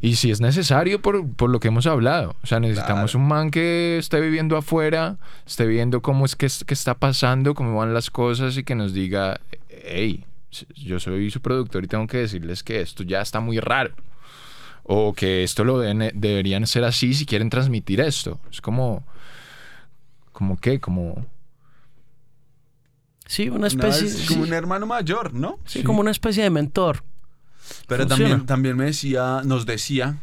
y 0.00 0.14
si 0.14 0.30
es 0.30 0.40
necesario 0.40 1.02
por, 1.02 1.50
lo 1.50 1.58
que 1.58 1.68
hemos 1.68 1.88
hablado. 1.88 2.36
O 2.40 2.46
sea, 2.46 2.60
necesitamos 2.60 3.16
un 3.16 3.26
man 3.26 3.50
que 3.50 3.98
esté 3.98 4.20
viviendo 4.20 4.56
afuera, 4.56 5.16
esté 5.44 5.66
viendo 5.66 6.02
cómo 6.02 6.24
es 6.24 6.36
que, 6.36 6.46
que, 6.64 6.72
está 6.72 6.94
pasando, 6.94 7.54
cómo 7.56 7.76
van 7.76 7.92
las 7.92 8.10
cosas 8.10 8.56
y 8.56 8.62
que 8.62 8.76
nos 8.76 8.94
diga, 8.94 9.40
hey, 9.68 10.24
yo 10.76 11.00
soy 11.00 11.32
su 11.32 11.40
productor 11.40 11.82
y 11.82 11.88
tengo 11.88 12.06
que 12.06 12.18
decirles 12.18 12.62
que 12.62 12.80
esto 12.80 13.02
ya 13.02 13.20
está 13.20 13.40
muy 13.40 13.58
raro. 13.58 13.92
O 14.84 15.14
que 15.14 15.42
esto 15.42 15.64
lo 15.64 15.80
deberían 15.80 16.64
ser 16.68 16.84
así 16.84 17.12
si 17.14 17.26
quieren 17.26 17.50
transmitir 17.50 18.00
esto. 18.00 18.38
Es 18.52 18.60
como, 18.60 19.02
como 20.30 20.58
qué, 20.58 20.78
como 20.78 21.26
Sí, 23.26 23.48
una 23.48 23.56
Una 23.58 23.66
especie, 23.68 24.08
sí, 24.08 24.26
como 24.26 24.42
un 24.42 24.52
hermano 24.52 24.86
mayor, 24.86 25.32
¿no? 25.32 25.58
sí, 25.64 25.82
como 25.82 26.00
una 26.00 26.10
especie 26.10 26.42
de 26.42 26.50
mentor. 26.50 27.02
Pero 27.88 28.06
Funciona. 28.06 28.30
también, 28.30 28.46
también 28.46 28.76
me 28.76 28.84
decía, 28.86 29.40
nos 29.44 29.64
decía, 29.64 30.18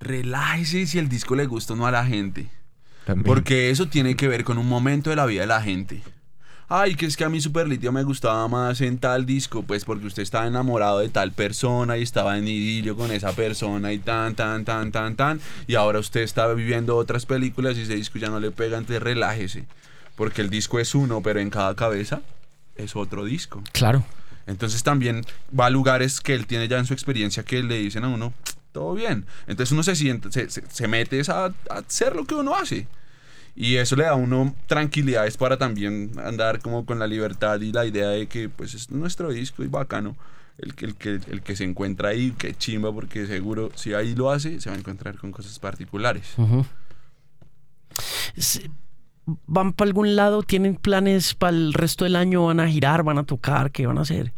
relájese 0.00 0.86
si 0.86 0.98
el 0.98 1.08
disco 1.08 1.36
le 1.36 1.46
gusta 1.46 1.74
o 1.74 1.76
no 1.76 1.86
a 1.86 1.90
la 1.92 2.04
gente. 2.04 2.48
También. 3.04 3.24
Porque 3.24 3.70
eso 3.70 3.86
tiene 3.88 4.16
que 4.16 4.28
ver 4.28 4.44
con 4.44 4.58
un 4.58 4.68
momento 4.68 5.10
de 5.10 5.16
la 5.16 5.26
vida 5.26 5.42
de 5.42 5.46
la 5.46 5.62
gente. 5.62 6.02
Ay, 6.72 6.94
que 6.94 7.06
es 7.06 7.16
que 7.16 7.24
a 7.24 7.28
mí 7.28 7.40
Super 7.40 7.66
Litio 7.66 7.90
me 7.90 8.04
gustaba 8.04 8.46
más 8.46 8.80
en 8.80 8.98
tal 8.98 9.26
disco, 9.26 9.64
pues 9.64 9.84
porque 9.84 10.06
usted 10.06 10.22
estaba 10.22 10.46
enamorado 10.46 11.00
de 11.00 11.08
tal 11.08 11.32
persona 11.32 11.98
y 11.98 12.02
estaba 12.02 12.38
en 12.38 12.46
idilio 12.46 12.96
con 12.96 13.10
esa 13.10 13.32
persona 13.32 13.92
y 13.92 13.98
tan, 13.98 14.36
tan, 14.36 14.64
tan, 14.64 14.92
tan, 14.92 15.16
tan. 15.16 15.40
Y 15.66 15.74
ahora 15.74 15.98
usted 15.98 16.20
está 16.20 16.46
viviendo 16.52 16.96
otras 16.96 17.26
películas 17.26 17.76
y 17.76 17.80
ese 17.82 17.96
disco 17.96 18.20
ya 18.20 18.28
no 18.28 18.38
le 18.38 18.52
pega, 18.52 18.78
entonces 18.78 19.02
relájese. 19.02 19.66
Porque 20.20 20.42
el 20.42 20.50
disco 20.50 20.78
es 20.78 20.94
uno, 20.94 21.22
pero 21.22 21.40
en 21.40 21.48
cada 21.48 21.74
cabeza 21.74 22.20
es 22.76 22.94
otro 22.94 23.24
disco. 23.24 23.62
Claro. 23.72 24.04
Entonces 24.46 24.82
también 24.82 25.24
va 25.58 25.64
a 25.66 25.70
lugares 25.70 26.20
que 26.20 26.34
él 26.34 26.46
tiene 26.46 26.68
ya 26.68 26.76
en 26.78 26.84
su 26.84 26.92
experiencia 26.92 27.42
que 27.42 27.62
le 27.62 27.78
dicen 27.78 28.04
a 28.04 28.08
uno, 28.08 28.34
todo 28.72 28.92
bien. 28.92 29.24
Entonces 29.46 29.72
uno 29.72 29.82
se 29.82 29.96
siente, 29.96 30.30
se, 30.30 30.50
se- 30.50 30.64
se 30.70 30.88
mete 30.88 31.22
a, 31.28 31.46
a 31.46 31.78
hacer 31.78 32.14
lo 32.14 32.26
que 32.26 32.34
uno 32.34 32.54
hace. 32.54 32.86
Y 33.56 33.76
eso 33.76 33.96
le 33.96 34.04
da 34.04 34.10
a 34.10 34.14
uno 34.14 34.54
tranquilidades 34.66 35.38
para 35.38 35.56
también 35.56 36.12
andar 36.22 36.60
como 36.60 36.84
con 36.84 36.98
la 36.98 37.06
libertad 37.06 37.58
y 37.62 37.72
la 37.72 37.86
idea 37.86 38.10
de 38.10 38.26
que 38.28 38.50
pues 38.50 38.74
es 38.74 38.90
nuestro 38.90 39.30
disco 39.30 39.62
y 39.64 39.68
bacano. 39.68 40.16
El, 40.58 40.74
que- 40.74 40.84
el, 40.84 40.96
que, 40.96 41.18
el 41.30 41.40
que 41.40 41.56
se 41.56 41.64
encuentra 41.64 42.10
ahí, 42.10 42.32
que 42.32 42.54
chimba, 42.54 42.92
porque 42.92 43.26
seguro 43.26 43.70
si 43.74 43.94
ahí 43.94 44.14
lo 44.14 44.30
hace, 44.30 44.60
se 44.60 44.68
va 44.68 44.76
a 44.76 44.78
encontrar 44.78 45.16
con 45.16 45.32
cosas 45.32 45.58
particulares. 45.58 46.26
Se- 48.36 48.70
¿Van 49.46 49.72
para 49.72 49.88
algún 49.88 50.16
lado? 50.16 50.42
¿Tienen 50.42 50.74
planes 50.76 51.34
para 51.34 51.56
el 51.56 51.72
resto 51.72 52.04
del 52.04 52.16
año? 52.16 52.46
¿Van 52.46 52.58
a 52.60 52.68
girar? 52.68 53.02
¿Van 53.02 53.18
a 53.18 53.24
tocar? 53.24 53.70
¿Qué 53.70 53.86
van 53.86 53.98
a 53.98 54.02
hacer? 54.02 54.32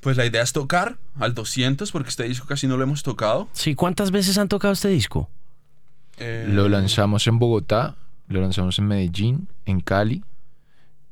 Pues 0.00 0.16
la 0.16 0.26
idea 0.26 0.42
es 0.42 0.52
tocar 0.52 0.98
al 1.18 1.34
200, 1.34 1.90
porque 1.92 2.10
este 2.10 2.24
disco 2.24 2.46
casi 2.46 2.66
no 2.66 2.76
lo 2.76 2.82
hemos 2.82 3.02
tocado. 3.02 3.48
Sí, 3.52 3.74
¿cuántas 3.74 4.10
veces 4.10 4.38
han 4.38 4.48
tocado 4.48 4.72
este 4.72 4.88
disco? 4.88 5.28
Eh, 6.18 6.46
Lo 6.48 6.68
lanzamos 6.68 7.26
en 7.26 7.38
Bogotá, 7.38 7.96
lo 8.28 8.40
lanzamos 8.40 8.78
en 8.78 8.86
Medellín, 8.86 9.48
en 9.64 9.80
Cali, 9.80 10.22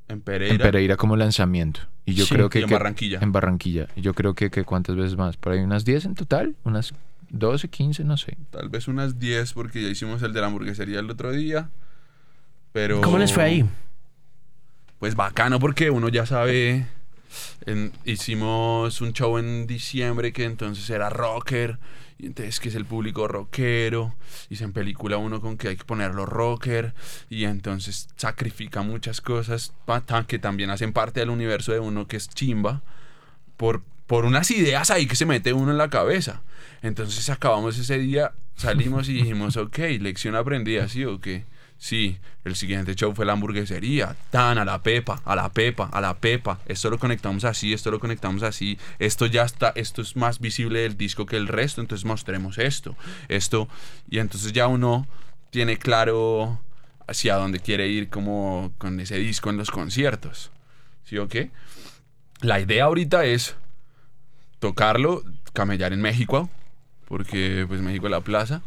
en 0.09 0.21
Pereira. 0.21 0.55
en 0.55 0.61
Pereira 0.61 0.97
como 0.97 1.17
lanzamiento. 1.17 1.81
Y 2.05 2.15
yo 2.15 2.27
Sí, 2.27 2.35
creo 2.35 2.51
que... 2.51 2.61
y 2.61 2.63
en 2.63 2.69
que- 2.69 2.75
Barranquilla. 2.75 3.19
En 3.23 3.33
Barranquilla. 3.33 3.89
Y 3.97 4.03
yo 4.03 4.13
creo 4.15 4.35
que, 4.35 4.51
que 4.51 4.65
cuántas 4.65 4.95
veces 4.97 5.17
más. 5.17 5.37
Por 5.39 5.53
ahí 5.55 5.61
unas 5.61 5.85
10 5.87 6.05
en 6.05 6.15
total, 6.15 6.55
unas 6.65 6.93
12, 7.31 7.69
15, 7.69 8.05
no 8.05 8.17
sé. 8.19 8.37
Tal 8.51 8.69
vez 8.69 8.87
unas 8.87 9.19
10 9.19 9.55
porque 9.55 9.83
ya 9.83 9.89
hicimos 9.89 10.23
el 10.23 10.33
de 10.35 10.41
la 10.43 10.49
hamburguesería 10.49 11.01
el 11.01 11.11
otro 11.11 11.33
día. 11.33 11.71
Pero... 12.75 13.01
¿Cómo 13.01 13.19
les 13.19 13.33
fue 13.33 13.45
ahí? 13.45 13.65
Pues 14.99 15.15
bacano 15.15 15.61
porque 15.61 15.91
uno 15.91 16.09
ya 16.09 16.27
sabe... 16.27 16.89
en- 17.67 17.93
hicimos 18.05 19.01
un 19.01 19.13
show 19.13 19.39
en 19.39 19.69
diciembre 19.69 20.33
que 20.33 20.43
entonces 20.43 20.91
era 20.91 21.09
rocker. 21.09 21.79
Y 22.19 22.27
entonces 22.27 22.59
que 22.59 22.69
es 22.71 22.75
el 22.75 22.85
público 22.85 23.29
rockero. 23.29 24.17
Y 24.51 24.57
se 24.57 24.65
en 24.65 24.73
película 24.73 25.19
uno 25.19 25.41
con 25.41 25.57
que 25.57 25.69
hay 25.69 25.77
que 25.77 25.85
ponerlo 25.85 26.27
rocker. 26.27 26.95
Y 27.31 27.45
entonces 27.45 28.09
sacrifica 28.17 28.83
muchas 28.83 29.21
cosas 29.21 29.73
que 30.27 30.41
también 30.41 30.71
hacen 30.71 30.93
parte 30.93 31.21
del 31.21 31.31
universo 31.31 31.71
de 31.73 31.79
uno 31.79 32.09
que 32.09 32.17
es 32.17 32.29
chimba. 32.29 32.83
Por, 33.57 33.83
por 34.09 34.25
unas 34.25 34.51
ideas 34.51 34.91
ahí 34.91 35.07
que 35.07 35.15
se 35.15 35.27
mete 35.27 35.53
uno 35.53 35.71
en 35.71 35.79
la 35.79 35.91
cabeza. 35.91 36.43
Entonces 36.83 37.31
acabamos 37.31 37.79
ese 37.79 37.99
día, 38.01 38.33
salimos 38.57 39.09
y 39.09 39.13
dijimos, 39.13 39.57
ok, 39.57 39.79
lección 40.01 40.35
aprendida, 40.35 40.89
¿sí 40.89 41.05
o 41.05 41.21
qué? 41.21 41.45
Sí, 41.85 42.19
el 42.47 42.57
siguiente 42.57 42.95
show 42.95 43.15
fue 43.15 43.27
la 43.27 43.35
hamburguesería, 43.35 44.17
tan 44.31 44.57
a 44.57 44.65
la 44.65 44.83
pepa, 44.83 45.21
a 45.23 45.37
la 45.37 45.53
pepa, 45.53 45.91
a 45.93 46.01
la 46.01 46.15
pepa. 46.15 46.59
Esto 46.65 46.89
lo 46.89 46.99
conectamos 46.99 47.45
así, 47.45 47.75
esto 47.75 47.91
lo 47.91 48.01
conectamos 48.01 48.43
así. 48.43 48.79
Esto 48.99 49.27
ya 49.27 49.43
está, 49.43 49.71
esto 49.75 50.01
es 50.01 50.17
más 50.17 50.41
visible 50.41 50.81
del 50.81 50.97
disco 50.97 51.27
que 51.27 51.37
el 51.37 51.47
resto, 51.47 51.83
entonces 51.83 52.07
mostremos 52.07 52.57
esto, 52.57 52.97
esto. 53.29 53.69
Y 54.09 54.19
entonces 54.19 54.55
ya 54.55 54.67
uno 54.67 55.07
tiene 55.51 55.77
claro 55.77 56.59
hacia 57.07 57.35
dónde 57.35 57.61
quiere 57.61 57.87
ir 57.87 58.09
como 58.09 58.73
con 58.79 58.99
ese 58.99 59.19
disco 59.19 59.51
en 59.51 59.59
los 59.59 59.71
conciertos. 59.71 60.53
¿Sí 61.05 61.19
o 61.19 61.29
qué? 61.29 61.51
La 62.41 62.61
idea 62.61 62.85
ahorita 62.85 63.27
es 63.27 63.57
tocarlo, 64.59 65.23
camellar 65.53 65.93
en 65.93 66.01
México, 66.01 66.49
porque 67.05 67.67
pues 67.69 67.83
México 67.83 68.07
es 68.07 68.11
la 68.11 68.23
plaza. 68.23 68.63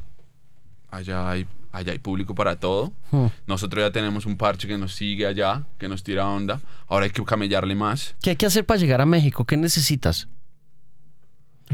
Allá 0.91 1.27
hay, 1.31 1.47
allá 1.77 1.91
hay 1.93 1.99
público 1.99 2.35
para 2.35 2.59
todo. 2.59 2.91
Hmm. 3.11 3.27
Nosotros 3.47 3.83
ya 3.83 3.91
tenemos 3.91 4.25
un 4.25 4.37
parche 4.37 4.67
que 4.67 4.77
nos 4.77 4.93
sigue 4.95 5.25
allá, 5.25 5.63
que 5.77 5.87
nos 5.87 6.03
tira 6.03 6.27
onda. 6.27 6.59
Ahora 6.87 7.05
hay 7.05 7.11
que 7.11 7.23
camellarle 7.23 7.75
más. 7.75 8.15
¿Qué 8.21 8.31
hay 8.31 8.35
que 8.35 8.45
hacer 8.45 8.65
para 8.65 8.79
llegar 8.79 9.01
a 9.01 9.05
México? 9.05 9.45
¿Qué 9.45 9.57
necesitas? 9.57 10.27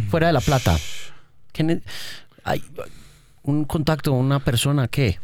Fuera 0.09 0.27
de 0.27 0.33
La 0.33 0.41
Plata. 0.41 0.77
¿Qué 1.51 1.63
ne- 1.63 1.81
hay 2.43 2.63
un 3.43 3.65
contacto, 3.65 4.11
una 4.13 4.39
persona, 4.39 4.87
¿qué? 4.87 5.19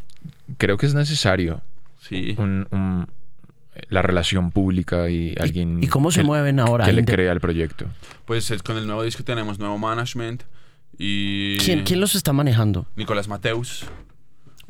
Creo 0.58 0.76
que 0.76 0.86
es 0.86 0.94
necesario 0.94 1.62
Sí. 2.00 2.34
un- 2.38 2.66
un- 2.70 3.06
la 3.88 4.02
relación 4.02 4.50
pública 4.50 5.08
y 5.10 5.34
alguien 5.40 5.82
¿Y 5.82 5.86
cómo 5.88 6.10
se 6.10 6.20
que- 6.20 6.26
mueven 6.26 6.60
ahora? 6.60 6.84
que 6.84 6.92
le 6.92 7.04
crea 7.04 7.32
el 7.32 7.40
proyecto. 7.40 7.86
Pues 8.26 8.50
es- 8.50 8.62
con 8.62 8.76
el 8.76 8.86
nuevo 8.86 9.02
disco 9.02 9.24
tenemos 9.24 9.58
nuevo 9.58 9.78
management. 9.78 10.42
Y 10.98 11.56
¿Quién, 11.58 11.82
quién 11.84 11.98
los 12.00 12.14
está 12.14 12.32
manejando? 12.32 12.86
Nicolás 12.94 13.26
Mateus. 13.26 13.86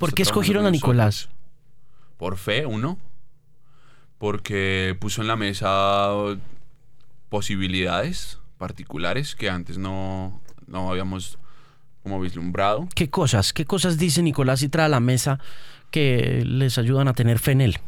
¿Por 0.01 0.15
qué 0.15 0.23
escogieron 0.23 0.67
a 0.67 0.71
Nicolás? 0.71 1.29
Por 2.17 2.39
fe, 2.39 2.67
uno. 2.67 2.99
Porque 4.19 4.97
puso 4.99 5.23
en 5.23 5.29
la 5.29 5.37
mesa 5.37 6.11
posibilidades 7.29 8.39
particulares 8.59 9.35
que 9.37 9.49
antes 9.49 9.79
no, 9.79 10.41
no 10.67 10.91
habíamos 10.91 11.39
como 12.03 12.21
vislumbrado. 12.21 12.89
¿Qué 12.95 13.11
cosas? 13.11 13.53
¿Qué 13.53 13.65
cosas 13.67 13.99
dice 13.99 14.23
Nicolás 14.23 14.63
y 14.63 14.69
trae 14.69 14.87
a 14.87 14.89
la 14.89 15.01
mesa 15.01 15.39
que 15.91 16.45
les 16.45 16.79
ayudan 16.79 17.09
a 17.09 17.13
tener 17.13 17.39
fe 17.39 17.53
en 17.53 17.61
él? 17.61 17.79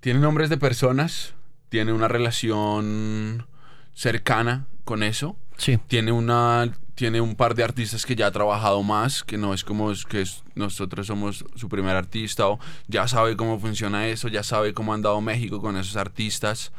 Tiene 0.00 0.20
nombres 0.20 0.48
de 0.48 0.58
personas, 0.58 1.34
tiene 1.68 1.92
una 1.92 2.08
relación 2.08 3.46
cercana 3.94 4.66
con 4.84 5.02
eso. 5.02 5.36
Sí. 5.56 5.78
Tiene 5.88 6.12
una 6.12 6.72
tiene 6.98 7.20
un 7.20 7.36
par 7.36 7.54
de 7.54 7.62
artistas 7.62 8.04
que 8.04 8.16
ya 8.16 8.26
ha 8.26 8.32
trabajado 8.32 8.82
más, 8.82 9.22
que 9.22 9.38
no 9.38 9.54
es 9.54 9.62
como 9.62 9.92
que 10.08 10.24
nosotros 10.56 11.06
somos 11.06 11.44
su 11.54 11.68
primer 11.68 11.94
artista 11.94 12.48
o 12.48 12.58
ya 12.88 13.06
sabe 13.06 13.36
cómo 13.36 13.60
funciona 13.60 14.08
eso, 14.08 14.26
ya 14.26 14.42
sabe 14.42 14.74
cómo 14.74 14.90
ha 14.90 14.96
andado 14.96 15.20
México 15.20 15.60
con 15.60 15.76
esos 15.76 15.94
artistas. 15.94 16.72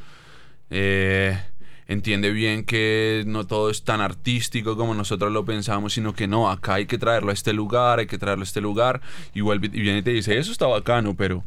Eh, 0.71 1.41
entiende 1.87 2.31
bien 2.31 2.65
que 2.65 3.23
no 3.27 3.47
todo 3.47 3.69
es 3.69 3.85
tan 3.85 4.01
artístico 4.01 4.75
como 4.75 4.93
nosotros 4.93 5.31
lo 5.31 5.45
pensamos, 5.45 5.93
sino 5.93 6.11
que 6.11 6.27
no, 6.27 6.51
acá 6.51 6.73
hay 6.73 6.85
que 6.85 6.97
traerlo 6.97 7.31
a 7.31 7.33
este 7.33 7.53
lugar, 7.53 7.99
hay 7.99 8.07
que 8.07 8.17
traerlo 8.17 8.41
a 8.41 8.43
este 8.43 8.59
lugar. 8.59 8.99
Y, 9.33 9.39
vuelve, 9.39 9.67
y 9.67 9.79
viene 9.79 9.99
y 9.99 10.03
te 10.03 10.11
dice, 10.11 10.37
eso 10.37 10.51
está 10.51 10.67
bacano, 10.67 11.15
pero 11.15 11.45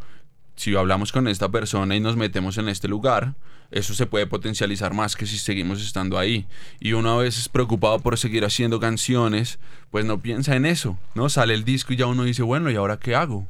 si 0.57 0.75
hablamos 0.75 1.13
con 1.13 1.29
esta 1.29 1.51
persona 1.51 1.95
y 1.95 2.01
nos 2.01 2.17
metemos 2.17 2.57
en 2.57 2.71
este 2.71 2.89
lugar, 2.89 3.35
eso 3.73 3.95
se 3.95 4.07
puede 4.07 4.27
potencializar 4.27 4.95
más 4.95 5.17
que 5.17 5.27
si 5.27 5.39
seguimos 5.39 5.83
estando 5.83 6.19
ahí. 6.19 6.47
Y 6.79 6.93
uno 6.93 7.19
a 7.19 7.23
veces 7.23 7.49
preocupado 7.49 7.99
por 8.01 8.17
seguir 8.19 8.45
haciendo 8.45 8.79
canciones, 8.79 9.59
pues 9.91 10.05
no 10.05 10.21
piensa 10.21 10.55
en 10.57 10.67
eso, 10.67 10.99
¿no? 11.15 11.29
Sale 11.29 11.55
el 11.55 11.65
disco 11.65 11.93
y 11.93 11.97
ya 11.97 12.07
uno 12.07 12.25
dice, 12.25 12.43
bueno, 12.43 12.71
¿y 12.71 12.77
ahora 12.77 12.99
qué 12.99 13.15
hago? 13.15 13.47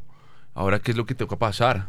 ¿Ahora 0.54 0.78
qué 0.80 0.92
es 0.92 0.96
lo 0.96 1.06
que 1.06 1.14
toca 1.14 1.36
pasar? 1.36 1.88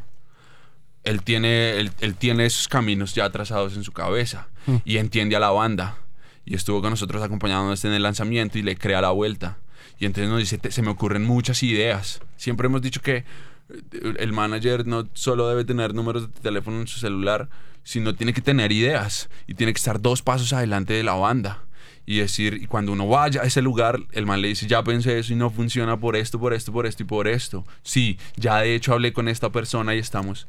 Él 1.04 1.22
tiene, 1.22 1.72
él, 1.80 1.92
él 2.00 2.16
tiene 2.16 2.46
esos 2.46 2.68
caminos 2.68 3.14
ya 3.14 3.30
trazados 3.30 3.76
en 3.76 3.84
su 3.84 3.92
cabeza 3.92 4.48
y 4.86 4.98
entiende 4.98 5.36
a 5.36 5.40
la 5.40 5.52
banda. 5.52 5.98
Y 6.46 6.56
estuvo 6.56 6.82
con 6.82 6.90
nosotros 6.92 7.22
acompañándonos 7.24 7.84
en 7.86 7.94
el 7.94 8.04
lanzamiento 8.04 8.58
y 8.58 8.62
le 8.64 8.76
crea 8.78 9.02
la 9.02 9.12
vuelta. 9.12 9.58
Y 10.00 10.06
entonces 10.06 10.30
nos 10.30 10.40
dice, 10.40 10.58
"Te- 10.58 10.72
se 10.72 10.82
me 10.82 10.90
ocurren 10.90 11.24
muchas 11.24 11.62
ideas. 11.64 12.22
Siempre 12.38 12.68
hemos 12.68 12.82
dicho 12.82 13.02
que 13.02 13.18
eh, 13.18 14.14
el 14.20 14.32
manager 14.34 14.88
no 14.88 15.08
solo 15.14 15.48
debe 15.50 15.66
tener 15.66 15.94
números 15.94 16.34
de 16.34 16.40
teléfono 16.42 16.80
en 16.82 16.88
su 16.88 17.00
celular, 17.00 17.50
sino 17.84 18.16
tiene 18.16 18.34
que 18.34 18.42
tener 18.42 18.72
ideas 18.72 19.30
y 19.48 19.54
tiene 19.54 19.74
que 19.74 19.78
estar 19.78 20.02
dos 20.02 20.22
pasos 20.22 20.54
adelante 20.54 20.94
de 20.94 21.04
la 21.04 21.14
banda. 21.14 21.64
Y 22.06 22.18
decir, 22.18 22.68
cuando 22.68 22.92
uno 22.92 23.08
vaya 23.08 23.42
a 23.42 23.46
ese 23.46 23.62
lugar, 23.62 23.98
el 24.12 24.26
man 24.26 24.42
le 24.42 24.50
dice, 24.50 24.68
ya 24.68 24.84
pensé 24.84 25.20
eso 25.20 25.32
y 25.32 25.38
no 25.38 25.50
funciona 25.50 25.98
por 25.98 26.18
esto, 26.18 26.38
por 26.38 26.54
esto, 26.54 26.74
por 26.74 26.86
esto 26.86 27.04
y 27.04 27.06
por 27.06 27.28
esto. 27.28 27.66
Sí, 27.82 28.20
ya 28.36 28.60
de 28.60 28.76
hecho 28.76 28.94
hablé 28.94 29.14
con 29.14 29.30
esta 29.30 29.52
persona 29.52 29.96
y 29.96 30.00
estamos. 30.00 30.48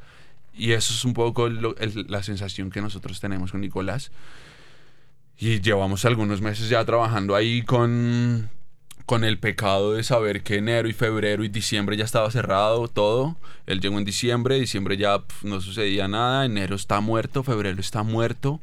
Y 0.53 0.73
eso 0.73 0.93
es 0.93 1.05
un 1.05 1.15
poco 1.15 1.49
la 1.49 2.23
sensación 2.23 2.71
que 2.71 2.81
nosotros 2.81 3.21
tenemos 3.21 3.53
con 3.53 3.61
Nicolás. 3.61 4.11
Y 5.39 5.61
llevamos 5.61 6.05
algunos 6.05 6.41
meses 6.41 6.69
ya 6.69 6.85
trabajando 6.85 7.37
ahí 7.37 7.63
con, 7.63 8.51
con 9.07 9.25
el 9.25 9.39
pecado 9.39 9.93
de 9.93 10.03
saber 10.03 10.43
que 10.43 10.57
enero 10.57 10.89
y 10.89 10.93
febrero 10.93 11.45
y 11.45 11.49
diciembre 11.49 11.97
ya 11.97 12.05
estaba 12.05 12.31
cerrado 12.31 12.89
todo. 12.89 13.37
Él 13.67 13.81
llegó 13.81 13.99
en 13.99 14.05
diciembre, 14.05 14.59
diciembre 14.59 14.97
ya 14.97 15.23
no 15.43 15.61
sucedía 15.61 16.09
nada, 16.09 16.45
enero 16.45 16.77
está 16.77 17.01
muerto, 17.01 17.43
febrero 17.43 17.81
está 17.81 18.03
muerto, 18.03 18.61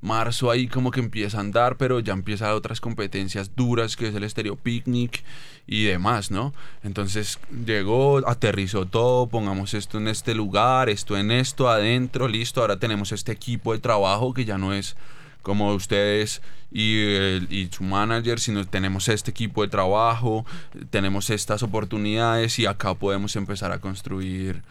marzo 0.00 0.50
ahí 0.50 0.66
como 0.66 0.90
que 0.90 1.00
empieza 1.00 1.38
a 1.38 1.40
andar, 1.40 1.76
pero 1.76 2.00
ya 2.00 2.12
empiezan 2.12 2.50
otras 2.50 2.80
competencias 2.80 3.54
duras, 3.54 3.96
que 3.96 4.08
es 4.08 4.14
el 4.14 4.24
Estéreo 4.24 4.56
Picnic 4.56 5.22
y 5.66 5.84
demás, 5.84 6.30
¿no? 6.30 6.52
Entonces 6.82 7.38
llegó, 7.64 8.28
aterrizó 8.28 8.86
todo, 8.86 9.28
pongamos 9.28 9.74
esto 9.74 9.98
en 9.98 10.08
este 10.08 10.34
lugar, 10.34 10.88
esto 10.88 11.16
en 11.16 11.30
esto, 11.30 11.70
adentro, 11.70 12.26
listo, 12.26 12.60
ahora 12.60 12.78
tenemos 12.78 13.12
este 13.12 13.32
equipo 13.32 13.72
de 13.72 13.78
trabajo 13.78 14.34
que 14.34 14.44
ya 14.44 14.58
no 14.58 14.74
es 14.74 14.96
como 15.44 15.72
ustedes 15.72 16.42
y, 16.72 17.04
el- 17.04 17.46
y 17.52 17.68
su 17.70 17.84
manager, 17.84 18.40
sino 18.40 18.64
tenemos 18.66 19.06
este 19.08 19.30
equipo 19.30 19.62
de 19.62 19.68
trabajo, 19.68 20.44
tenemos 20.90 21.30
estas 21.30 21.62
oportunidades 21.62 22.58
y 22.58 22.66
acá 22.66 22.94
podemos 22.94 23.36
empezar 23.36 23.70
a 23.70 23.78
construir 23.78 24.62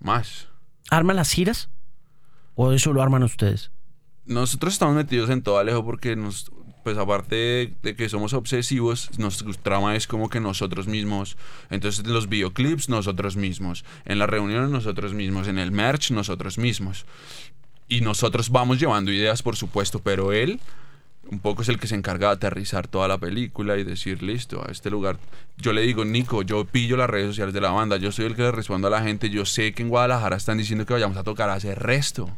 más. 0.00 0.48
¿Arman 0.88 1.16
las 1.16 1.30
giras? 1.30 1.68
¿O 2.54 2.72
eso 2.72 2.92
lo 2.94 3.02
arman 3.02 3.22
ustedes? 3.22 3.70
Nosotros 4.24 4.72
estamos 4.72 4.94
metidos 4.94 5.28
en 5.30 5.42
todo 5.42 5.58
Alejo 5.58 5.84
porque 5.84 6.14
nos, 6.16 6.50
pues 6.84 6.96
aparte 6.96 7.34
de, 7.34 7.74
de 7.82 7.96
que 7.96 8.08
somos 8.08 8.34
obsesivos, 8.34 9.10
nuestra 9.18 9.50
trama 9.62 9.96
es 9.96 10.06
como 10.06 10.28
que 10.28 10.38
nosotros 10.40 10.86
mismos. 10.86 11.36
Entonces 11.70 12.06
los 12.06 12.28
videoclips 12.28 12.88
nosotros 12.88 13.36
mismos, 13.36 13.84
en 14.04 14.18
las 14.18 14.30
reuniones 14.30 14.70
nosotros 14.70 15.12
mismos, 15.12 15.48
en 15.48 15.58
el 15.58 15.72
merch 15.72 16.10
nosotros 16.12 16.56
mismos. 16.58 17.04
Y 17.92 18.00
nosotros 18.00 18.48
vamos 18.48 18.80
llevando 18.80 19.12
ideas, 19.12 19.42
por 19.42 19.54
supuesto, 19.54 19.98
pero 19.98 20.32
él 20.32 20.60
un 21.30 21.40
poco 21.40 21.60
es 21.60 21.68
el 21.68 21.78
que 21.78 21.86
se 21.86 21.94
encarga 21.94 22.28
de 22.28 22.34
aterrizar 22.36 22.88
toda 22.88 23.06
la 23.06 23.18
película 23.18 23.76
y 23.76 23.84
decir, 23.84 24.22
listo, 24.22 24.66
a 24.66 24.72
este 24.72 24.88
lugar. 24.88 25.18
Yo 25.58 25.74
le 25.74 25.82
digo, 25.82 26.02
Nico, 26.02 26.40
yo 26.40 26.64
pillo 26.64 26.96
las 26.96 27.10
redes 27.10 27.26
sociales 27.26 27.52
de 27.52 27.60
la 27.60 27.70
banda, 27.70 27.98
yo 27.98 28.10
soy 28.10 28.24
el 28.24 28.34
que 28.34 28.40
le 28.40 28.50
respondo 28.50 28.88
a 28.88 28.90
la 28.90 29.02
gente, 29.02 29.28
yo 29.28 29.44
sé 29.44 29.74
que 29.74 29.82
en 29.82 29.90
Guadalajara 29.90 30.36
están 30.36 30.56
diciendo 30.56 30.86
que 30.86 30.94
vayamos 30.94 31.18
a 31.18 31.22
tocar 31.22 31.50
a 31.50 31.52
hacer 31.52 31.80
resto. 31.80 32.30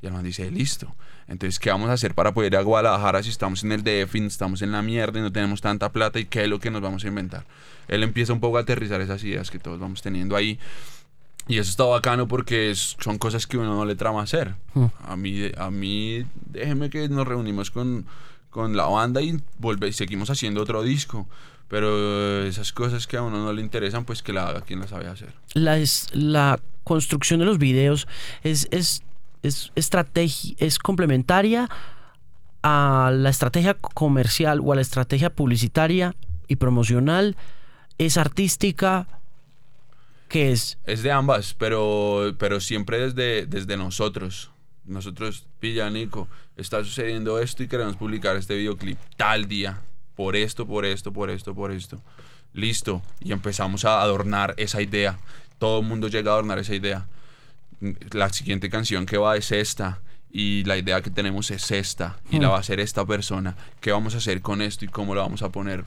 Y 0.00 0.06
el 0.06 0.12
man 0.12 0.22
dice, 0.22 0.48
listo. 0.52 0.94
Entonces, 1.26 1.58
¿qué 1.58 1.70
vamos 1.70 1.90
a 1.90 1.94
hacer 1.94 2.14
para 2.14 2.32
poder 2.32 2.52
ir 2.52 2.58
a 2.58 2.62
Guadalajara 2.62 3.20
si 3.24 3.30
estamos 3.30 3.64
en 3.64 3.72
el 3.72 3.82
DF 3.82 4.14
estamos 4.14 4.62
en 4.62 4.70
la 4.70 4.80
mierda 4.80 5.18
y 5.18 5.22
no 5.22 5.32
tenemos 5.32 5.60
tanta 5.60 5.90
plata? 5.90 6.20
¿Y 6.20 6.26
qué 6.26 6.44
es 6.44 6.48
lo 6.48 6.60
que 6.60 6.70
nos 6.70 6.82
vamos 6.82 7.02
a 7.04 7.08
inventar? 7.08 7.44
Él 7.88 8.04
empieza 8.04 8.32
un 8.32 8.38
poco 8.38 8.58
a 8.58 8.60
aterrizar 8.60 9.00
esas 9.00 9.24
ideas 9.24 9.50
que 9.50 9.58
todos 9.58 9.80
vamos 9.80 10.02
teniendo 10.02 10.36
ahí. 10.36 10.60
Y 11.46 11.58
eso 11.58 11.70
está 11.70 11.84
bacano 11.84 12.26
porque 12.26 12.70
es- 12.70 12.96
son 13.00 13.18
cosas 13.18 13.46
que 13.46 13.58
uno 13.58 13.74
no 13.74 13.84
le 13.84 13.96
trama 13.96 14.22
hacer. 14.22 14.54
Mm. 14.74 14.84
A 15.06 15.16
mí, 15.16 15.50
a 15.58 15.70
mí, 15.70 16.24
déjeme 16.46 16.88
que 16.90 17.08
nos 17.08 17.26
reunimos 17.26 17.70
con, 17.70 18.06
con 18.50 18.76
la 18.76 18.86
banda 18.86 19.20
y 19.20 19.38
volve, 19.58 19.88
y 19.88 19.92
seguimos 19.92 20.30
haciendo 20.30 20.62
otro 20.62 20.82
disco. 20.82 21.26
Pero 21.68 22.44
esas 22.44 22.72
cosas 22.72 23.06
que 23.06 23.16
a 23.16 23.22
uno 23.22 23.42
no 23.44 23.52
le 23.52 23.60
interesan, 23.62 24.04
pues 24.04 24.22
que 24.22 24.32
la 24.32 24.48
haga 24.48 24.60
quien 24.60 24.80
la 24.80 24.86
sabe 24.88 25.06
hacer. 25.08 25.32
La, 25.54 25.78
es, 25.78 26.08
la 26.12 26.60
construcción 26.84 27.40
de 27.40 27.46
los 27.46 27.58
videos 27.58 28.06
es, 28.42 28.68
es, 28.70 29.02
es, 29.42 29.72
estrategi- 29.74 30.54
es 30.58 30.78
complementaria 30.78 31.68
a 32.62 33.10
la 33.14 33.28
estrategia 33.30 33.74
comercial 33.74 34.60
o 34.62 34.72
a 34.72 34.76
la 34.76 34.82
estrategia 34.82 35.30
publicitaria 35.30 36.14
y 36.48 36.56
promocional. 36.56 37.36
Es 37.98 38.16
artística. 38.16 39.06
Que 40.34 40.50
es? 40.50 40.78
Es 40.84 41.04
de 41.04 41.12
ambas, 41.12 41.54
pero, 41.54 42.34
pero 42.40 42.58
siempre 42.58 42.98
desde, 42.98 43.46
desde 43.46 43.76
nosotros. 43.76 44.50
Nosotros, 44.84 45.46
pilla, 45.60 45.88
Nico, 45.90 46.26
está 46.56 46.82
sucediendo 46.82 47.38
esto 47.38 47.62
y 47.62 47.68
queremos 47.68 47.94
publicar 47.94 48.34
este 48.34 48.56
videoclip 48.56 48.98
tal 49.16 49.46
día. 49.46 49.80
Por 50.16 50.34
esto, 50.34 50.66
por 50.66 50.86
esto, 50.86 51.12
por 51.12 51.30
esto, 51.30 51.54
por 51.54 51.70
esto. 51.70 52.02
Listo. 52.52 53.00
Y 53.20 53.30
empezamos 53.30 53.84
a 53.84 54.02
adornar 54.02 54.54
esa 54.56 54.82
idea. 54.82 55.20
Todo 55.60 55.78
el 55.78 55.86
mundo 55.86 56.08
llega 56.08 56.32
a 56.32 56.34
adornar 56.34 56.58
esa 56.58 56.74
idea. 56.74 57.06
La 58.10 58.28
siguiente 58.30 58.68
canción 58.68 59.06
que 59.06 59.18
va 59.18 59.36
es 59.36 59.52
esta. 59.52 60.00
Y 60.32 60.64
la 60.64 60.76
idea 60.76 61.00
que 61.00 61.10
tenemos 61.10 61.52
es 61.52 61.70
esta. 61.70 62.18
Y 62.28 62.40
la 62.40 62.48
va 62.48 62.56
a 62.56 62.60
hacer 62.60 62.80
esta 62.80 63.06
persona. 63.06 63.56
¿Qué 63.80 63.92
vamos 63.92 64.16
a 64.16 64.18
hacer 64.18 64.40
con 64.40 64.62
esto 64.62 64.84
y 64.84 64.88
cómo 64.88 65.14
la 65.14 65.22
vamos 65.22 65.42
a 65.42 65.50
poner 65.50 65.84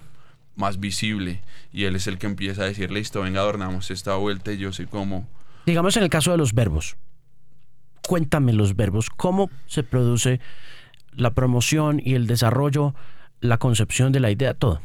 más 0.58 0.80
visible? 0.80 1.42
Y 1.72 1.86
él 1.86 1.96
es 1.96 2.08
el 2.08 2.18
que 2.18 2.26
empieza 2.28 2.64
a 2.64 2.66
decir, 2.66 2.92
listo, 2.92 3.22
venga, 3.22 3.40
adornamos 3.42 3.90
esta 3.92 4.16
vuelta. 4.16 4.52
Y 4.52 4.58
yo 4.58 4.74
soy 4.74 4.88
como, 4.88 5.28
Digamos 5.66 5.96
en 5.98 6.04
el 6.04 6.10
caso 6.10 6.32
de 6.32 6.38
los 6.38 6.54
verbos. 6.54 6.96
Cuéntame 8.08 8.54
los 8.54 8.76
verbos. 8.76 9.10
¿Cómo 9.10 9.50
se 9.68 9.84
produce 9.84 10.40
la 11.14 11.32
promoción 11.32 12.02
y 12.04 12.14
el 12.16 12.26
desarrollo, 12.28 12.96
la 13.42 13.58
concepción 13.58 14.12
de 14.12 14.20
la 14.22 14.32
idea, 14.32 14.54
todo? 14.54 14.82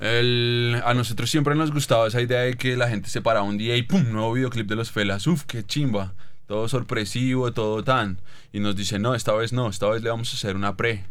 El- 0.00 0.82
a 0.84 0.94
nosotros 0.94 1.30
siempre 1.30 1.54
nos 1.54 1.70
gustaba 1.70 2.08
esa 2.08 2.20
idea 2.20 2.40
de 2.40 2.54
que 2.54 2.76
la 2.76 2.88
gente 2.88 3.08
se 3.08 3.22
paraba 3.22 3.46
un 3.46 3.58
día 3.58 3.76
y 3.76 3.82
¡pum! 3.82 4.10
Nuevo 4.10 4.32
videoclip 4.32 4.68
de 4.68 4.74
los 4.74 4.90
Felas. 4.90 5.26
¡Uf, 5.28 5.44
qué 5.44 5.62
chimba! 5.64 6.14
Todo 6.46 6.68
sorpresivo, 6.68 7.52
todo 7.52 7.84
tan. 7.84 8.18
Y 8.52 8.58
nos 8.58 8.74
dice, 8.74 8.98
no, 8.98 9.14
esta 9.14 9.32
vez 9.32 9.52
no, 9.52 9.68
esta 9.68 9.88
vez 9.88 10.02
le 10.02 10.10
vamos 10.10 10.32
a 10.32 10.36
hacer 10.36 10.56
una 10.56 10.76
pre. 10.76 11.04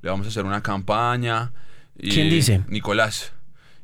Le 0.00 0.08
vamos 0.10 0.26
a 0.26 0.30
hacer 0.30 0.46
una 0.46 0.62
campaña. 0.62 1.52
Y- 1.98 2.10
¿Quién 2.10 2.30
dice? 2.30 2.62
Nicolás. 2.68 3.32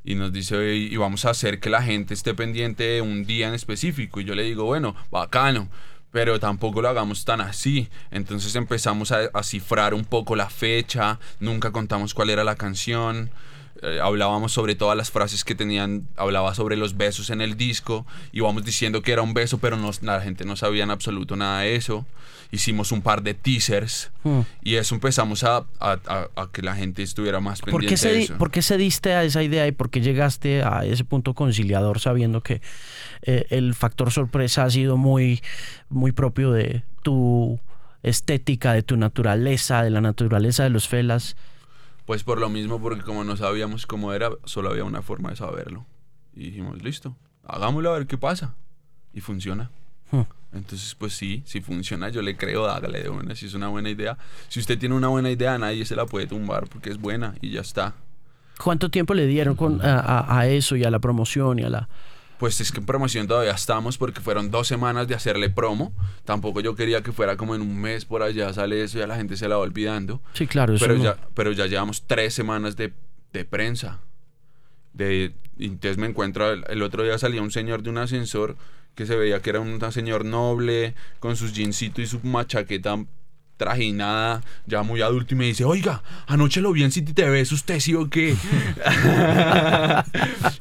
Y 0.04 0.16
nos 0.16 0.32
dice, 0.32 0.74
y 0.76 0.94
vamos 0.96 1.24
a 1.24 1.30
hacer 1.30 1.60
que 1.60 1.70
la 1.70 1.82
gente 1.82 2.12
esté 2.12 2.34
pendiente 2.34 2.84
de 2.84 3.00
un 3.00 3.24
día 3.24 3.48
en 3.48 3.54
específico. 3.54 4.20
Y 4.20 4.24
yo 4.24 4.34
le 4.34 4.42
digo, 4.42 4.64
bueno, 4.64 4.94
bacano. 5.10 5.68
Pero 6.10 6.38
tampoco 6.38 6.80
lo 6.82 6.88
hagamos 6.88 7.24
tan 7.24 7.40
así. 7.40 7.88
Entonces 8.10 8.54
empezamos 8.54 9.10
a, 9.12 9.30
a 9.32 9.42
cifrar 9.42 9.94
un 9.94 10.04
poco 10.04 10.36
la 10.36 10.48
fecha. 10.50 11.18
Nunca 11.40 11.72
contamos 11.72 12.14
cuál 12.14 12.30
era 12.30 12.44
la 12.44 12.54
canción 12.54 13.30
eh, 13.84 14.00
hablábamos 14.02 14.52
sobre 14.52 14.74
todas 14.74 14.96
las 14.96 15.10
frases 15.10 15.44
que 15.44 15.54
tenían, 15.54 16.08
hablaba 16.16 16.54
sobre 16.54 16.76
los 16.76 16.96
besos 16.96 17.30
en 17.30 17.40
el 17.40 17.56
disco, 17.56 18.06
íbamos 18.32 18.64
diciendo 18.64 19.02
que 19.02 19.12
era 19.12 19.22
un 19.22 19.34
beso, 19.34 19.58
pero 19.58 19.76
no- 19.76 19.90
la 20.02 20.20
gente 20.20 20.44
no 20.44 20.56
sabía 20.56 20.84
en 20.84 20.90
absoluto 20.90 21.36
nada 21.36 21.60
de 21.60 21.76
eso. 21.76 22.06
Hicimos 22.52 22.92
un 22.92 23.02
par 23.02 23.22
de 23.22 23.34
teasers 23.34 24.12
Hmm. 24.22 24.40
y 24.62 24.76
eso 24.76 24.94
empezamos 24.94 25.42
a, 25.44 25.64
a- 25.80 25.98
a- 26.06 26.28
a 26.36 26.48
que 26.52 26.62
la 26.62 26.76
gente 26.76 27.02
estuviera 27.02 27.40
más 27.40 27.60
¿Por 27.60 27.70
pendiente 27.70 27.92
qué, 27.94 27.96
se, 27.96 28.08
de 28.08 28.14
di- 28.14 28.24
eso. 28.24 28.38
por 28.38 28.50
qué 28.50 28.62
se 28.62 28.76
diste 28.76 29.12
a 29.14 29.24
esa 29.24 29.42
idea 29.42 29.66
y 29.66 29.72
por 29.72 29.90
qué 29.90 30.00
llegaste 30.00 30.62
a 30.62 30.84
ese 30.84 31.04
punto 31.04 31.34
conciliador 31.34 31.98
sabiendo 31.98 32.42
que 32.42 32.60
eh, 33.22 33.46
el 33.50 33.74
factor 33.74 34.12
sorpresa 34.12 34.64
ha 34.64 34.70
sido 34.70 34.96
muy, 34.96 35.42
muy 35.88 36.12
propio 36.12 36.52
de 36.52 36.84
tu 37.02 37.58
estética, 38.04 38.72
de 38.72 38.82
tu 38.82 38.96
naturaleza, 38.96 39.82
de 39.82 39.90
la 39.90 40.00
naturaleza 40.00 40.62
de 40.62 40.70
los 40.70 40.86
felas? 40.88 41.36
Pues 42.06 42.22
por 42.22 42.38
lo 42.38 42.48
mismo, 42.48 42.80
porque 42.80 43.02
como 43.02 43.24
no 43.24 43.36
sabíamos 43.36 43.86
cómo 43.86 44.12
era, 44.12 44.30
solo 44.44 44.70
había 44.70 44.84
una 44.84 45.02
forma 45.02 45.30
de 45.30 45.36
saberlo. 45.36 45.86
Y 46.34 46.46
dijimos, 46.50 46.82
listo, 46.82 47.16
hagámoslo 47.46 47.90
a 47.94 47.98
ver 47.98 48.06
qué 48.06 48.18
pasa. 48.18 48.54
Y 49.12 49.20
funciona. 49.20 49.70
Hmm. 50.10 50.22
Entonces, 50.52 50.94
pues 50.94 51.14
sí, 51.14 51.42
si 51.46 51.60
funciona, 51.60 52.10
yo 52.10 52.20
le 52.22 52.36
creo, 52.36 52.66
hágale 52.66 53.02
de 53.02 53.08
buena. 53.08 53.34
Si 53.34 53.46
es 53.46 53.54
una 53.54 53.68
buena 53.68 53.88
idea. 53.90 54.18
Si 54.48 54.60
usted 54.60 54.78
tiene 54.78 54.94
una 54.94 55.08
buena 55.08 55.30
idea, 55.30 55.56
nadie 55.58 55.84
se 55.86 55.96
la 55.96 56.06
puede 56.06 56.26
tumbar 56.26 56.68
porque 56.68 56.90
es 56.90 56.98
buena 56.98 57.34
y 57.40 57.50
ya 57.50 57.60
está. 57.62 57.94
¿Cuánto 58.62 58.88
tiempo 58.90 59.14
le 59.14 59.26
dieron 59.26 59.56
con- 59.56 59.80
a, 59.84 59.98
a- 59.98 60.38
a 60.40 60.46
eso 60.46 60.76
y 60.76 60.84
a 60.84 60.90
la 60.90 60.98
promoción 61.00 61.58
y 61.58 61.62
a 61.64 61.70
la... 61.70 61.88
Pues 62.38 62.60
es 62.60 62.72
que 62.72 62.80
en 62.80 62.86
promoción 62.86 63.26
todavía 63.28 63.52
estamos 63.52 63.96
porque 63.96 64.20
fueron 64.20 64.50
dos 64.50 64.66
semanas 64.66 65.06
de 65.08 65.14
hacerle 65.14 65.50
promo. 65.50 65.92
Tampoco 66.24 66.60
yo 66.60 66.74
quería 66.74 67.02
que 67.02 67.12
fuera 67.12 67.36
como 67.36 67.54
en 67.54 67.62
un 67.62 67.80
mes 67.80 68.04
por 68.04 68.22
allá 68.22 68.52
sale 68.52 68.82
eso 68.82 68.98
y 68.98 69.00
ya 69.00 69.06
la 69.06 69.16
gente 69.16 69.36
se 69.36 69.48
la 69.48 69.56
va 69.56 69.62
olvidando. 69.62 70.20
Sí, 70.34 70.46
claro, 70.46 70.74
eso 70.74 70.84
Pero 70.84 70.98
no- 70.98 71.04
ya, 71.04 71.16
pero 71.34 71.52
ya 71.52 71.66
llevamos 71.66 72.04
tres 72.06 72.34
semanas 72.34 72.76
de, 72.76 72.92
de 73.32 73.44
prensa. 73.44 74.00
De, 74.92 75.32
y 75.56 75.66
entonces 75.66 75.96
me 75.98 76.06
encuentro, 76.06 76.50
el, 76.52 76.64
el 76.68 76.82
otro 76.82 77.02
día 77.02 77.18
salía 77.18 77.42
un 77.42 77.50
señor 77.50 77.82
de 77.82 77.90
un 77.90 77.98
ascensor 77.98 78.56
que 78.94 79.06
se 79.06 79.16
veía 79.16 79.40
que 79.40 79.50
era 79.50 79.60
un 79.60 79.80
señor 79.92 80.24
noble, 80.24 80.94
con 81.20 81.36
sus 81.36 81.52
jeansitos 81.52 82.04
y 82.04 82.06
su 82.06 82.20
machaqueta 82.22 82.96
trajinada, 83.56 84.42
ya 84.66 84.82
muy 84.82 85.02
adulto, 85.02 85.34
y 85.34 85.38
me 85.38 85.46
dice, 85.46 85.64
oiga, 85.64 86.02
anoche 86.26 86.60
lo 86.60 86.72
vi 86.72 86.82
en 86.82 86.92
City 86.92 87.12
TV, 87.12 87.40
¿es 87.40 87.52
usted 87.52 87.80
sí 87.80 87.94
o 87.94 88.10
qué? 88.10 88.30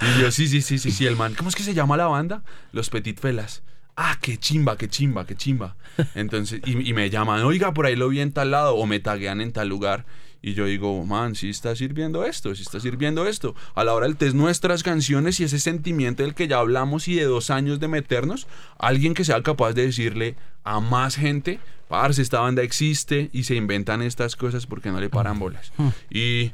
y 0.02 0.22
yo, 0.22 0.32
sí, 0.32 0.48
sí, 0.48 0.62
sí, 0.62 0.78
sí, 0.78 0.92
sí, 0.92 1.06
el 1.06 1.16
man, 1.16 1.34
¿cómo 1.36 1.50
es 1.50 1.56
que 1.56 1.64
se 1.64 1.74
llama 1.74 1.98
la 1.98 2.08
banda? 2.08 2.44
Los 2.72 2.90
Petit 2.90 3.20
Felas. 3.20 3.64
Ah, 3.96 4.18
qué 4.22 4.38
chimba, 4.38 4.76
qué 4.76 4.88
chimba, 4.90 5.26
qué 5.26 5.36
chimba. 5.36 5.76
Entonces, 6.16 6.62
y, 6.66 6.90
y 6.90 6.94
me 6.94 7.10
llaman, 7.10 7.42
oiga, 7.42 7.74
por 7.74 7.86
ahí 7.86 7.96
lo 7.96 8.10
vi 8.10 8.22
en 8.22 8.32
tal 8.32 8.50
lado, 8.52 8.76
o 8.76 8.86
me 8.88 9.00
taguean 9.00 9.40
en 9.40 9.52
tal 9.54 9.70
lugar. 9.70 10.06
Y 10.46 10.56
yo 10.56 10.66
digo, 10.66 11.06
man, 11.06 11.36
sí 11.36 11.50
está 11.50 11.74
sirviendo 11.74 12.26
esto, 12.26 12.54
sí 12.54 12.64
está 12.64 12.82
sirviendo 12.82 13.26
esto. 13.26 13.56
A 13.76 13.86
la 13.86 13.94
hora 13.94 14.08
del 14.08 14.18
test, 14.18 14.36
nuestras 14.36 14.84
canciones 14.84 15.40
y 15.40 15.46
ese 15.46 15.58
sentimiento 15.58 16.22
del 16.22 16.36
que 16.36 16.50
ya 16.50 16.58
hablamos 16.58 17.08
y 17.08 17.16
de 17.16 17.24
dos 17.24 17.50
años 17.50 17.80
de 17.80 17.88
meternos, 17.88 18.48
alguien 18.78 19.14
que 19.14 19.24
sea 19.24 19.42
capaz 19.42 19.72
de 19.72 19.86
decirle 19.86 20.36
a 20.66 20.82
más 20.82 21.16
gente, 21.16 21.62
parce, 21.88 22.22
esta 22.22 22.42
banda 22.42 22.62
existe 22.62 23.30
y 23.32 23.44
se 23.44 23.56
inventan 23.56 24.02
estas 24.02 24.36
cosas 24.36 24.66
porque 24.66 24.92
no 24.92 25.00
le 25.00 25.10
paran 25.10 25.40
bolas. 25.40 25.72
Y 26.10 26.52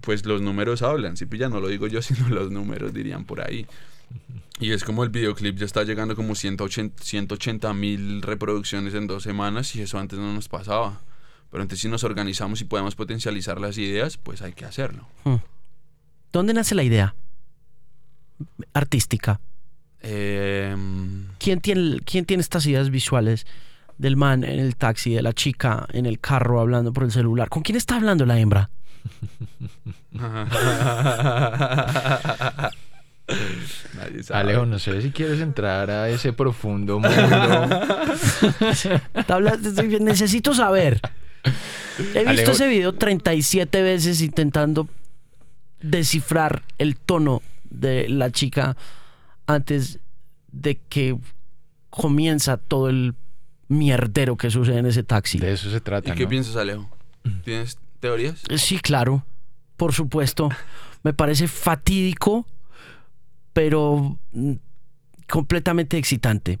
pues 0.00 0.24
los 0.24 0.40
números 0.40 0.80
hablan, 0.80 1.18
si 1.18 1.26
pilla, 1.26 1.50
no 1.50 1.60
lo 1.60 1.68
digo 1.68 1.86
yo, 1.86 2.00
sino 2.02 2.30
los 2.30 2.50
números 2.50 2.94
dirían 2.94 3.26
por 3.26 3.42
ahí. 3.42 3.66
Y 4.58 4.72
es 4.72 4.84
como 4.84 5.04
el 5.04 5.10
videoclip 5.10 5.58
ya 5.58 5.66
está 5.66 5.84
llegando 5.84 6.16
como 6.16 6.34
180 6.34 7.74
mil 7.74 8.22
reproducciones 8.22 8.94
en 8.94 9.06
dos 9.06 9.22
semanas 9.22 9.76
y 9.76 9.82
eso 9.82 9.98
antes 9.98 10.18
no 10.18 10.32
nos 10.32 10.48
pasaba. 10.48 11.02
Pero 11.50 11.62
entonces 11.62 11.80
si 11.80 11.88
nos 11.88 12.04
organizamos 12.04 12.60
y 12.60 12.64
podemos 12.64 12.94
potencializar 12.94 13.60
las 13.60 13.78
ideas, 13.78 14.16
pues 14.16 14.42
hay 14.42 14.52
que 14.52 14.64
hacerlo. 14.64 15.06
¿Dónde 16.32 16.52
nace 16.52 16.74
la 16.74 16.82
idea 16.82 17.14
artística? 18.74 19.40
Em, 20.00 21.26
¿Quién 21.38 21.60
tiene, 21.60 22.00
¿Quién 22.00 22.24
tiene 22.24 22.42
estas 22.42 22.66
ideas 22.66 22.90
visuales 22.90 23.46
del 23.98 24.16
man 24.16 24.44
en 24.44 24.60
el 24.60 24.76
taxi, 24.76 25.12
de 25.12 25.22
la 25.22 25.32
chica 25.32 25.86
en 25.92 26.06
el 26.06 26.20
carro 26.20 26.60
hablando 26.60 26.92
por 26.92 27.02
el 27.04 27.10
celular. 27.10 27.48
¿Con 27.48 27.62
quién 27.62 27.76
está 27.76 27.96
hablando 27.96 28.24
la 28.24 28.38
hembra? 28.38 28.70
Nadie 33.94 34.22
sabe. 34.22 34.40
Alejo, 34.40 34.64
no 34.64 34.78
sé 34.78 35.02
si 35.02 35.10
quieres 35.10 35.40
entrar 35.40 35.90
a 35.90 36.08
ese 36.08 36.32
profundo 36.32 37.00
mundo. 37.00 37.68
Necesito 40.00 40.54
saber. 40.54 41.00
He 41.98 42.02
visto 42.24 42.28
Alejo- 42.30 42.50
ese 42.52 42.68
video 42.68 42.92
37 42.94 43.82
veces 43.82 44.20
intentando 44.22 44.88
descifrar 45.80 46.62
el 46.78 46.96
tono 46.96 47.42
de 47.70 48.08
la 48.08 48.30
chica 48.30 48.76
antes 49.46 49.98
de 50.52 50.76
que 50.88 51.16
comienza 51.90 52.56
todo 52.56 52.88
el 52.88 53.14
mierdero 53.68 54.36
que 54.36 54.50
sucede 54.50 54.78
en 54.78 54.86
ese 54.86 55.02
taxi. 55.02 55.38
De 55.38 55.52
eso 55.52 55.70
se 55.70 55.80
trata, 55.80 56.12
¿Y 56.12 56.14
qué 56.16 56.24
¿no? 56.24 56.28
piensas, 56.30 56.56
Alejo? 56.56 56.88
¿Tienes 57.44 57.78
teorías? 58.00 58.40
Sí, 58.56 58.78
claro, 58.78 59.24
por 59.76 59.92
supuesto. 59.92 60.48
Me 61.02 61.12
parece 61.12 61.46
fatídico, 61.48 62.46
pero 63.52 64.18
mm, 64.32 64.52
completamente 65.28 65.98
excitante. 65.98 66.58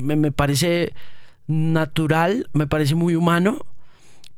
Me, 0.00 0.14
me 0.16 0.30
parece 0.30 0.92
natural, 1.50 2.48
me 2.52 2.66
parece 2.66 2.94
muy 2.94 3.14
humano, 3.14 3.64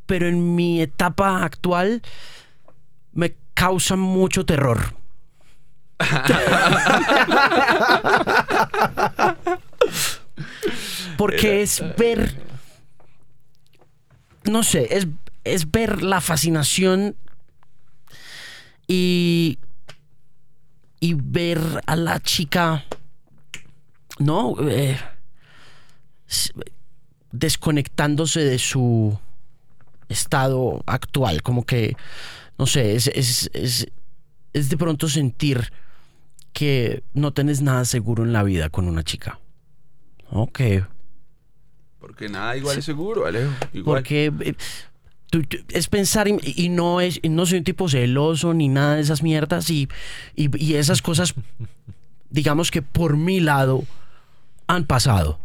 pero 0.06 0.28
en 0.28 0.54
mi 0.54 0.80
etapa 0.80 1.44
actual 1.44 2.02
me 3.12 3.34
causa 3.54 3.96
mucho 3.96 4.44
terror. 4.44 4.94
Porque 11.16 11.62
es 11.62 11.82
ver 11.96 12.34
no 14.44 14.62
sé, 14.62 14.96
es, 14.96 15.06
es 15.44 15.70
ver 15.70 16.02
la 16.02 16.20
fascinación 16.20 17.16
y, 18.86 19.58
y 21.00 21.14
ver 21.14 21.60
a 21.86 21.96
la 21.96 22.20
chica, 22.20 22.84
¿no? 24.18 24.54
Eh, 24.68 24.98
desconectándose 27.32 28.40
de 28.40 28.58
su 28.58 29.18
estado 30.08 30.82
actual, 30.86 31.42
como 31.42 31.64
que, 31.64 31.96
no 32.58 32.66
sé, 32.66 32.94
es, 32.94 33.06
es, 33.08 33.50
es, 33.54 33.88
es 34.52 34.68
de 34.68 34.76
pronto 34.76 35.08
sentir 35.08 35.72
que 36.52 37.02
no 37.14 37.32
tenés 37.32 37.62
nada 37.62 37.84
seguro 37.86 38.24
en 38.24 38.32
la 38.32 38.42
vida 38.42 38.68
con 38.68 38.86
una 38.86 39.02
chica. 39.02 39.38
Ok. 40.30 40.60
Porque 41.98 42.28
nada 42.28 42.56
igual 42.56 42.78
es 42.78 42.84
seguro, 42.84 43.26
Alejo. 43.26 43.52
Igual. 43.72 43.84
Porque 44.02 44.32
eh, 44.40 44.54
tú- 45.30 45.42
tú- 45.44 45.58
es 45.70 45.88
pensar 45.88 46.28
y, 46.28 46.38
y 46.42 46.68
no 46.68 47.00
es 47.00 47.18
y 47.22 47.28
no 47.28 47.46
soy 47.46 47.58
un 47.58 47.64
tipo 47.64 47.88
celoso 47.88 48.52
ni 48.52 48.68
nada 48.68 48.96
de 48.96 49.02
esas 49.02 49.22
mierdas 49.22 49.70
y, 49.70 49.88
y, 50.34 50.54
y 50.62 50.74
esas 50.74 51.00
cosas, 51.00 51.34
digamos 52.28 52.70
que 52.70 52.82
por 52.82 53.16
mi 53.16 53.40
lado 53.40 53.84
han 54.66 54.84
pasado. 54.84 55.38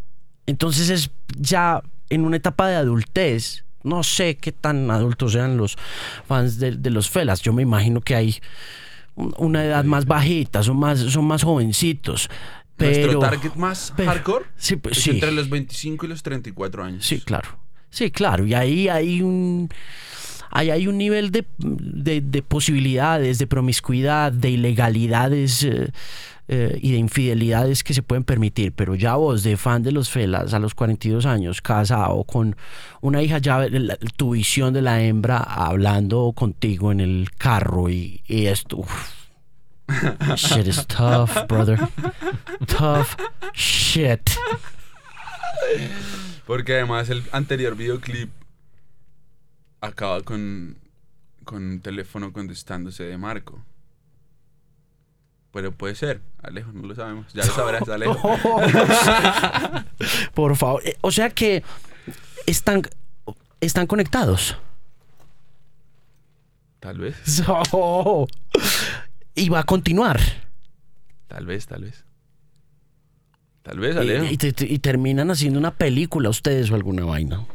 Entonces 0.47 0.89
es 0.89 1.11
ya 1.37 1.81
en 2.09 2.25
una 2.25 2.37
etapa 2.37 2.67
de 2.67 2.75
adultez. 2.77 3.63
No 3.83 4.01
sé 4.03 4.35
qué 4.37 4.51
tan 4.51 4.89
adultos 4.89 5.33
sean 5.33 5.55
los 5.57 5.77
fans 6.27 6.57
de, 6.59 6.71
de 6.71 6.89
los 6.89 7.09
Felas. 7.09 7.41
Yo 7.41 7.53
me 7.53 7.61
imagino 7.61 8.01
que 8.01 8.15
hay 8.15 8.35
un- 9.15 9.33
una 9.37 9.63
edad 9.63 9.83
más 9.85 10.05
bajita, 10.05 10.63
son 10.63 10.77
más, 10.77 10.99
son 10.99 11.25
más 11.25 11.43
jovencitos. 11.43 12.29
Nuestro 12.79 13.19
target 13.19 13.55
más 13.55 13.93
pero- 13.95 14.11
hardcore 14.11 14.45
sí, 14.55 14.75
pues, 14.75 14.97
es 14.97 15.03
sí. 15.03 15.09
entre 15.11 15.31
los 15.31 15.49
25 15.49 16.05
y 16.05 16.09
los 16.09 16.21
34 16.23 16.83
años. 16.83 17.05
Sí, 17.05 17.19
claro. 17.21 17.57
Sí, 17.89 18.11
claro. 18.11 18.45
Y 18.45 18.53
ahí 18.53 18.87
hay 18.89 19.21
un. 19.21 19.69
Ahí 20.49 20.69
hay 20.69 20.87
un 20.87 20.97
nivel 20.97 21.31
de, 21.31 21.45
de- 21.57 22.21
de 22.21 22.41
posibilidades, 22.41 23.37
de 23.39 23.47
promiscuidad, 23.47 24.31
de 24.31 24.49
ilegalidades 24.51 25.63
eh, 25.63 25.91
eh, 26.49 26.79
y 26.81 26.91
de 26.91 26.97
infidelidades 26.97 27.83
que 27.83 27.93
se 27.93 28.01
pueden 28.01 28.23
permitir. 28.23 28.71
Pero 28.71 28.95
ya 28.95 29.15
vos, 29.15 29.43
de 29.43 29.57
fan 29.57 29.83
de 29.83 29.91
los 29.91 30.09
felas 30.09 30.53
a 30.53 30.59
los 30.59 30.73
42 30.73 31.25
años, 31.25 31.61
casado 31.61 32.23
con 32.23 32.55
una 33.01 33.21
hija, 33.21 33.39
ya 33.39 33.67
tu 34.15 34.31
visión 34.31 34.73
de 34.73 34.81
la 34.81 35.01
hembra 35.01 35.39
hablando 35.39 36.31
contigo 36.33 36.91
en 36.91 37.01
el 37.01 37.29
carro 37.37 37.89
y, 37.89 38.21
y 38.27 38.45
esto. 38.45 38.77
uf. 38.77 39.17
Shit 40.35 40.67
is 40.67 40.85
tough, 40.87 41.47
brother. 41.47 41.79
Tough 42.67 43.15
shit. 43.53 44.29
Porque 46.45 46.75
además 46.75 47.09
el 47.09 47.23
anterior 47.31 47.75
videoclip 47.75 48.29
acaba 49.81 50.21
con, 50.21 50.77
con 51.43 51.63
un 51.63 51.79
teléfono 51.81 52.33
contestándose 52.33 53.03
de 53.03 53.17
Marco. 53.17 53.63
Pero 55.57 55.71
puede 55.71 55.95
ser, 55.95 56.21
Alejo, 56.43 56.71
no 56.71 56.87
lo 56.87 56.93
sabemos. 56.93 57.33
Ya 57.33 57.43
lo 57.43 57.51
sabrás, 57.51 57.89
Alejo. 57.89 58.37
Por 60.35 60.55
favor. 60.55 60.83
Eh, 60.85 60.95
O 61.01 61.11
sea 61.11 61.31
que 61.31 61.63
están, 62.45 62.83
están 63.59 63.87
conectados. 63.87 64.55
Tal 66.79 66.99
vez, 66.99 67.15
y 69.33 69.49
va 69.49 69.59
a 69.61 69.63
continuar. 69.63 70.19
tal 71.27 71.47
vez, 71.47 71.65
tal 71.65 71.85
vez. 71.85 72.05
Tal 73.63 73.79
vez, 73.79 73.97
Alejo. 73.97 74.25
y 74.25 74.37
y 74.75 74.77
terminan 74.77 75.31
haciendo 75.31 75.57
una 75.57 75.71
película 75.71 76.29
ustedes 76.29 76.69
o 76.69 76.75
alguna 76.75 77.03
vaina. 77.03 77.47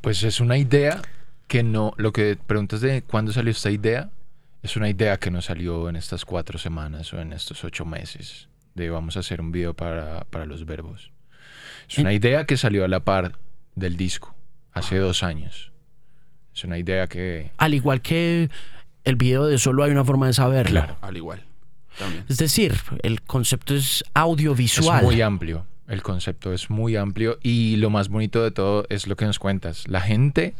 Pues 0.00 0.22
es 0.22 0.40
una 0.40 0.56
idea 0.56 1.02
que 1.48 1.62
no. 1.62 1.92
Lo 1.98 2.14
que 2.14 2.38
preguntas 2.46 2.80
de 2.80 3.02
cuándo 3.02 3.30
salió 3.30 3.50
esta 3.50 3.70
idea, 3.70 4.08
es 4.62 4.76
una 4.76 4.88
idea 4.88 5.18
que 5.18 5.30
no 5.30 5.42
salió 5.42 5.88
en 5.88 5.96
estas 5.96 6.24
cuatro 6.24 6.58
semanas 6.58 7.12
o 7.12 7.20
en 7.20 7.32
estos 7.32 7.64
ocho 7.64 7.84
meses. 7.84 8.48
De 8.74 8.88
vamos 8.88 9.16
a 9.16 9.20
hacer 9.20 9.40
un 9.40 9.52
video 9.52 9.74
para, 9.74 10.24
para 10.30 10.46
los 10.46 10.64
verbos. 10.64 11.10
Es 11.88 11.98
una 11.98 12.12
idea 12.12 12.46
que 12.46 12.56
salió 12.56 12.84
a 12.84 12.88
la 12.88 13.00
par 13.00 13.38
del 13.74 13.96
disco 13.96 14.34
hace 14.72 14.96
dos 14.96 15.22
años. 15.22 15.72
Es 16.54 16.64
una 16.64 16.78
idea 16.78 17.06
que. 17.06 17.50
Al 17.58 17.74
igual 17.74 18.00
que 18.00 18.50
el 19.04 19.16
video 19.16 19.46
de 19.46 19.58
Solo 19.58 19.84
hay 19.84 19.90
una 19.90 20.04
forma 20.04 20.26
de 20.26 20.32
saberlo. 20.32 20.80
Claro. 20.80 20.96
Al 21.00 21.16
igual. 21.16 21.42
También. 21.98 22.24
Es 22.28 22.38
decir, 22.38 22.74
el 23.02 23.20
concepto 23.22 23.74
es 23.74 24.02
Es 24.02 24.04
audiovisual. 24.14 25.02
muy 25.02 25.20
amplio. 25.20 25.66
El 25.88 26.02
concepto 26.02 26.52
es 26.52 26.70
muy 26.70 26.96
amplio 26.96 27.38
y 27.42 27.76
lo 27.76 27.90
más 27.90 28.08
bonito 28.08 28.42
de 28.42 28.50
todo 28.50 28.86
es 28.88 29.06
lo 29.06 29.16
que 29.16 29.26
nos 29.26 29.38
cuentas. 29.38 29.86
La 29.88 30.00
gente, 30.00 30.54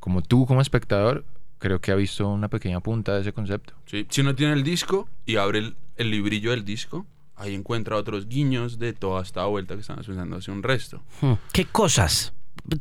como 0.00 0.20
tú 0.20 0.44
como 0.44 0.60
espectador, 0.60 1.24
creo 1.60 1.80
que 1.80 1.92
ha 1.92 1.94
visto 1.94 2.28
una 2.28 2.48
pequeña 2.48 2.80
punta 2.80 3.14
de 3.14 3.20
ese 3.20 3.32
concepto. 3.32 3.74
Sí, 3.86 4.06
Si 4.10 4.20
uno 4.22 4.34
tiene 4.34 4.54
el 4.54 4.64
disco 4.64 5.08
y 5.26 5.36
abre 5.36 5.60
el, 5.60 5.76
el 5.96 6.10
librillo 6.10 6.50
del 6.50 6.64
disco, 6.64 7.06
ahí 7.36 7.54
encuentra 7.54 7.96
otros 7.96 8.26
guiños 8.26 8.78
de 8.80 8.92
toda 8.92 9.22
esta 9.22 9.44
vuelta 9.44 9.74
que 9.74 9.82
estamos 9.82 10.04
pensando 10.06 10.36
hace 10.36 10.50
un 10.50 10.62
resto. 10.64 11.02
Hmm. 11.20 11.34
¿Qué 11.52 11.64
cosas? 11.66 12.32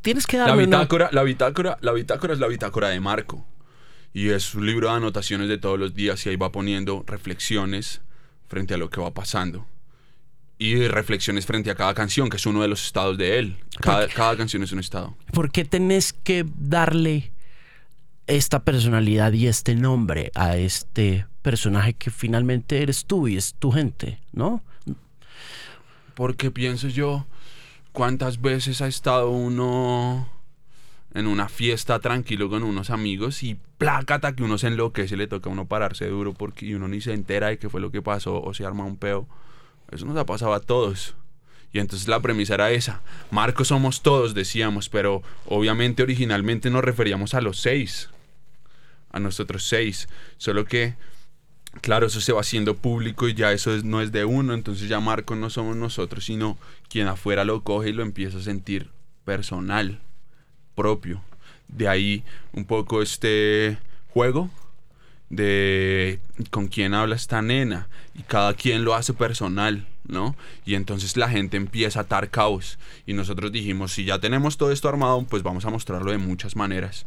Tienes 0.01 0.25
que 0.25 0.37
La 0.37 0.47
darme 0.47 0.63
una- 0.65 0.77
bitácora, 0.79 1.09
la 1.13 1.23
bitácora, 1.23 1.77
la 1.81 1.91
bitácora 1.93 2.33
es 2.33 2.39
la 2.39 2.47
bitácora 2.47 2.89
de 2.89 2.99
Marco. 2.99 3.45
Y 4.11 4.29
es 4.29 4.55
un 4.55 4.65
libro 4.65 4.89
de 4.89 4.95
anotaciones 4.95 5.47
de 5.49 5.59
todos 5.59 5.77
los 5.79 5.93
días 5.93 6.25
y 6.25 6.29
ahí 6.29 6.35
va 6.35 6.51
poniendo 6.51 7.03
reflexiones 7.05 8.01
frente 8.47 8.73
a 8.73 8.77
lo 8.77 8.89
que 8.89 8.99
va 8.99 9.13
pasando. 9.13 9.67
Y 10.57 10.87
reflexiones 10.87 11.45
frente 11.45 11.71
a 11.71 11.75
cada 11.75 11.93
canción, 11.93 12.27
que 12.29 12.35
es 12.37 12.45
uno 12.45 12.61
de 12.61 12.67
los 12.67 12.83
estados 12.85 13.17
de 13.17 13.39
él. 13.39 13.57
Cada, 13.79 14.07
cada 14.09 14.35
canción 14.35 14.61
es 14.63 14.71
un 14.73 14.79
estado. 14.79 15.15
¿Por 15.31 15.51
qué 15.51 15.63
tenés 15.63 16.11
que 16.11 16.43
darle 16.57 17.31
esta 18.29 18.63
personalidad 18.63 19.33
y 19.33 19.47
este 19.47 19.73
nombre 19.73 20.31
a 20.35 20.55
este 20.55 21.25
personaje 21.41 21.95
que 21.95 22.11
finalmente 22.11 22.83
eres 22.83 23.05
tú 23.05 23.27
y 23.27 23.35
es 23.35 23.55
tu 23.55 23.71
gente, 23.71 24.19
¿no? 24.31 24.61
Porque 26.13 26.51
pienso 26.51 26.89
yo, 26.89 27.25
¿cuántas 27.91 28.39
veces 28.39 28.81
ha 28.81 28.87
estado 28.87 29.31
uno 29.31 30.29
en 31.15 31.25
una 31.25 31.49
fiesta 31.49 31.99
tranquilo 31.99 32.51
con 32.51 32.61
unos 32.61 32.91
amigos 32.91 33.41
y 33.41 33.57
plácata 33.79 34.35
que 34.35 34.43
uno 34.43 34.59
se 34.59 34.67
enloquece, 34.67 35.17
le 35.17 35.25
toca 35.25 35.49
a 35.49 35.53
uno 35.53 35.67
pararse 35.67 36.07
duro 36.07 36.35
porque 36.35 36.75
uno 36.75 36.87
ni 36.87 37.01
se 37.01 37.13
entera 37.13 37.47
de 37.47 37.57
qué 37.57 37.67
fue 37.67 37.81
lo 37.81 37.89
que 37.89 38.03
pasó 38.03 38.39
o 38.39 38.53
se 38.53 38.63
arma 38.63 38.85
un 38.85 38.97
peo? 38.97 39.27
Eso 39.89 40.05
nos 40.05 40.17
ha 40.17 40.27
pasado 40.27 40.53
a 40.53 40.59
todos. 40.59 41.15
Y 41.73 41.79
entonces 41.79 42.07
la 42.07 42.19
premisa 42.19 42.53
era 42.53 42.69
esa. 42.69 43.01
Marcos 43.31 43.69
somos 43.69 44.03
todos, 44.03 44.35
decíamos, 44.35 44.87
pero 44.87 45.23
obviamente 45.47 46.03
originalmente 46.03 46.69
nos 46.69 46.83
referíamos 46.83 47.33
a 47.33 47.41
los 47.41 47.59
seis. 47.59 48.09
A 49.11 49.19
nosotros 49.19 49.63
seis. 49.63 50.07
Solo 50.37 50.65
que 50.65 50.95
Claro, 51.81 52.07
eso 52.07 52.19
se 52.19 52.33
va 52.33 52.41
haciendo 52.41 52.75
público 52.75 53.27
y 53.27 53.35
ya 53.35 53.51
eso 53.51 53.73
es- 53.75 53.83
no 53.83 54.01
es 54.01 54.11
de 54.11 54.25
uno, 54.25 54.55
entonces 54.55 54.89
ya 54.89 54.99
Marco 54.99 55.35
no 55.35 55.51
somos 55.51 55.75
nosotros, 55.75 56.25
sino 56.25 56.57
quien 56.89 57.07
afuera 57.07 57.45
lo 57.45 57.63
coge 57.63 57.89
y 57.89 57.93
lo 57.93 58.01
empieza 58.01 58.39
a 58.39 58.41
sentir 58.41 58.89
personal, 59.23 59.99
propio. 60.75 61.21
De 61.67 61.87
ahí 61.87 62.23
un 62.53 62.65
poco 62.65 63.03
este 63.03 63.77
juego 64.09 64.49
de 65.29 66.19
con 66.49 66.67
quién 66.67 66.95
habla 66.95 67.15
esta 67.15 67.41
nena 67.43 67.87
y 68.15 68.23
cada 68.23 68.55
quien 68.55 68.83
lo 68.83 68.95
hace 68.95 69.13
personal, 69.13 69.85
¿no? 70.07 70.35
Y 70.65 70.73
entonces 70.73 71.17
la 71.17 71.29
gente 71.29 71.55
empieza 71.57 71.99
a 71.99 72.03
atar 72.03 72.31
caos. 72.31 72.79
Y 73.05 73.13
nosotros 73.13 73.51
dijimos, 73.51 73.91
si 73.91 74.05
ya 74.05 74.17
tenemos 74.19 74.57
todo 74.57 74.71
esto 74.71 74.89
armado, 74.89 75.23
pues 75.29 75.43
vamos 75.43 75.65
a 75.65 75.69
mostrarlo 75.69 76.11
de 76.11 76.17
muchas 76.17 76.55
maneras. 76.55 77.05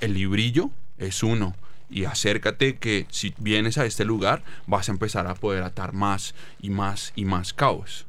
El 0.00 0.14
librillo 0.14 0.70
es 0.98 1.22
uno. 1.22 1.54
Y 1.88 2.04
acércate 2.04 2.76
que 2.76 3.06
si 3.10 3.32
vienes 3.38 3.78
a 3.78 3.86
este 3.86 4.04
lugar, 4.04 4.42
vas 4.66 4.88
a 4.88 4.92
empezar 4.92 5.26
a 5.26 5.34
poder 5.34 5.62
atar 5.62 5.92
más 5.92 6.34
y 6.60 6.70
más 6.70 7.12
y 7.14 7.24
más 7.24 7.52
caos. 7.52 8.06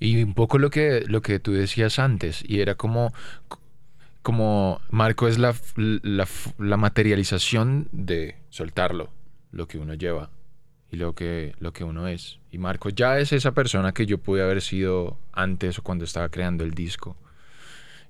Y 0.00 0.22
un 0.22 0.34
poco 0.34 0.58
lo 0.58 0.70
que, 0.70 1.04
lo 1.06 1.20
que 1.22 1.38
tú 1.38 1.52
decías 1.52 1.98
antes, 1.98 2.42
y 2.46 2.60
era 2.60 2.74
como, 2.74 3.12
como 4.22 4.80
Marco 4.90 5.28
es 5.28 5.38
la, 5.38 5.54
la, 5.76 6.26
la 6.58 6.76
materialización 6.76 7.88
de 7.92 8.36
soltarlo, 8.48 9.10
lo 9.52 9.68
que 9.68 9.78
uno 9.78 9.94
lleva 9.94 10.30
y 10.90 10.96
lo 10.96 11.14
que, 11.14 11.54
lo 11.58 11.72
que 11.72 11.84
uno 11.84 12.08
es. 12.08 12.38
Y 12.50 12.58
Marco 12.58 12.88
ya 12.88 13.18
es 13.18 13.32
esa 13.32 13.52
persona 13.52 13.92
que 13.92 14.06
yo 14.06 14.18
pude 14.18 14.42
haber 14.42 14.62
sido 14.62 15.18
antes 15.32 15.78
o 15.78 15.82
cuando 15.82 16.04
estaba 16.04 16.28
creando 16.28 16.64
el 16.64 16.72
disco. 16.72 17.16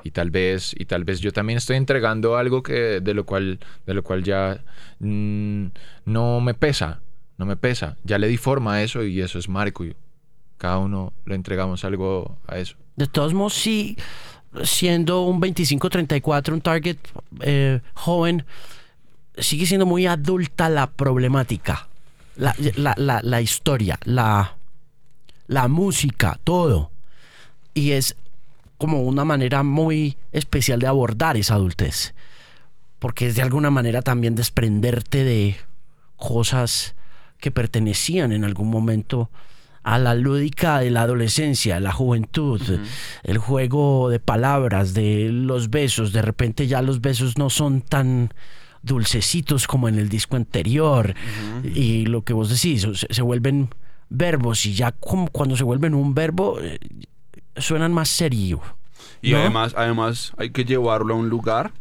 Y 0.04 0.12
tal 0.12 0.30
vez, 0.30 0.74
y 0.78 0.84
tal 0.84 1.04
vez 1.04 1.20
yo 1.20 1.32
también 1.32 1.56
estoy 1.56 1.76
entregando 1.76 2.36
algo 2.36 2.62
que, 2.62 3.00
de 3.00 3.14
lo 3.14 3.26
cual, 3.26 3.58
de 3.86 3.94
lo 3.94 4.02
cual 4.02 4.22
ya 4.22 4.62
mm, 5.00 5.66
no 6.04 6.40
me 6.40 6.54
pesa, 6.54 7.00
no 7.36 7.46
me 7.46 7.56
pesa. 7.56 7.96
Ya 8.04 8.18
le 8.18 8.28
di 8.28 8.36
forma 8.36 8.74
a 8.74 8.82
eso 8.82 9.02
y 9.02 9.20
eso 9.20 9.38
es 9.38 9.48
Marco. 9.48 9.84
Cada 10.56 10.78
uno 10.78 11.12
le 11.24 11.34
entregamos 11.34 11.84
algo 11.84 12.38
a 12.46 12.58
eso. 12.58 12.76
De 12.96 13.06
todos 13.06 13.34
modos, 13.34 13.54
sí, 13.54 13.96
siendo 14.62 15.22
un 15.22 15.40
25-34, 15.40 16.52
un 16.52 16.60
target 16.60 16.98
eh, 17.40 17.80
joven, 17.94 18.44
sigue 19.36 19.66
siendo 19.66 19.86
muy 19.86 20.06
adulta 20.06 20.68
la 20.68 20.88
problemática, 20.90 21.88
la, 22.36 22.54
la, 22.76 22.94
la, 22.96 23.20
la 23.22 23.40
historia, 23.40 23.98
la, 24.04 24.56
la 25.46 25.68
música, 25.68 26.38
todo. 26.44 26.90
Y 27.74 27.92
es 27.92 28.16
como 28.78 29.02
una 29.02 29.24
manera 29.24 29.62
muy 29.62 30.16
especial 30.32 30.78
de 30.78 30.86
abordar 30.86 31.36
esa 31.36 31.54
adultez. 31.54 32.14
Porque 32.98 33.26
es 33.26 33.34
de 33.36 33.42
alguna 33.42 33.70
manera 33.70 34.02
también 34.02 34.34
desprenderte 34.34 35.24
de 35.24 35.56
cosas 36.16 36.94
que 37.38 37.50
pertenecían 37.50 38.32
en 38.32 38.44
algún 38.44 38.70
momento 38.70 39.30
a 39.82 39.98
la 39.98 40.14
lúdica 40.14 40.80
de 40.80 40.90
la 40.90 41.02
adolescencia, 41.02 41.80
la 41.80 41.92
juventud, 41.92 42.60
el 43.22 43.38
juego 43.38 44.10
de 44.10 44.20
palabras, 44.20 44.94
de 44.94 45.28
los 45.30 45.70
besos. 45.70 46.12
De 46.12 46.22
repente 46.22 46.66
ya 46.66 46.82
los 46.82 47.00
besos 47.00 47.38
no 47.38 47.50
son 47.50 47.80
tan 47.80 48.34
dulcecitos 48.82 49.66
como 49.66 49.88
en 49.88 49.96
el 49.96 50.08
disco 50.08 50.36
anterior. 50.36 51.14
Y 51.62 52.06
lo 52.06 52.22
que 52.22 52.32
vos 52.32 52.50
decís, 52.50 52.86
se, 52.94 53.12
se 53.12 53.22
vuelven 53.22 53.70
verbos 54.10 54.66
y 54.66 54.74
ya 54.74 54.92
como 54.92 55.28
cuando 55.28 55.56
se 55.56 55.64
vuelven 55.64 55.94
un 55.94 56.14
verbo 56.14 56.58
eh, 56.60 56.78
suenan 57.60 57.92
más 57.92 58.08
serio. 58.08 58.60
Y 59.22 59.32
¿No? 59.32 59.38
además, 59.38 59.74
además 59.76 60.32
hay 60.36 60.50
que 60.50 60.64
llevarlo 60.64 61.14
a 61.14 61.16
un 61.16 61.28
lugar 61.28 61.72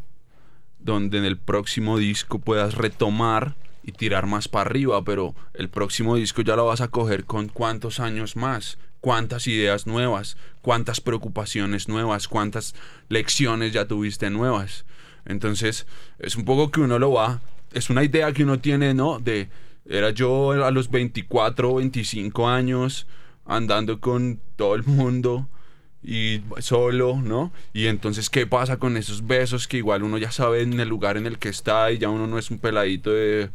donde 0.79 1.17
en 1.17 1.25
el 1.25 1.37
próximo 1.37 1.97
disco 1.97 2.39
puedas 2.39 2.75
retomar 2.75 3.55
y 3.83 3.91
tirar 3.91 4.25
más 4.25 4.47
para 4.47 4.69
arriba, 4.69 5.03
pero 5.03 5.35
el 5.53 5.69
próximo 5.69 6.15
disco 6.15 6.41
ya 6.41 6.55
lo 6.55 6.65
vas 6.65 6.81
a 6.81 6.89
coger 6.89 7.25
con 7.25 7.47
cuántos 7.47 7.99
años 7.99 8.35
más, 8.35 8.77
cuántas 9.01 9.47
ideas 9.47 9.87
nuevas, 9.87 10.37
cuántas 10.61 10.99
preocupaciones 10.99 11.87
nuevas, 11.87 12.27
cuántas 12.27 12.75
lecciones 13.09 13.73
ya 13.73 13.85
tuviste 13.85 14.29
nuevas. 14.29 14.85
Entonces, 15.25 15.87
es 16.19 16.35
un 16.35 16.45
poco 16.45 16.71
que 16.71 16.81
uno 16.81 16.99
lo 16.99 17.11
va, 17.13 17.41
es 17.73 17.89
una 17.89 18.03
idea 18.03 18.31
que 18.33 18.43
uno 18.43 18.59
tiene, 18.59 18.93
¿no? 18.93 19.19
De, 19.19 19.49
era 19.85 20.09
yo 20.09 20.51
a 20.51 20.71
los 20.71 20.89
24, 20.89 21.75
25 21.75 22.47
años, 22.47 23.07
andando 23.45 24.01
con 24.01 24.39
todo 24.55 24.75
el 24.75 24.83
mundo 24.83 25.47
y 26.07 26.41
solo, 26.59 27.19
¿no? 27.21 27.51
Y 27.73 27.87
entonces, 27.87 28.29
¿qué 28.29 28.47
pasa 28.47 28.77
con 28.77 28.95
esos 28.95 29.27
besos 29.27 29.67
que 29.67 29.75
igual 29.75 30.03
uno 30.03 30.17
ya 30.17 30.31
sabe 30.31 30.61
en 30.61 30.79
el 30.79 30.87
lugar 30.87 31.17
en 31.17 31.25
el 31.25 31.37
que 31.37 31.49
está 31.49 31.91
y 31.91 31.97
ya 31.97 32.07
uno 32.07 32.27
no 32.27 32.39
es 32.39 32.49
un 32.49 32.59
peladito 32.59 33.11
de 33.11 33.49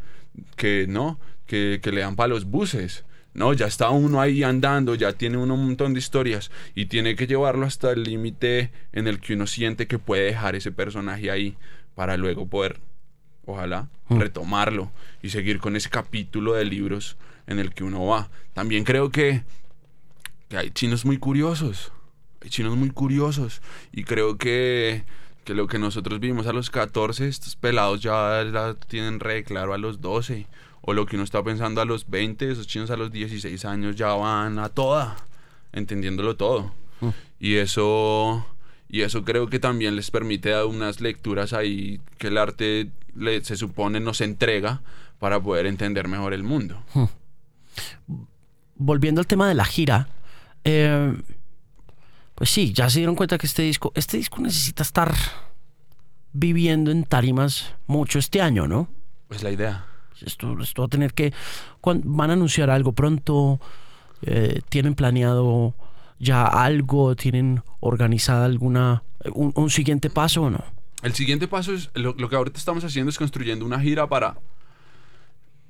que, 0.54 0.84
¿no? 0.86 1.18
Que, 1.46 1.80
que 1.82 1.92
le 1.92 2.02
dan 2.02 2.14
para 2.14 2.28
los 2.28 2.44
buses. 2.44 3.06
No, 3.32 3.54
ya 3.54 3.66
está 3.66 3.88
uno 3.88 4.20
ahí 4.20 4.42
andando, 4.42 4.94
ya 4.94 5.14
tiene 5.14 5.38
uno 5.38 5.54
un 5.54 5.64
montón 5.64 5.94
de 5.94 6.00
historias 6.00 6.50
y 6.74 6.86
tiene 6.86 7.16
que 7.16 7.26
llevarlo 7.26 7.64
hasta 7.64 7.90
el 7.90 8.02
límite 8.02 8.70
en 8.92 9.08
el 9.08 9.18
que 9.18 9.32
uno 9.32 9.46
siente 9.46 9.86
que 9.86 9.98
puede 9.98 10.24
dejar 10.24 10.54
ese 10.54 10.72
personaje 10.72 11.30
ahí 11.30 11.56
para 11.94 12.18
luego 12.18 12.46
poder, 12.46 12.80
ojalá, 13.46 13.88
retomarlo 14.10 14.92
y 15.22 15.30
seguir 15.30 15.58
con 15.58 15.74
ese 15.74 15.88
capítulo 15.88 16.52
de 16.52 16.66
libros 16.66 17.16
en 17.46 17.58
el 17.58 17.72
que 17.72 17.84
uno 17.84 18.04
va. 18.04 18.28
También 18.52 18.84
creo 18.84 19.10
que, 19.10 19.42
que 20.50 20.58
hay 20.58 20.70
chinos 20.70 21.06
muy 21.06 21.16
curiosos, 21.16 21.90
hay 22.42 22.50
chinos 22.50 22.76
muy 22.76 22.90
curiosos 22.90 23.60
y 23.92 24.04
creo 24.04 24.36
que, 24.38 25.04
que 25.44 25.54
lo 25.54 25.66
que 25.66 25.78
nosotros 25.78 26.18
vimos 26.20 26.46
a 26.46 26.52
los 26.52 26.70
14, 26.70 27.28
estos 27.28 27.56
pelados 27.56 28.00
ya 28.00 28.42
la 28.44 28.74
tienen 28.74 29.20
re 29.20 29.44
claro 29.44 29.74
a 29.74 29.78
los 29.78 30.00
12 30.00 30.46
o 30.82 30.92
lo 30.94 31.06
que 31.06 31.16
uno 31.16 31.24
está 31.24 31.42
pensando 31.44 31.80
a 31.80 31.84
los 31.84 32.08
20, 32.10 32.50
esos 32.50 32.66
chinos 32.66 32.90
a 32.90 32.96
los 32.96 33.12
16 33.12 33.64
años 33.64 33.94
ya 33.96 34.08
van 34.14 34.58
a 34.58 34.68
toda, 34.68 35.16
entendiéndolo 35.72 36.36
todo. 36.36 36.72
Y 37.40 37.56
eso 37.56 38.46
y 38.88 39.00
eso 39.02 39.24
creo 39.24 39.48
que 39.48 39.58
también 39.58 39.96
les 39.96 40.10
permite 40.10 40.50
dar 40.50 40.66
unas 40.66 41.00
lecturas 41.00 41.52
ahí 41.52 42.00
que 42.18 42.26
el 42.28 42.36
arte 42.38 42.90
le- 43.16 43.42
se 43.44 43.56
supone 43.56 44.00
nos 44.00 44.20
entrega 44.20 44.82
para 45.18 45.40
poder 45.40 45.66
entender 45.66 46.08
mejor 46.08 46.32
el 46.34 46.42
mundo. 46.42 46.82
volviendo 48.76 49.20
al 49.20 49.26
tema 49.26 49.48
de 49.48 49.54
la 49.54 49.64
gira, 49.64 50.08
eh, 50.64 51.14
pues 52.42 52.50
sí, 52.50 52.72
ya 52.72 52.90
se 52.90 52.98
dieron 52.98 53.14
cuenta 53.14 53.38
que 53.38 53.46
este 53.46 53.62
disco, 53.62 53.92
este 53.94 54.16
disco 54.16 54.40
necesita 54.40 54.82
estar 54.82 55.14
viviendo 56.32 56.90
en 56.90 57.04
tarimas 57.04 57.72
mucho 57.86 58.18
este 58.18 58.42
año, 58.42 58.66
¿no? 58.66 58.88
Es 59.30 59.44
la 59.44 59.52
idea. 59.52 59.86
Esto, 60.26 60.60
esto 60.60 60.82
va 60.82 60.86
a 60.86 60.88
tener 60.88 61.14
que, 61.14 61.32
van 61.84 62.30
a 62.30 62.32
anunciar 62.32 62.68
algo 62.68 62.94
pronto, 62.94 63.60
eh, 64.22 64.60
tienen 64.70 64.96
planeado 64.96 65.76
ya 66.18 66.44
algo, 66.44 67.14
tienen 67.14 67.62
organizada 67.78 68.44
alguna, 68.46 69.04
un, 69.32 69.52
un 69.54 69.70
siguiente 69.70 70.10
paso 70.10 70.42
o 70.42 70.50
no. 70.50 70.64
El 71.04 71.14
siguiente 71.14 71.46
paso 71.46 71.72
es, 71.72 71.90
lo, 71.94 72.12
lo 72.18 72.28
que 72.28 72.34
ahorita 72.34 72.58
estamos 72.58 72.82
haciendo 72.82 73.10
es 73.10 73.18
construyendo 73.18 73.64
una 73.64 73.78
gira 73.78 74.08
para 74.08 74.36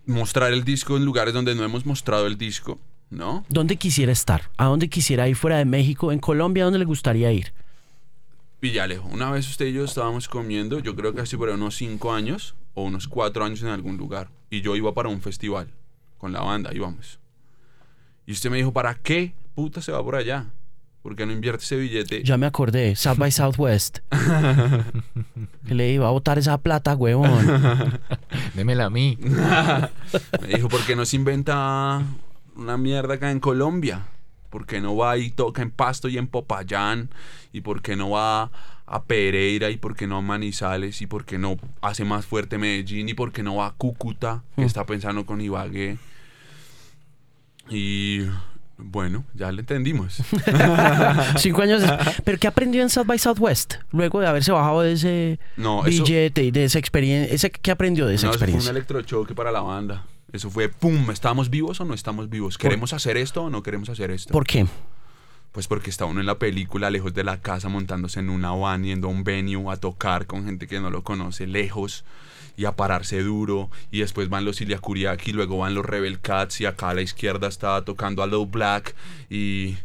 mostrar 0.06 0.54
el 0.54 0.64
disco 0.64 0.96
en 0.96 1.04
lugares 1.04 1.34
donde 1.34 1.54
no 1.54 1.64
hemos 1.64 1.84
mostrado 1.84 2.26
el 2.26 2.38
disco, 2.38 2.80
¿no? 3.12 3.44
¿Dónde 3.48 3.76
quisiera 3.76 4.10
estar? 4.10 4.50
¿A 4.56 4.64
dónde 4.64 4.88
quisiera 4.88 5.28
ir 5.28 5.36
fuera 5.36 5.58
de 5.58 5.64
México? 5.64 6.10
¿En 6.10 6.18
Colombia? 6.18 6.64
¿A 6.64 6.66
dónde 6.66 6.78
le 6.78 6.84
gustaría 6.84 7.30
ir? 7.30 7.52
Villalejo, 8.60 9.08
una 9.08 9.30
vez 9.30 9.48
usted 9.48 9.66
y 9.66 9.72
yo 9.72 9.84
estábamos 9.84 10.28
comiendo, 10.28 10.78
yo 10.78 10.96
creo 10.96 11.14
que 11.14 11.20
así 11.20 11.36
por 11.36 11.48
unos 11.50 11.76
5 11.76 12.12
años 12.12 12.54
o 12.74 12.84
unos 12.84 13.08
4 13.08 13.44
años 13.44 13.62
en 13.62 13.68
algún 13.68 13.96
lugar. 13.96 14.30
Y 14.50 14.62
yo 14.62 14.76
iba 14.76 14.94
para 14.94 15.08
un 15.08 15.20
festival 15.20 15.68
con 16.18 16.32
la 16.32 16.40
banda, 16.40 16.70
íbamos. 16.72 17.18
Y 18.26 18.32
usted 18.32 18.50
me 18.50 18.56
dijo, 18.56 18.72
¿para 18.72 18.94
qué 18.94 19.34
puta 19.54 19.82
se 19.82 19.92
va 19.92 20.02
por 20.02 20.14
allá? 20.14 20.46
¿Por 21.02 21.16
qué 21.16 21.26
no 21.26 21.32
invierte 21.32 21.64
ese 21.64 21.76
billete? 21.76 22.22
Ya 22.22 22.38
me 22.38 22.46
acordé, 22.46 22.94
South 22.94 23.18
by 23.18 23.32
Southwest. 23.32 23.98
que 25.66 25.74
le 25.74 25.90
iba 25.90 26.06
a 26.06 26.12
botar 26.12 26.38
esa 26.38 26.56
plata, 26.58 26.94
huevón. 26.94 27.44
Démela 28.54 28.84
a 28.84 28.90
mí. 28.90 29.18
Me 30.40 30.48
dijo, 30.54 30.68
¿por 30.68 30.80
qué 30.86 30.94
no 30.94 31.04
se 31.04 31.16
inventa 31.16 32.02
una 32.56 32.76
mierda 32.76 33.14
acá 33.14 33.30
en 33.30 33.40
Colombia? 33.40 34.06
¿Por 34.50 34.66
qué 34.66 34.80
no 34.80 34.96
va 34.96 35.16
y 35.16 35.30
toca 35.30 35.62
en 35.62 35.70
Pasto 35.70 36.08
y 36.08 36.18
en 36.18 36.26
Popayán? 36.26 37.08
¿Y 37.52 37.62
por 37.62 37.80
qué 37.80 37.96
no 37.96 38.10
va 38.10 38.50
a 38.86 39.02
Pereira? 39.04 39.70
¿Y 39.70 39.78
por 39.78 39.96
qué 39.96 40.06
no 40.06 40.18
a 40.18 40.20
Manizales? 40.20 41.00
¿Y 41.00 41.06
por 41.06 41.24
qué 41.24 41.38
no 41.38 41.56
hace 41.80 42.04
más 42.04 42.26
fuerte 42.26 42.58
Medellín? 42.58 43.08
¿Y 43.08 43.14
por 43.14 43.32
qué 43.32 43.42
no 43.42 43.56
va 43.56 43.68
a 43.68 43.72
Cúcuta? 43.72 44.42
Que 44.56 44.64
está 44.64 44.84
pensando 44.84 45.24
con 45.24 45.40
Ibagué. 45.40 45.96
Y 47.70 48.20
bueno, 48.76 49.24
ya 49.34 49.50
le 49.52 49.60
entendimos. 49.60 50.18
Cinco 51.38 51.62
años. 51.62 51.82
¿Pero 52.24 52.38
qué 52.38 52.46
aprendió 52.46 52.82
en 52.82 52.90
South 52.90 53.06
by 53.06 53.18
Southwest? 53.18 53.76
Luego 53.92 54.20
de 54.20 54.26
haberse 54.26 54.52
bajado 54.52 54.82
de 54.82 54.92
ese 54.92 55.38
No, 55.56 55.82
billete 55.82 56.42
y 56.44 56.50
de 56.50 56.64
esa 56.64 56.78
experiencia. 56.78 57.48
¿Qué 57.48 57.70
aprendió 57.70 58.06
de 58.06 58.16
esa 58.16 58.26
no, 58.26 58.32
eso 58.32 58.38
fue 58.38 58.48
un 58.48 58.50
experiencia? 58.54 58.70
electrochoque 58.72 59.34
para 59.34 59.50
la 59.50 59.60
banda. 59.62 60.04
Eso 60.32 60.50
fue, 60.50 60.68
¡pum! 60.68 61.10
¿Estamos 61.10 61.50
vivos 61.50 61.80
o 61.80 61.84
no 61.84 61.94
estamos 61.94 62.30
vivos? 62.30 62.56
¿Queremos 62.56 62.92
hacer 62.92 63.16
esto 63.16 63.44
o 63.44 63.50
no 63.50 63.62
queremos 63.62 63.90
hacer 63.90 64.10
esto? 64.10 64.32
¿Por 64.32 64.46
qué? 64.46 64.66
Pues 65.52 65.68
porque 65.68 65.90
está 65.90 66.06
uno 66.06 66.20
en 66.20 66.26
la 66.26 66.38
película, 66.38 66.90
lejos 66.90 67.12
de 67.12 67.24
la 67.24 67.42
casa, 67.42 67.68
montándose 67.68 68.20
en 68.20 68.30
una 68.30 68.52
van, 68.52 68.84
yendo 68.84 69.08
a 69.08 69.10
un 69.10 69.22
venue 69.22 69.70
a 69.70 69.76
tocar 69.76 70.26
con 70.26 70.46
gente 70.46 70.66
que 70.66 70.80
no 70.80 70.88
lo 70.88 71.04
conoce, 71.04 71.46
lejos, 71.46 72.06
y 72.56 72.64
a 72.64 72.72
pararse 72.74 73.22
duro. 73.22 73.70
Y 73.90 74.00
después 74.00 74.30
van 74.30 74.46
los 74.46 74.62
Ilya 74.62 74.78
Kuriaki, 74.78 75.32
luego 75.32 75.58
van 75.58 75.74
los 75.74 75.84
Rebel 75.84 76.20
Cats, 76.20 76.62
y 76.62 76.64
acá 76.64 76.88
a 76.88 76.94
la 76.94 77.02
izquierda 77.02 77.48
está 77.48 77.84
tocando 77.84 78.22
a 78.22 78.26
Low 78.26 78.46
Black. 78.46 78.94
Y, 79.28 79.76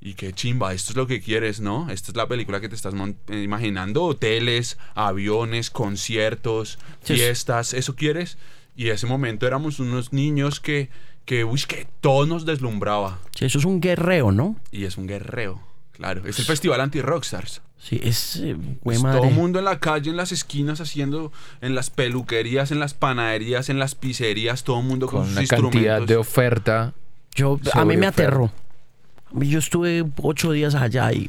y 0.00 0.14
qué 0.14 0.32
chimba, 0.32 0.74
esto 0.74 0.90
es 0.90 0.96
lo 0.96 1.06
que 1.06 1.20
quieres, 1.20 1.60
¿no? 1.60 1.88
Esta 1.90 2.10
es 2.10 2.16
la 2.16 2.26
película 2.26 2.60
que 2.60 2.68
te 2.68 2.74
estás 2.74 2.94
eh, 3.28 3.42
imaginando: 3.42 4.02
hoteles, 4.02 4.78
aviones, 4.96 5.70
conciertos, 5.70 6.80
fiestas, 7.02 7.72
¿eso 7.72 7.94
quieres? 7.94 8.36
Y 8.76 8.88
en 8.88 8.94
ese 8.94 9.06
momento 9.06 9.46
éramos 9.46 9.78
unos 9.78 10.12
niños 10.12 10.58
que, 10.60 10.90
que, 11.24 11.44
uy, 11.44 11.62
que 11.68 11.86
todo 12.00 12.26
nos 12.26 12.44
deslumbraba. 12.44 13.20
Sí, 13.36 13.44
eso 13.44 13.58
es 13.58 13.64
un 13.64 13.80
guerreo, 13.80 14.32
¿no? 14.32 14.56
Y 14.72 14.84
es 14.84 14.96
un 14.96 15.06
guerreo, 15.06 15.60
claro. 15.92 16.26
Es 16.26 16.38
el 16.38 16.44
festival 16.44 16.80
anti-rockstars. 16.80 17.62
Sí, 17.78 18.00
es... 18.02 18.36
eh, 18.36 18.56
güey, 18.82 18.96
Es 18.96 19.02
madre. 19.02 19.18
todo 19.20 19.28
el 19.28 19.34
mundo 19.34 19.58
en 19.58 19.66
la 19.66 19.78
calle, 19.78 20.10
en 20.10 20.16
las 20.16 20.32
esquinas, 20.32 20.80
haciendo, 20.80 21.30
en 21.60 21.74
las 21.74 21.90
peluquerías, 21.90 22.70
en 22.72 22.80
las 22.80 22.94
panaderías, 22.94 23.68
en 23.68 23.78
las 23.78 23.94
pizzerías, 23.94 24.64
todo 24.64 24.80
el 24.80 24.86
mundo 24.86 25.06
con, 25.06 25.20
Con 25.20 25.26
sus 25.28 25.36
una 25.36 25.46
cantidad 25.46 25.66
instrumentos. 25.98 26.08
de 26.08 26.16
oferta. 26.16 26.94
Yo, 27.34 27.60
a 27.74 27.84
mí 27.84 27.96
me 27.96 28.06
aterró. 28.06 28.50
Yo 29.32 29.58
estuve 29.58 30.04
ocho 30.22 30.52
días 30.52 30.74
allá 30.74 31.12
y 31.12 31.28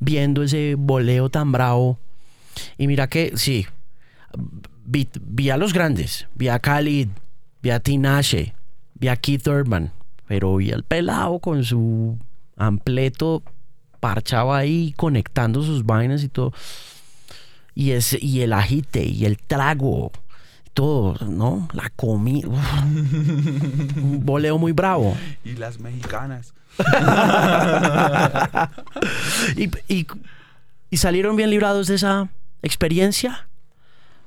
viendo 0.00 0.42
ese 0.42 0.74
boleo 0.76 1.28
tan 1.30 1.52
bravo. 1.52 1.98
Y 2.78 2.86
mira 2.88 3.08
que, 3.08 3.32
sí, 3.36 3.66
vi, 4.86 5.08
vi 5.20 5.50
a 5.50 5.56
los 5.56 5.72
grandes. 5.72 6.26
Vi 6.34 6.48
a 6.48 6.58
Khalid, 6.58 7.08
vi 7.62 7.70
a 7.70 7.80
Tinashe, 7.80 8.54
vi 8.94 9.08
a 9.08 9.16
Keith 9.16 9.46
Urban. 9.46 9.92
Pero 10.26 10.56
vi 10.56 10.72
al 10.72 10.82
pelado 10.82 11.38
con 11.38 11.64
su 11.64 12.18
ampleto 12.56 13.42
parchado 14.00 14.54
ahí, 14.54 14.94
conectando 14.96 15.62
sus 15.62 15.84
vainas 15.84 16.22
y 16.22 16.28
todo. 16.28 16.52
Y, 17.74 17.90
ese, 17.92 18.18
y 18.20 18.40
el 18.40 18.52
agite 18.52 19.04
y 19.04 19.24
el 19.24 19.38
trago. 19.38 20.10
Todo, 20.72 21.16
¿no? 21.26 21.68
La 21.72 21.90
comida. 21.90 22.48
Un 22.86 24.20
boleo 24.24 24.58
muy 24.58 24.72
bravo. 24.72 25.16
Y 25.42 25.54
las 25.54 25.78
mexicanas. 25.80 26.52
¿Y, 29.56 29.70
y, 29.88 30.06
y 30.90 30.96
salieron 30.98 31.36
bien 31.36 31.48
librados 31.48 31.86
de 31.86 31.94
esa 31.94 32.28
experiencia? 32.62 33.48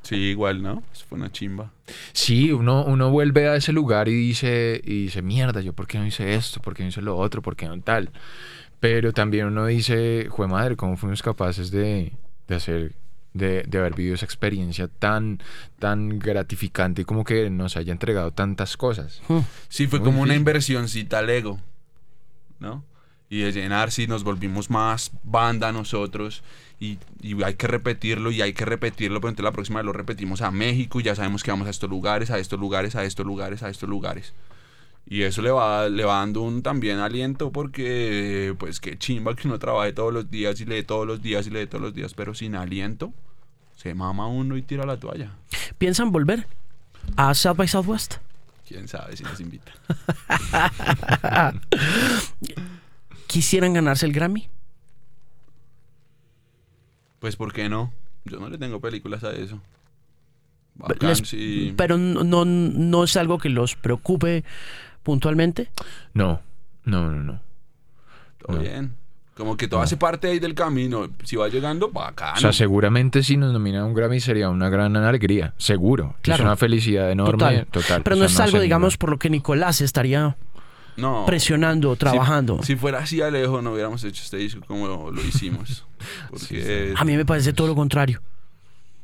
Sí, 0.02 0.16
igual, 0.16 0.62
¿no? 0.64 0.82
Eso 0.94 1.06
fue 1.08 1.18
una 1.18 1.32
chimba. 1.32 1.72
Sí, 2.14 2.52
uno, 2.52 2.84
uno 2.86 3.12
vuelve 3.12 3.48
a 3.48 3.56
ese 3.56 3.74
lugar 3.74 4.08
y 4.08 4.14
dice, 4.14 4.82
y 4.84 5.04
dice, 5.04 5.22
mierda, 5.22 5.62
yo 5.62 5.74
por 5.74 5.88
qué 5.88 6.00
no 6.00 6.06
hice 6.08 6.34
esto, 6.36 6.62
por 6.62 6.74
qué 6.74 6.84
no 6.84 6.90
hice 6.90 7.02
lo 7.02 7.18
otro, 7.18 7.42
por 7.42 7.56
qué 7.56 7.68
no 7.68 7.80
tal. 7.82 8.10
Pero 8.80 9.12
también 9.14 9.46
uno 9.48 9.66
dice, 9.66 10.28
jue 10.30 10.48
madre, 10.48 10.76
¿cómo 10.78 10.96
fuimos 10.98 11.22
capaces 11.22 11.70
de, 11.70 12.14
de 12.48 12.56
hacer, 12.56 12.96
de, 13.34 13.64
de 13.68 13.78
haber 13.78 13.94
vivido 13.94 14.16
esa 14.16 14.26
experiencia 14.26 14.88
tan, 14.88 15.40
tan 15.80 16.18
gratificante 16.18 17.02
y 17.02 17.06
como 17.06 17.24
que 17.26 17.50
nos 17.50 17.76
haya 17.78 17.92
entregado 17.92 18.32
tantas 18.32 18.78
cosas? 18.78 19.22
Sí, 19.68 19.86
fue 19.88 20.00
Muy 20.00 20.06
como 20.06 20.18
una 20.22 20.28
difícil. 20.34 20.40
inversioncita 20.40 21.20
al 21.20 21.30
ego, 21.30 21.60
¿no? 22.60 22.84
Y 23.30 23.42
de 23.42 23.52
llenarse 23.52 24.04
y 24.04 24.08
nos 24.08 24.24
volvimos 24.24 24.70
más 24.70 25.12
banda 25.24 25.72
nosotros 25.72 26.42
y, 26.80 26.98
y 27.22 27.42
hay 27.44 27.56
que 27.56 27.68
repetirlo 27.68 28.32
y 28.32 28.42
hay 28.42 28.54
que 28.54 28.66
repetirlo, 28.66 29.20
pero 29.20 29.30
entonces 29.30 29.44
la 29.44 29.52
próxima 29.52 29.80
vez 29.80 29.86
lo 29.86 29.94
repetimos 29.94 30.42
a 30.42 30.50
México 30.50 31.00
y 31.00 31.04
ya 31.04 31.16
sabemos 31.16 31.44
que 31.44 31.52
vamos 31.52 31.68
a 31.68 31.72
estos 31.72 31.90
lugares, 31.90 32.32
a 32.32 32.40
estos 32.40 32.60
lugares, 32.60 32.96
a 32.96 33.04
estos 33.04 33.26
lugares, 33.26 33.62
a 33.64 33.70
estos 33.70 33.90
lugares. 33.90 34.34
Y 35.06 35.24
eso 35.24 35.42
le 35.42 35.50
va, 35.50 35.90
le 35.90 36.06
va 36.06 36.20
dando 36.20 36.42
un 36.42 36.62
también 36.62 37.00
aliento 37.00 37.52
porque, 37.52 38.56
pues, 38.60 38.80
qué 38.80 38.98
chimba 38.98 39.36
que 39.36 39.48
uno 39.48 39.58
trabaje 39.58 39.92
todos 39.92 40.14
los 40.14 40.30
días 40.30 40.62
y 40.62 40.66
lee 40.66 40.84
todos 40.84 41.08
los 41.08 41.22
días 41.22 41.48
y 41.48 41.50
lee 41.50 41.66
todos 41.66 41.82
los 41.82 41.94
días, 41.96 42.14
pero 42.14 42.36
sin 42.36 42.56
aliento, 42.56 43.12
se 43.76 43.96
mama 43.96 44.28
uno 44.28 44.56
y 44.56 44.62
tira 44.62 44.86
la 44.86 44.98
toalla. 44.98 45.32
¿Piensan 45.80 46.12
volver 46.12 46.46
a 47.16 47.34
South 47.34 47.58
by 47.58 47.68
Southwest? 47.68 48.18
Quién 48.68 48.88
sabe 48.88 49.18
si 49.18 49.24
nos 49.24 49.40
invita. 49.40 49.72
¿Quisieran 53.30 53.74
ganarse 53.74 54.08
el 54.08 54.12
Grammy? 54.12 54.50
Pues, 57.20 57.36
¿por 57.36 57.54
qué 57.54 57.70
no? 57.70 57.94
Yo 58.26 58.40
no 58.40 58.50
le 58.50 58.58
tengo 58.58 58.80
películas 58.80 59.24
a 59.24 59.32
eso. 59.34 59.62
Bacán, 60.74 61.10
Les- 61.10 61.20
sí. 61.20 61.74
Pero 61.78 62.00
no, 62.00 62.24
no, 62.24 62.44
no 62.46 63.04
es 63.04 63.16
algo 63.18 63.38
que 63.38 63.50
los 63.50 63.76
preocupe 63.76 64.44
puntualmente. 65.04 65.70
No, 66.16 66.42
no, 66.86 67.12
no, 67.12 67.22
no. 67.24 67.40
Todo 68.40 68.58
no. 68.58 68.64
bien. 68.64 68.96
Como 69.36 69.56
que 69.58 69.68
todo 69.68 69.80
hace 69.82 69.96
parte 69.96 70.28
ahí 70.28 70.40
del 70.40 70.56
camino. 70.56 71.08
Si 71.24 71.36
va 71.36 71.48
llegando, 71.50 71.90
bacano. 71.92 72.34
O 72.36 72.40
sea, 72.42 72.52
seguramente 72.52 73.22
si 73.24 73.38
nos 73.38 73.54
nominan 73.54 73.84
a 73.84 73.86
un 73.86 73.94
Grammy 73.94 74.20
sería 74.20 74.50
una 74.50 74.70
gran 74.70 74.96
alegría, 74.98 75.54
seguro. 75.58 76.16
Claro. 76.24 76.44
Es 76.44 76.46
una 76.48 76.58
felicidad 76.58 77.12
enorme. 77.12 77.38
Total. 77.38 77.68
Total. 77.68 78.04
Pero 78.04 78.16
O 78.16 78.20
no 78.20 78.26
es 78.26 78.40
algo, 78.40 78.60
digamos, 78.60 78.98
por 78.98 79.12
lo 79.12 79.20
que 79.20 79.30
Nicolás 79.30 79.82
estaría 79.82 80.36
no. 81.00 81.26
presionando, 81.26 81.96
trabajando. 81.96 82.60
Si, 82.62 82.74
si 82.74 82.76
fuera 82.76 83.00
así 83.00 83.22
a 83.22 83.32
lejos, 83.32 83.64
no 83.64 83.74
hubiéramos 83.74 84.04
hecho 84.04 84.24
este 84.24 84.38
disco 84.38 84.62
como 84.68 85.12
lo, 85.12 85.22
hicimos. 85.24 85.86
Porque. 86.30 86.94
A 86.96 87.06
mí 87.06 87.16
me 87.16 87.26
parece 87.26 87.54
todo 87.54 87.68
lo 87.68 87.76
contrario. 87.76 88.22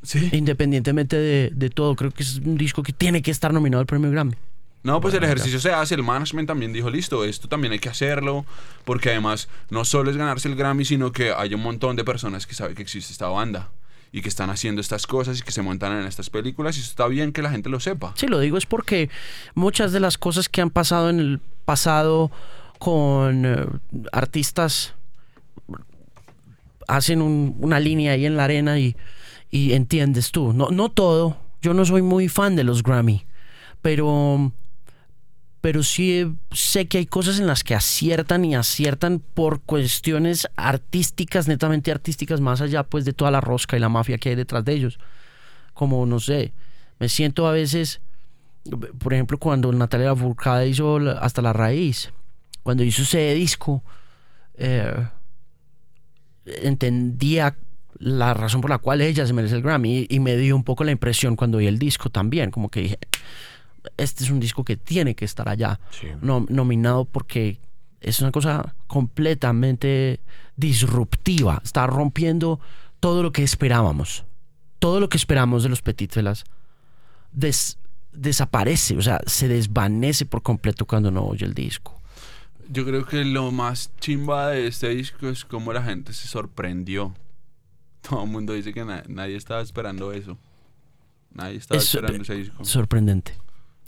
Sí. 0.02 0.28
Independientemente 0.32 1.16
de, 1.16 1.50
de 1.52 1.70
todo, 1.70 1.96
creo 1.96 2.12
que 2.12 2.22
es 2.22 2.36
un 2.36 2.56
disco 2.56 2.82
que 2.82 2.92
tiene 2.92 3.22
que 3.22 3.30
estar 3.30 3.52
nominado 3.52 3.80
al 3.80 3.86
premio 3.86 4.10
Grammy. 4.10 4.36
No, 4.86 5.00
pues 5.00 5.14
el 5.14 5.24
ejercicio 5.24 5.58
se 5.58 5.72
hace, 5.72 5.96
el 5.96 6.04
management 6.04 6.46
también 6.46 6.72
dijo, 6.72 6.88
listo, 6.88 7.24
esto 7.24 7.48
también 7.48 7.72
hay 7.72 7.80
que 7.80 7.88
hacerlo, 7.88 8.46
porque 8.84 9.10
además 9.10 9.48
no 9.68 9.84
solo 9.84 10.12
es 10.12 10.16
ganarse 10.16 10.46
el 10.46 10.54
Grammy, 10.54 10.84
sino 10.84 11.10
que 11.10 11.32
hay 11.32 11.54
un 11.54 11.60
montón 11.60 11.96
de 11.96 12.04
personas 12.04 12.46
que 12.46 12.54
saben 12.54 12.76
que 12.76 12.82
existe 12.82 13.10
esta 13.10 13.26
banda 13.26 13.68
y 14.12 14.22
que 14.22 14.28
están 14.28 14.48
haciendo 14.48 14.80
estas 14.80 15.08
cosas 15.08 15.40
y 15.40 15.42
que 15.42 15.50
se 15.50 15.60
montan 15.60 15.98
en 15.98 16.06
estas 16.06 16.30
películas 16.30 16.76
y 16.76 16.80
eso 16.82 16.90
está 16.90 17.08
bien 17.08 17.32
que 17.32 17.42
la 17.42 17.50
gente 17.50 17.68
lo 17.68 17.80
sepa. 17.80 18.12
Sí, 18.14 18.28
lo 18.28 18.38
digo 18.38 18.58
es 18.58 18.66
porque 18.66 19.10
muchas 19.56 19.90
de 19.90 19.98
las 19.98 20.18
cosas 20.18 20.48
que 20.48 20.60
han 20.60 20.70
pasado 20.70 21.10
en 21.10 21.18
el 21.18 21.40
pasado 21.66 22.30
con 22.78 23.44
eh, 23.44 23.66
artistas 24.12 24.94
hacen 26.88 27.20
un- 27.22 27.56
una 27.60 27.80
línea 27.80 28.12
ahí 28.12 28.26
en 28.26 28.36
la 28.36 28.44
arena 28.44 28.78
y, 28.78 28.96
y 29.50 29.72
entiendes 29.72 30.30
tú. 30.30 30.52
No, 30.52 30.68
no 30.70 30.90
todo. 30.90 31.36
Yo 31.62 31.74
no 31.74 31.84
soy 31.84 32.02
muy 32.02 32.28
fan 32.28 32.54
de 32.54 32.64
los 32.64 32.82
Grammy, 32.82 33.24
pero, 33.82 34.52
pero 35.60 35.82
sí 35.82 36.32
sé 36.52 36.86
que 36.86 36.98
hay 36.98 37.06
cosas 37.06 37.40
en 37.40 37.46
las 37.48 37.64
que 37.64 37.74
aciertan 37.74 38.44
y 38.44 38.54
aciertan 38.54 39.18
por 39.34 39.62
cuestiones 39.62 40.46
artísticas, 40.56 41.48
netamente 41.48 41.90
artísticas, 41.90 42.40
más 42.40 42.60
allá 42.60 42.84
pues 42.84 43.04
de 43.04 43.12
toda 43.12 43.32
la 43.32 43.40
rosca 43.40 43.76
y 43.76 43.80
la 43.80 43.88
mafia 43.88 44.18
que 44.18 44.28
hay 44.28 44.34
detrás 44.36 44.64
de 44.64 44.74
ellos. 44.74 44.98
Como, 45.74 46.06
no 46.06 46.20
sé, 46.20 46.52
me 47.00 47.08
siento 47.08 47.46
a 47.48 47.52
veces 47.52 48.00
por 48.98 49.12
ejemplo, 49.14 49.38
cuando 49.38 49.72
Natalia 49.72 50.08
Lafourcade 50.08 50.68
hizo 50.68 50.96
Hasta 51.20 51.42
la 51.42 51.52
Raíz, 51.52 52.12
cuando 52.62 52.82
hizo 52.84 53.02
ese 53.02 53.34
disco, 53.34 53.82
eh, 54.54 55.06
entendía 56.44 57.56
la 57.98 58.34
razón 58.34 58.60
por 58.60 58.70
la 58.70 58.78
cual 58.78 59.00
ella 59.00 59.26
se 59.26 59.32
merece 59.32 59.56
el 59.56 59.62
Grammy 59.62 60.06
y, 60.08 60.16
y 60.16 60.20
me 60.20 60.36
dio 60.36 60.54
un 60.54 60.64
poco 60.64 60.84
la 60.84 60.90
impresión 60.92 61.34
cuando 61.36 61.58
vi 61.58 61.66
el 61.66 61.78
disco 61.78 62.10
también, 62.10 62.50
como 62.50 62.68
que 62.70 62.80
dije, 62.80 62.98
este 63.96 64.24
es 64.24 64.30
un 64.30 64.40
disco 64.40 64.64
que 64.64 64.76
tiene 64.76 65.14
que 65.14 65.24
estar 65.24 65.48
allá, 65.48 65.80
Sí. 65.90 66.08
no- 66.20 66.44
nominado 66.48 67.04
porque 67.06 67.58
es 68.00 68.20
una 68.20 68.30
cosa 68.32 68.74
completamente 68.86 70.20
disruptiva, 70.56 71.60
está 71.64 71.86
rompiendo 71.86 72.60
todo 73.00 73.22
lo 73.22 73.32
que 73.32 73.42
esperábamos, 73.42 74.24
todo 74.78 75.00
lo 75.00 75.08
que 75.08 75.16
esperamos 75.16 75.62
de 75.62 75.68
los 75.70 75.82
Petit 75.82 76.12
Felas 76.12 76.44
des- 77.32 77.78
desaparece, 78.16 78.96
o 78.96 79.02
sea, 79.02 79.20
se 79.26 79.48
desvanece 79.48 80.26
por 80.26 80.42
completo 80.42 80.86
cuando 80.86 81.10
no 81.10 81.24
oye 81.24 81.44
el 81.46 81.54
disco. 81.54 82.00
Yo 82.68 82.84
creo 82.84 83.06
que 83.06 83.24
lo 83.24 83.52
más 83.52 83.90
chimba 84.00 84.48
de 84.48 84.66
este 84.66 84.88
disco 84.88 85.28
es 85.28 85.44
cómo 85.44 85.72
la 85.72 85.82
gente 85.82 86.12
se 86.12 86.26
sorprendió. 86.28 87.14
Todo 88.08 88.24
el 88.24 88.30
mundo 88.30 88.52
dice 88.54 88.72
que 88.72 88.84
na- 88.84 89.04
nadie 89.08 89.36
estaba 89.36 89.60
esperando 89.60 90.12
eso. 90.12 90.36
Nadie 91.32 91.56
estaba 91.58 91.78
Es 91.78 91.84
esperando 91.94 92.22
ese 92.22 92.34
disco. 92.34 92.64
sorprendente. 92.64 93.34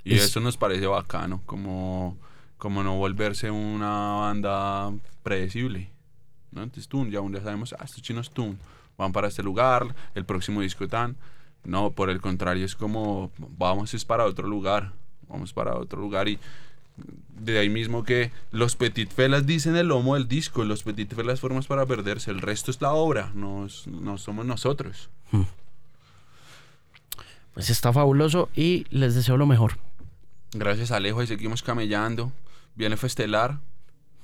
Y 0.04 0.14
es- 0.14 0.24
eso 0.24 0.40
nos 0.40 0.56
parece 0.56 0.86
bacano, 0.86 1.42
como, 1.46 2.16
como 2.56 2.82
no 2.82 2.96
volverse 2.96 3.50
una 3.50 3.88
banda 4.14 4.92
predecible. 5.22 5.90
¿no? 6.52 6.62
Entonces, 6.62 6.88
Toon, 6.88 7.10
ya, 7.10 7.20
día 7.20 7.42
sabemos, 7.42 7.74
ah, 7.78 7.84
estos 7.84 8.02
chinos 8.02 8.30
Toon 8.30 8.59
van 8.96 9.12
para 9.12 9.28
este 9.28 9.42
lugar, 9.42 9.94
el 10.14 10.24
próximo 10.24 10.60
disco 10.60 10.86
tan. 10.88 11.16
No, 11.64 11.90
por 11.90 12.10
el 12.10 12.20
contrario, 12.20 12.64
es 12.64 12.74
como, 12.74 13.30
vamos 13.59 13.94
es 13.94 14.05
para 14.05 14.24
otro 14.24 14.48
lugar, 14.48 14.93
vamos 15.28 15.52
para 15.52 15.76
otro 15.76 16.01
lugar 16.01 16.28
y 16.28 16.39
de 17.39 17.59
ahí 17.59 17.68
mismo 17.68 18.02
que 18.02 18.32
los 18.51 18.74
Petit 18.74 19.10
Felas 19.10 19.47
dicen 19.47 19.76
el 19.76 19.89
lomo 19.89 20.14
del 20.14 20.28
disco, 20.28 20.64
los 20.64 20.82
Petit 20.82 21.14
Felas 21.14 21.40
formas 21.40 21.66
para 21.66 21.86
perderse, 21.86 22.30
el 22.30 22.40
resto 22.40 22.70
es 22.70 22.80
la 22.80 22.93
obra, 22.93 23.30
no, 23.35 23.68
somos 23.68 24.47
nosotros. 24.47 25.10
Pues 27.55 27.70
está 27.70 27.93
fabuloso 27.93 28.48
y 28.55 28.86
les 28.90 29.14
deseo 29.14 29.36
lo 29.36 29.47
mejor. 29.47 29.78
Gracias 30.52 30.90
Alejo 30.90 31.22
y 31.22 31.26
seguimos 31.26 31.62
camellando. 31.62 32.32
Viene 32.74 32.97
Festelar, 32.97 33.59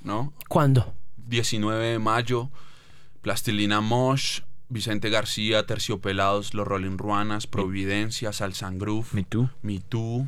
¿no? 0.02 0.32
¿Cuándo? 0.48 0.94
19 1.26 1.84
de 1.84 1.98
mayo, 1.98 2.48
Plastilina 3.20 3.80
Mosh, 3.80 4.40
Vicente 4.74 5.08
García, 5.08 5.66
Terciopelados, 5.66 6.52
Los 6.52 6.66
Rolling 6.66 6.98
Ruanas, 6.98 7.46
Providencia, 7.46 8.32
Salsan 8.32 8.76
Groove, 8.76 9.06
¿Ni 9.12 9.22
tú? 9.22 9.48
Me 9.62 9.78
Too. 9.78 10.26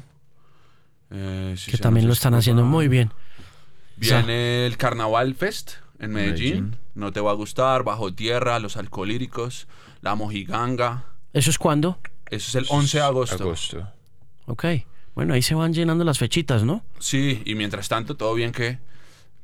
eh, 1.10 1.56
si 1.58 1.72
Que 1.72 1.78
también 1.78 2.06
lo 2.06 2.12
están 2.12 2.32
haciendo 2.34 2.64
muy 2.64 2.86
bien. 2.86 3.10
Viene 3.96 4.64
el 4.66 4.76
Carnaval 4.76 5.34
Fest 5.34 5.72
en 5.98 6.12
Medellín. 6.12 6.54
Medellín. 6.54 6.76
No 6.94 7.12
te 7.12 7.18
va 7.20 7.32
a 7.32 7.34
gustar, 7.34 7.82
Bajo 7.82 8.14
Tierra, 8.14 8.60
Los 8.60 8.76
Alcolíricos, 8.76 9.66
La 10.00 10.14
Mojiganga. 10.14 11.06
¿Eso 11.32 11.50
es 11.50 11.58
cuándo? 11.58 11.98
Eso 12.30 12.48
es 12.48 12.54
el 12.54 12.66
11 12.68 12.98
de 12.98 13.04
agosto. 13.04 13.42
Agosto. 13.42 13.88
Ok. 14.46 14.64
Bueno, 15.16 15.34
ahí 15.34 15.42
se 15.42 15.56
van 15.56 15.74
llenando 15.74 16.04
las 16.04 16.20
fechitas, 16.20 16.62
¿no? 16.62 16.84
Sí, 17.00 17.42
y 17.44 17.56
mientras 17.56 17.88
tanto, 17.88 18.16
todo 18.16 18.32
bien 18.34 18.52
que 18.52 18.78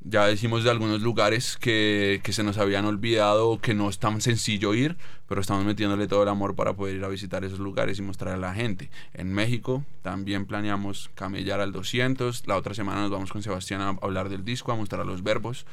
ya 0.04 0.26
decimos 0.26 0.64
de 0.64 0.70
algunos 0.70 1.02
lugares 1.02 1.56
que, 1.56 2.20
que 2.22 2.32
se 2.32 2.42
nos 2.42 2.58
habían 2.58 2.84
olvidado, 2.84 3.60
que 3.60 3.74
no 3.74 3.88
es 3.88 3.98
tan 3.98 4.20
sencillo 4.20 4.74
ir, 4.74 4.96
pero 5.28 5.40
estamos 5.40 5.64
metiéndole 5.64 6.06
todo 6.08 6.22
el 6.22 6.28
amor 6.28 6.54
para 6.54 6.74
poder 6.74 6.96
ir 6.96 7.04
a 7.04 7.08
visitar 7.08 7.44
esos 7.44 7.58
lugares 7.58 7.98
y 7.98 8.02
mostrar 8.02 8.34
a 8.34 8.36
la 8.36 8.54
gente. 8.54 8.90
En 9.14 9.32
México 9.32 9.84
también 10.02 10.46
planeamos 10.46 11.10
camellar 11.14 11.60
al 11.60 11.72
200. 11.72 12.46
La 12.46 12.56
otra 12.56 12.74
semana 12.74 13.02
nos 13.02 13.10
vamos 13.10 13.32
con 13.32 13.42
Sebastián 13.42 13.80
a 13.80 13.96
hablar 14.02 14.28
del 14.28 14.44
disco, 14.44 14.72
a 14.72 14.76
mostrar 14.76 15.06
los 15.06 15.22
verbos, 15.22 15.66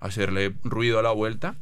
hacerle 0.00 0.54
ruido 0.64 0.98
a 0.98 1.02
la 1.02 1.12
vuelta 1.12 1.56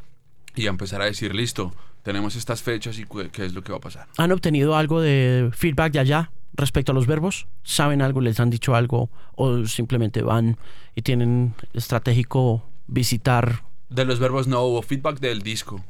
y 0.55 0.67
a 0.67 0.71
empezar 0.71 1.03
a 1.03 1.07
decir, 1.07 1.35
listo, 1.35 1.75
tenemos 2.03 2.37
estas 2.37 2.63
fechas 2.63 2.99
y 2.99 3.05
qué 3.33 3.45
es 3.45 3.55
lo 3.55 3.63
que 3.63 3.73
va 3.73 3.79
a 3.79 3.83
pasar. 3.83 4.07
¿Han 4.17 4.33
obtenido 4.33 4.77
algo 4.77 5.01
de 5.01 5.51
feedback 5.55 5.93
de 5.93 5.99
allá 5.99 6.31
respecto 6.55 6.93
a 6.93 6.95
los 6.95 7.07
verbos? 7.07 7.47
¿Saben 7.63 8.03
algo? 8.03 8.21
¿Les 8.21 8.39
han 8.41 8.51
dicho 8.51 8.75
algo? 8.75 9.11
¿O 9.35 9.65
simplemente 9.67 10.23
van 10.23 10.57
y 10.95 11.03
tienen 11.03 11.55
estratégico 11.73 12.65
visitar? 12.87 13.63
De 13.89 14.05
los 14.05 14.19
verbos 14.19 14.47
no 14.47 14.63
hubo 14.63 14.83
feedback 14.83 15.19
del 15.21 15.43
disco, 15.43 15.85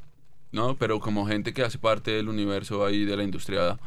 ¿no? 0.50 0.76
Pero 0.76 1.00
como 1.00 1.26
gente 1.26 1.52
que 1.52 1.62
hace 1.62 1.78
parte 1.78 2.10
del 2.12 2.28
universo 2.28 2.84
ahí 2.84 3.04
de 3.04 3.16
la 3.16 3.22
industria 3.24 3.78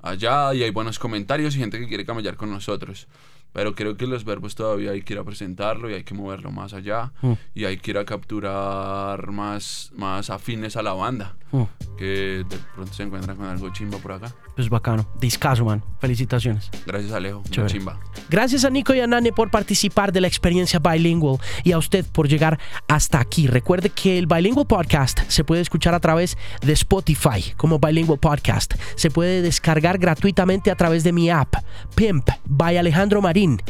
allá 0.00 0.52
y 0.54 0.62
hay 0.64 0.70
buenos 0.70 0.98
comentarios 0.98 1.54
y 1.54 1.58
gente 1.60 1.78
que 1.78 1.86
quiere 1.86 2.04
camellar 2.04 2.36
con 2.36 2.50
nosotros. 2.50 3.06
Pero 3.52 3.74
creo 3.74 3.96
que 3.96 4.06
los 4.06 4.24
verbos 4.24 4.54
todavía 4.54 4.92
hay 4.92 5.02
que 5.02 5.12
ir 5.12 5.18
a 5.18 5.24
presentarlo 5.24 5.90
y 5.90 5.94
hay 5.94 6.04
que 6.04 6.14
moverlo 6.14 6.50
más 6.50 6.72
allá 6.72 7.12
Mm. 7.22 7.32
y 7.54 7.64
hay 7.66 7.76
que 7.76 7.90
ir 7.92 7.98
a 7.98 8.04
capturar 8.04 9.30
más, 9.30 9.90
más 9.94 10.30
afines 10.30 10.76
a 10.76 10.82
la 10.82 10.92
banda 10.94 11.36
Mm, 11.52 11.64
que 11.98 12.44
de 12.48 12.58
pronto 12.74 12.92
se 12.94 13.02
encuentran 13.02 13.36
con 13.36 13.46
algo 13.46 13.70
chimba 13.72 13.98
por 13.98 14.12
acá. 14.12 14.32
Pues 14.56 14.70
bacano. 14.70 15.06
Discaso, 15.20 15.64
man. 15.64 15.84
Felicitaciones. 16.00 16.70
Gracias 16.86 17.12
Alejo, 17.12 17.42
una 17.56 17.66
chimba. 17.66 18.00
Gracias 18.30 18.64
a 18.64 18.70
Nico 18.70 18.94
y 18.94 19.00
a 19.00 19.06
Nane 19.06 19.32
por 19.32 19.50
participar 19.50 20.12
de 20.12 20.22
la 20.22 20.28
experiencia 20.28 20.78
Bilingual 20.78 21.38
y 21.62 21.72
a 21.72 21.78
usted 21.78 22.06
por 22.10 22.26
llegar 22.26 22.58
hasta 22.88 23.20
aquí. 23.20 23.46
Recuerde 23.46 23.90
que 23.90 24.18
el 24.18 24.26
Bilingual 24.26 24.66
Podcast 24.66 25.20
se 25.28 25.44
puede 25.44 25.60
escuchar 25.60 25.94
a 25.94 26.00
través 26.00 26.38
de 26.62 26.72
Spotify 26.72 27.52
como 27.56 27.78
Bilingual 27.78 28.18
Podcast. 28.18 28.74
Se 28.94 29.10
puede 29.10 29.42
descargar 29.42 29.98
gratuitamente 29.98 30.70
a 30.70 30.76
través 30.76 31.04
de 31.04 31.12
mi 31.12 31.28
app 31.28 31.54
Pimp 31.94 32.28
by 32.46 32.78
Alejandro 32.78 33.20
Marín 33.20 33.60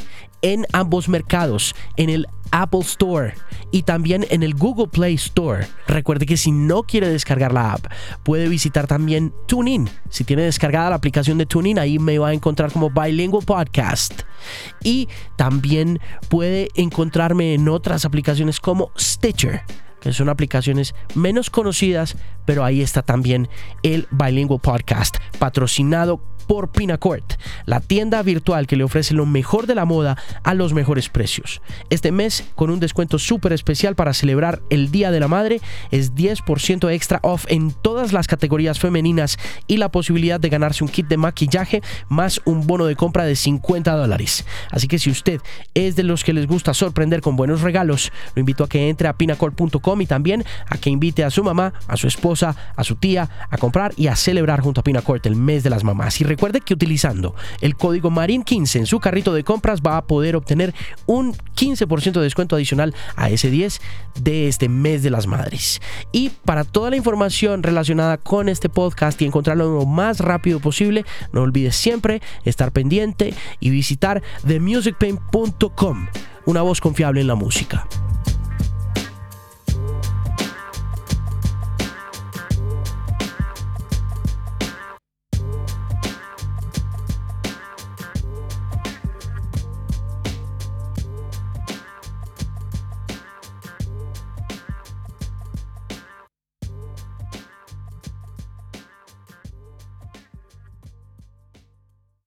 en 0.43 0.67
ambos 0.73 1.09
mercados, 1.09 1.75
en 1.97 2.11
el 2.11 2.27
Apple 2.53 2.81
Store 2.81 3.35
y 3.71 3.83
también 3.83 4.27
en 4.31 4.43
el 4.43 4.55
Google 4.55 4.89
Play 4.89 5.15
Store. 5.15 5.67
Recuerde 5.89 6.27
que 6.27 6.37
si 6.37 6.53
no 6.53 6.83
quiere 6.83 7.09
descargar 7.09 7.53
la 7.53 7.73
app, 7.73 7.87
puede 8.23 8.49
visitar 8.49 8.87
también 8.87 9.33
TuneIn. 9.47 9.89
Si 10.11 10.25
tiene 10.25 10.43
descargada 10.43 10.91
la 10.91 10.97
aplicación 10.97 11.39
de 11.39 11.47
TuneIn, 11.47 11.79
ahí 11.79 11.99
me 11.99 12.19
va 12.19 12.29
a 12.29 12.35
encontrar 12.35 12.71
como 12.71 12.91
Bilingual 12.91 13.45
Podcast. 13.45 14.23
Y 14.85 15.09
también 15.37 15.99
puede 16.29 16.69
encontrarme 16.75 17.55
en 17.55 17.69
otras 17.69 18.05
aplicaciones 18.05 18.61
como 18.61 18.91
Stitcher 18.99 19.63
que 20.03 20.13
son 20.13 20.29
aplicaciones 20.29 20.97
menos 21.15 21.49
conocidas, 21.49 22.17
pero 22.45 22.65
ahí 22.65 22.83
está 22.83 23.03
también 23.03 23.49
el 23.85 24.09
Bilingual 24.11 24.61
Podcast, 24.61 25.17
patrocinado 25.39 26.21
por 26.53 26.71
Pinacourt, 26.71 27.41
la 27.65 27.81
tienda 27.81 28.23
virtual 28.23 28.67
que 28.67 28.77
le 28.77 28.85
ofrece 28.85 29.15
lo 29.15 29.25
mejor 29.25 29.67
de 29.67 29.75
la 29.75 29.87
moda 29.87 30.19
a 30.43 30.53
los 30.53 30.75
mejores 30.75 31.09
precios. 31.09 31.63
Este 31.89 32.13
mes, 32.13 32.45
con 32.55 32.69
un 32.69 32.79
descuento 32.79 33.19
súper 33.19 33.55
especial 33.55 33.95
para 33.95 34.13
celebrar 34.13 34.61
el 34.69 34.91
Día 34.91 35.11
de 35.11 35.19
la 35.19 35.29
Madre, 35.29 35.63
es 35.91 36.15
10% 36.15 36.93
extra 36.93 37.21
off 37.23 37.47
en 37.49 37.73
todas 37.73 38.13
las 38.13 38.27
categorías 38.27 38.79
femeninas 38.79 39.39
y 39.67 39.79
la 39.79 39.91
posibilidad 39.91 40.39
de 40.39 40.51
ganarse 40.51 40.85
un 40.85 40.91
kit 40.91 41.09
de 41.09 41.17
maquillaje 41.17 41.81
más 42.11 42.43
un 42.45 42.67
bono 42.67 42.85
de 42.85 42.97
compra 42.97 43.25
de 43.25 43.35
50 43.35 43.91
dólares. 43.97 44.45
Así 44.71 44.89
que 44.89 44.99
si 44.99 45.09
usted 45.09 45.41
es 45.73 45.97
de 45.97 46.03
los 46.03 46.23
que 46.23 46.35
les 46.35 46.47
gusta 46.47 46.75
sorprender 46.75 47.23
con 47.23 47.35
buenos 47.35 47.63
regalos, 47.63 48.13
lo 48.35 48.41
invito 48.41 48.63
a 48.63 48.69
que 48.69 48.91
entre 48.91 49.09
a 49.09 49.15
pinacol.com 49.15 50.03
y 50.03 50.07
también 50.07 50.45
a 50.69 50.77
que 50.77 50.91
invite 50.91 51.25
a 51.25 51.31
su 51.31 51.43
mamá, 51.43 51.73
a 51.89 51.97
su 51.97 52.09
esposa, 52.09 52.55
a 52.77 52.85
su 52.85 52.97
tía 52.97 53.31
a 53.49 53.57
comprar 53.57 53.95
y 53.97 54.09
a 54.09 54.17
celebrar 54.17 54.61
junto 54.61 54.83
a 54.83 54.85
Pinacort 54.85 55.25
el 55.25 55.37
mes 55.37 55.63
de 55.63 55.71
las 55.71 55.83
mamás. 55.83 56.21
Y 56.21 56.25
recuerde 56.43 56.61
que 56.61 56.75
utilizando 56.75 57.37
el 57.61 57.77
código 57.77 58.11
MARIN15 58.11 58.81
en 58.81 58.87
su 58.87 58.99
carrito 58.99 59.33
de 59.33 59.45
compras 59.45 59.81
va 59.81 59.97
a 59.97 60.07
poder 60.09 60.35
obtener 60.35 60.75
un 61.07 61.35
15% 61.35 62.15
de 62.15 62.21
descuento 62.21 62.57
adicional 62.57 62.97
a 63.15 63.31
ese 63.31 63.49
10 63.49 63.81
de 64.21 64.49
este 64.49 64.69
mes 64.69 65.05
de 65.05 65.11
las 65.11 65.29
madres. 65.29 65.81
Y 66.11 66.31
para 66.31 66.65
toda 66.65 66.91
la 66.91 66.97
información 66.97 67.63
relacionada 67.63 68.19
con 68.19 68.49
este 68.49 68.69
podcast 68.69 69.23
y 69.23 69.27
encontrarlo 69.27 69.73
lo 69.73 69.87
más 69.87 70.19
rápido 70.19 70.59
posible, 70.59 71.05
no 71.31 71.43
olvides 71.43 71.77
siempre 71.77 72.21
estar 72.45 72.73
pendiente 72.73 73.35
y 73.61 73.71
visitar 73.71 74.21
themusicpain.com, 74.45 76.09
una 76.47 76.63
voz 76.63 76.81
confiable 76.81 77.21
en 77.21 77.29
la 77.29 77.37
música. 77.37 77.87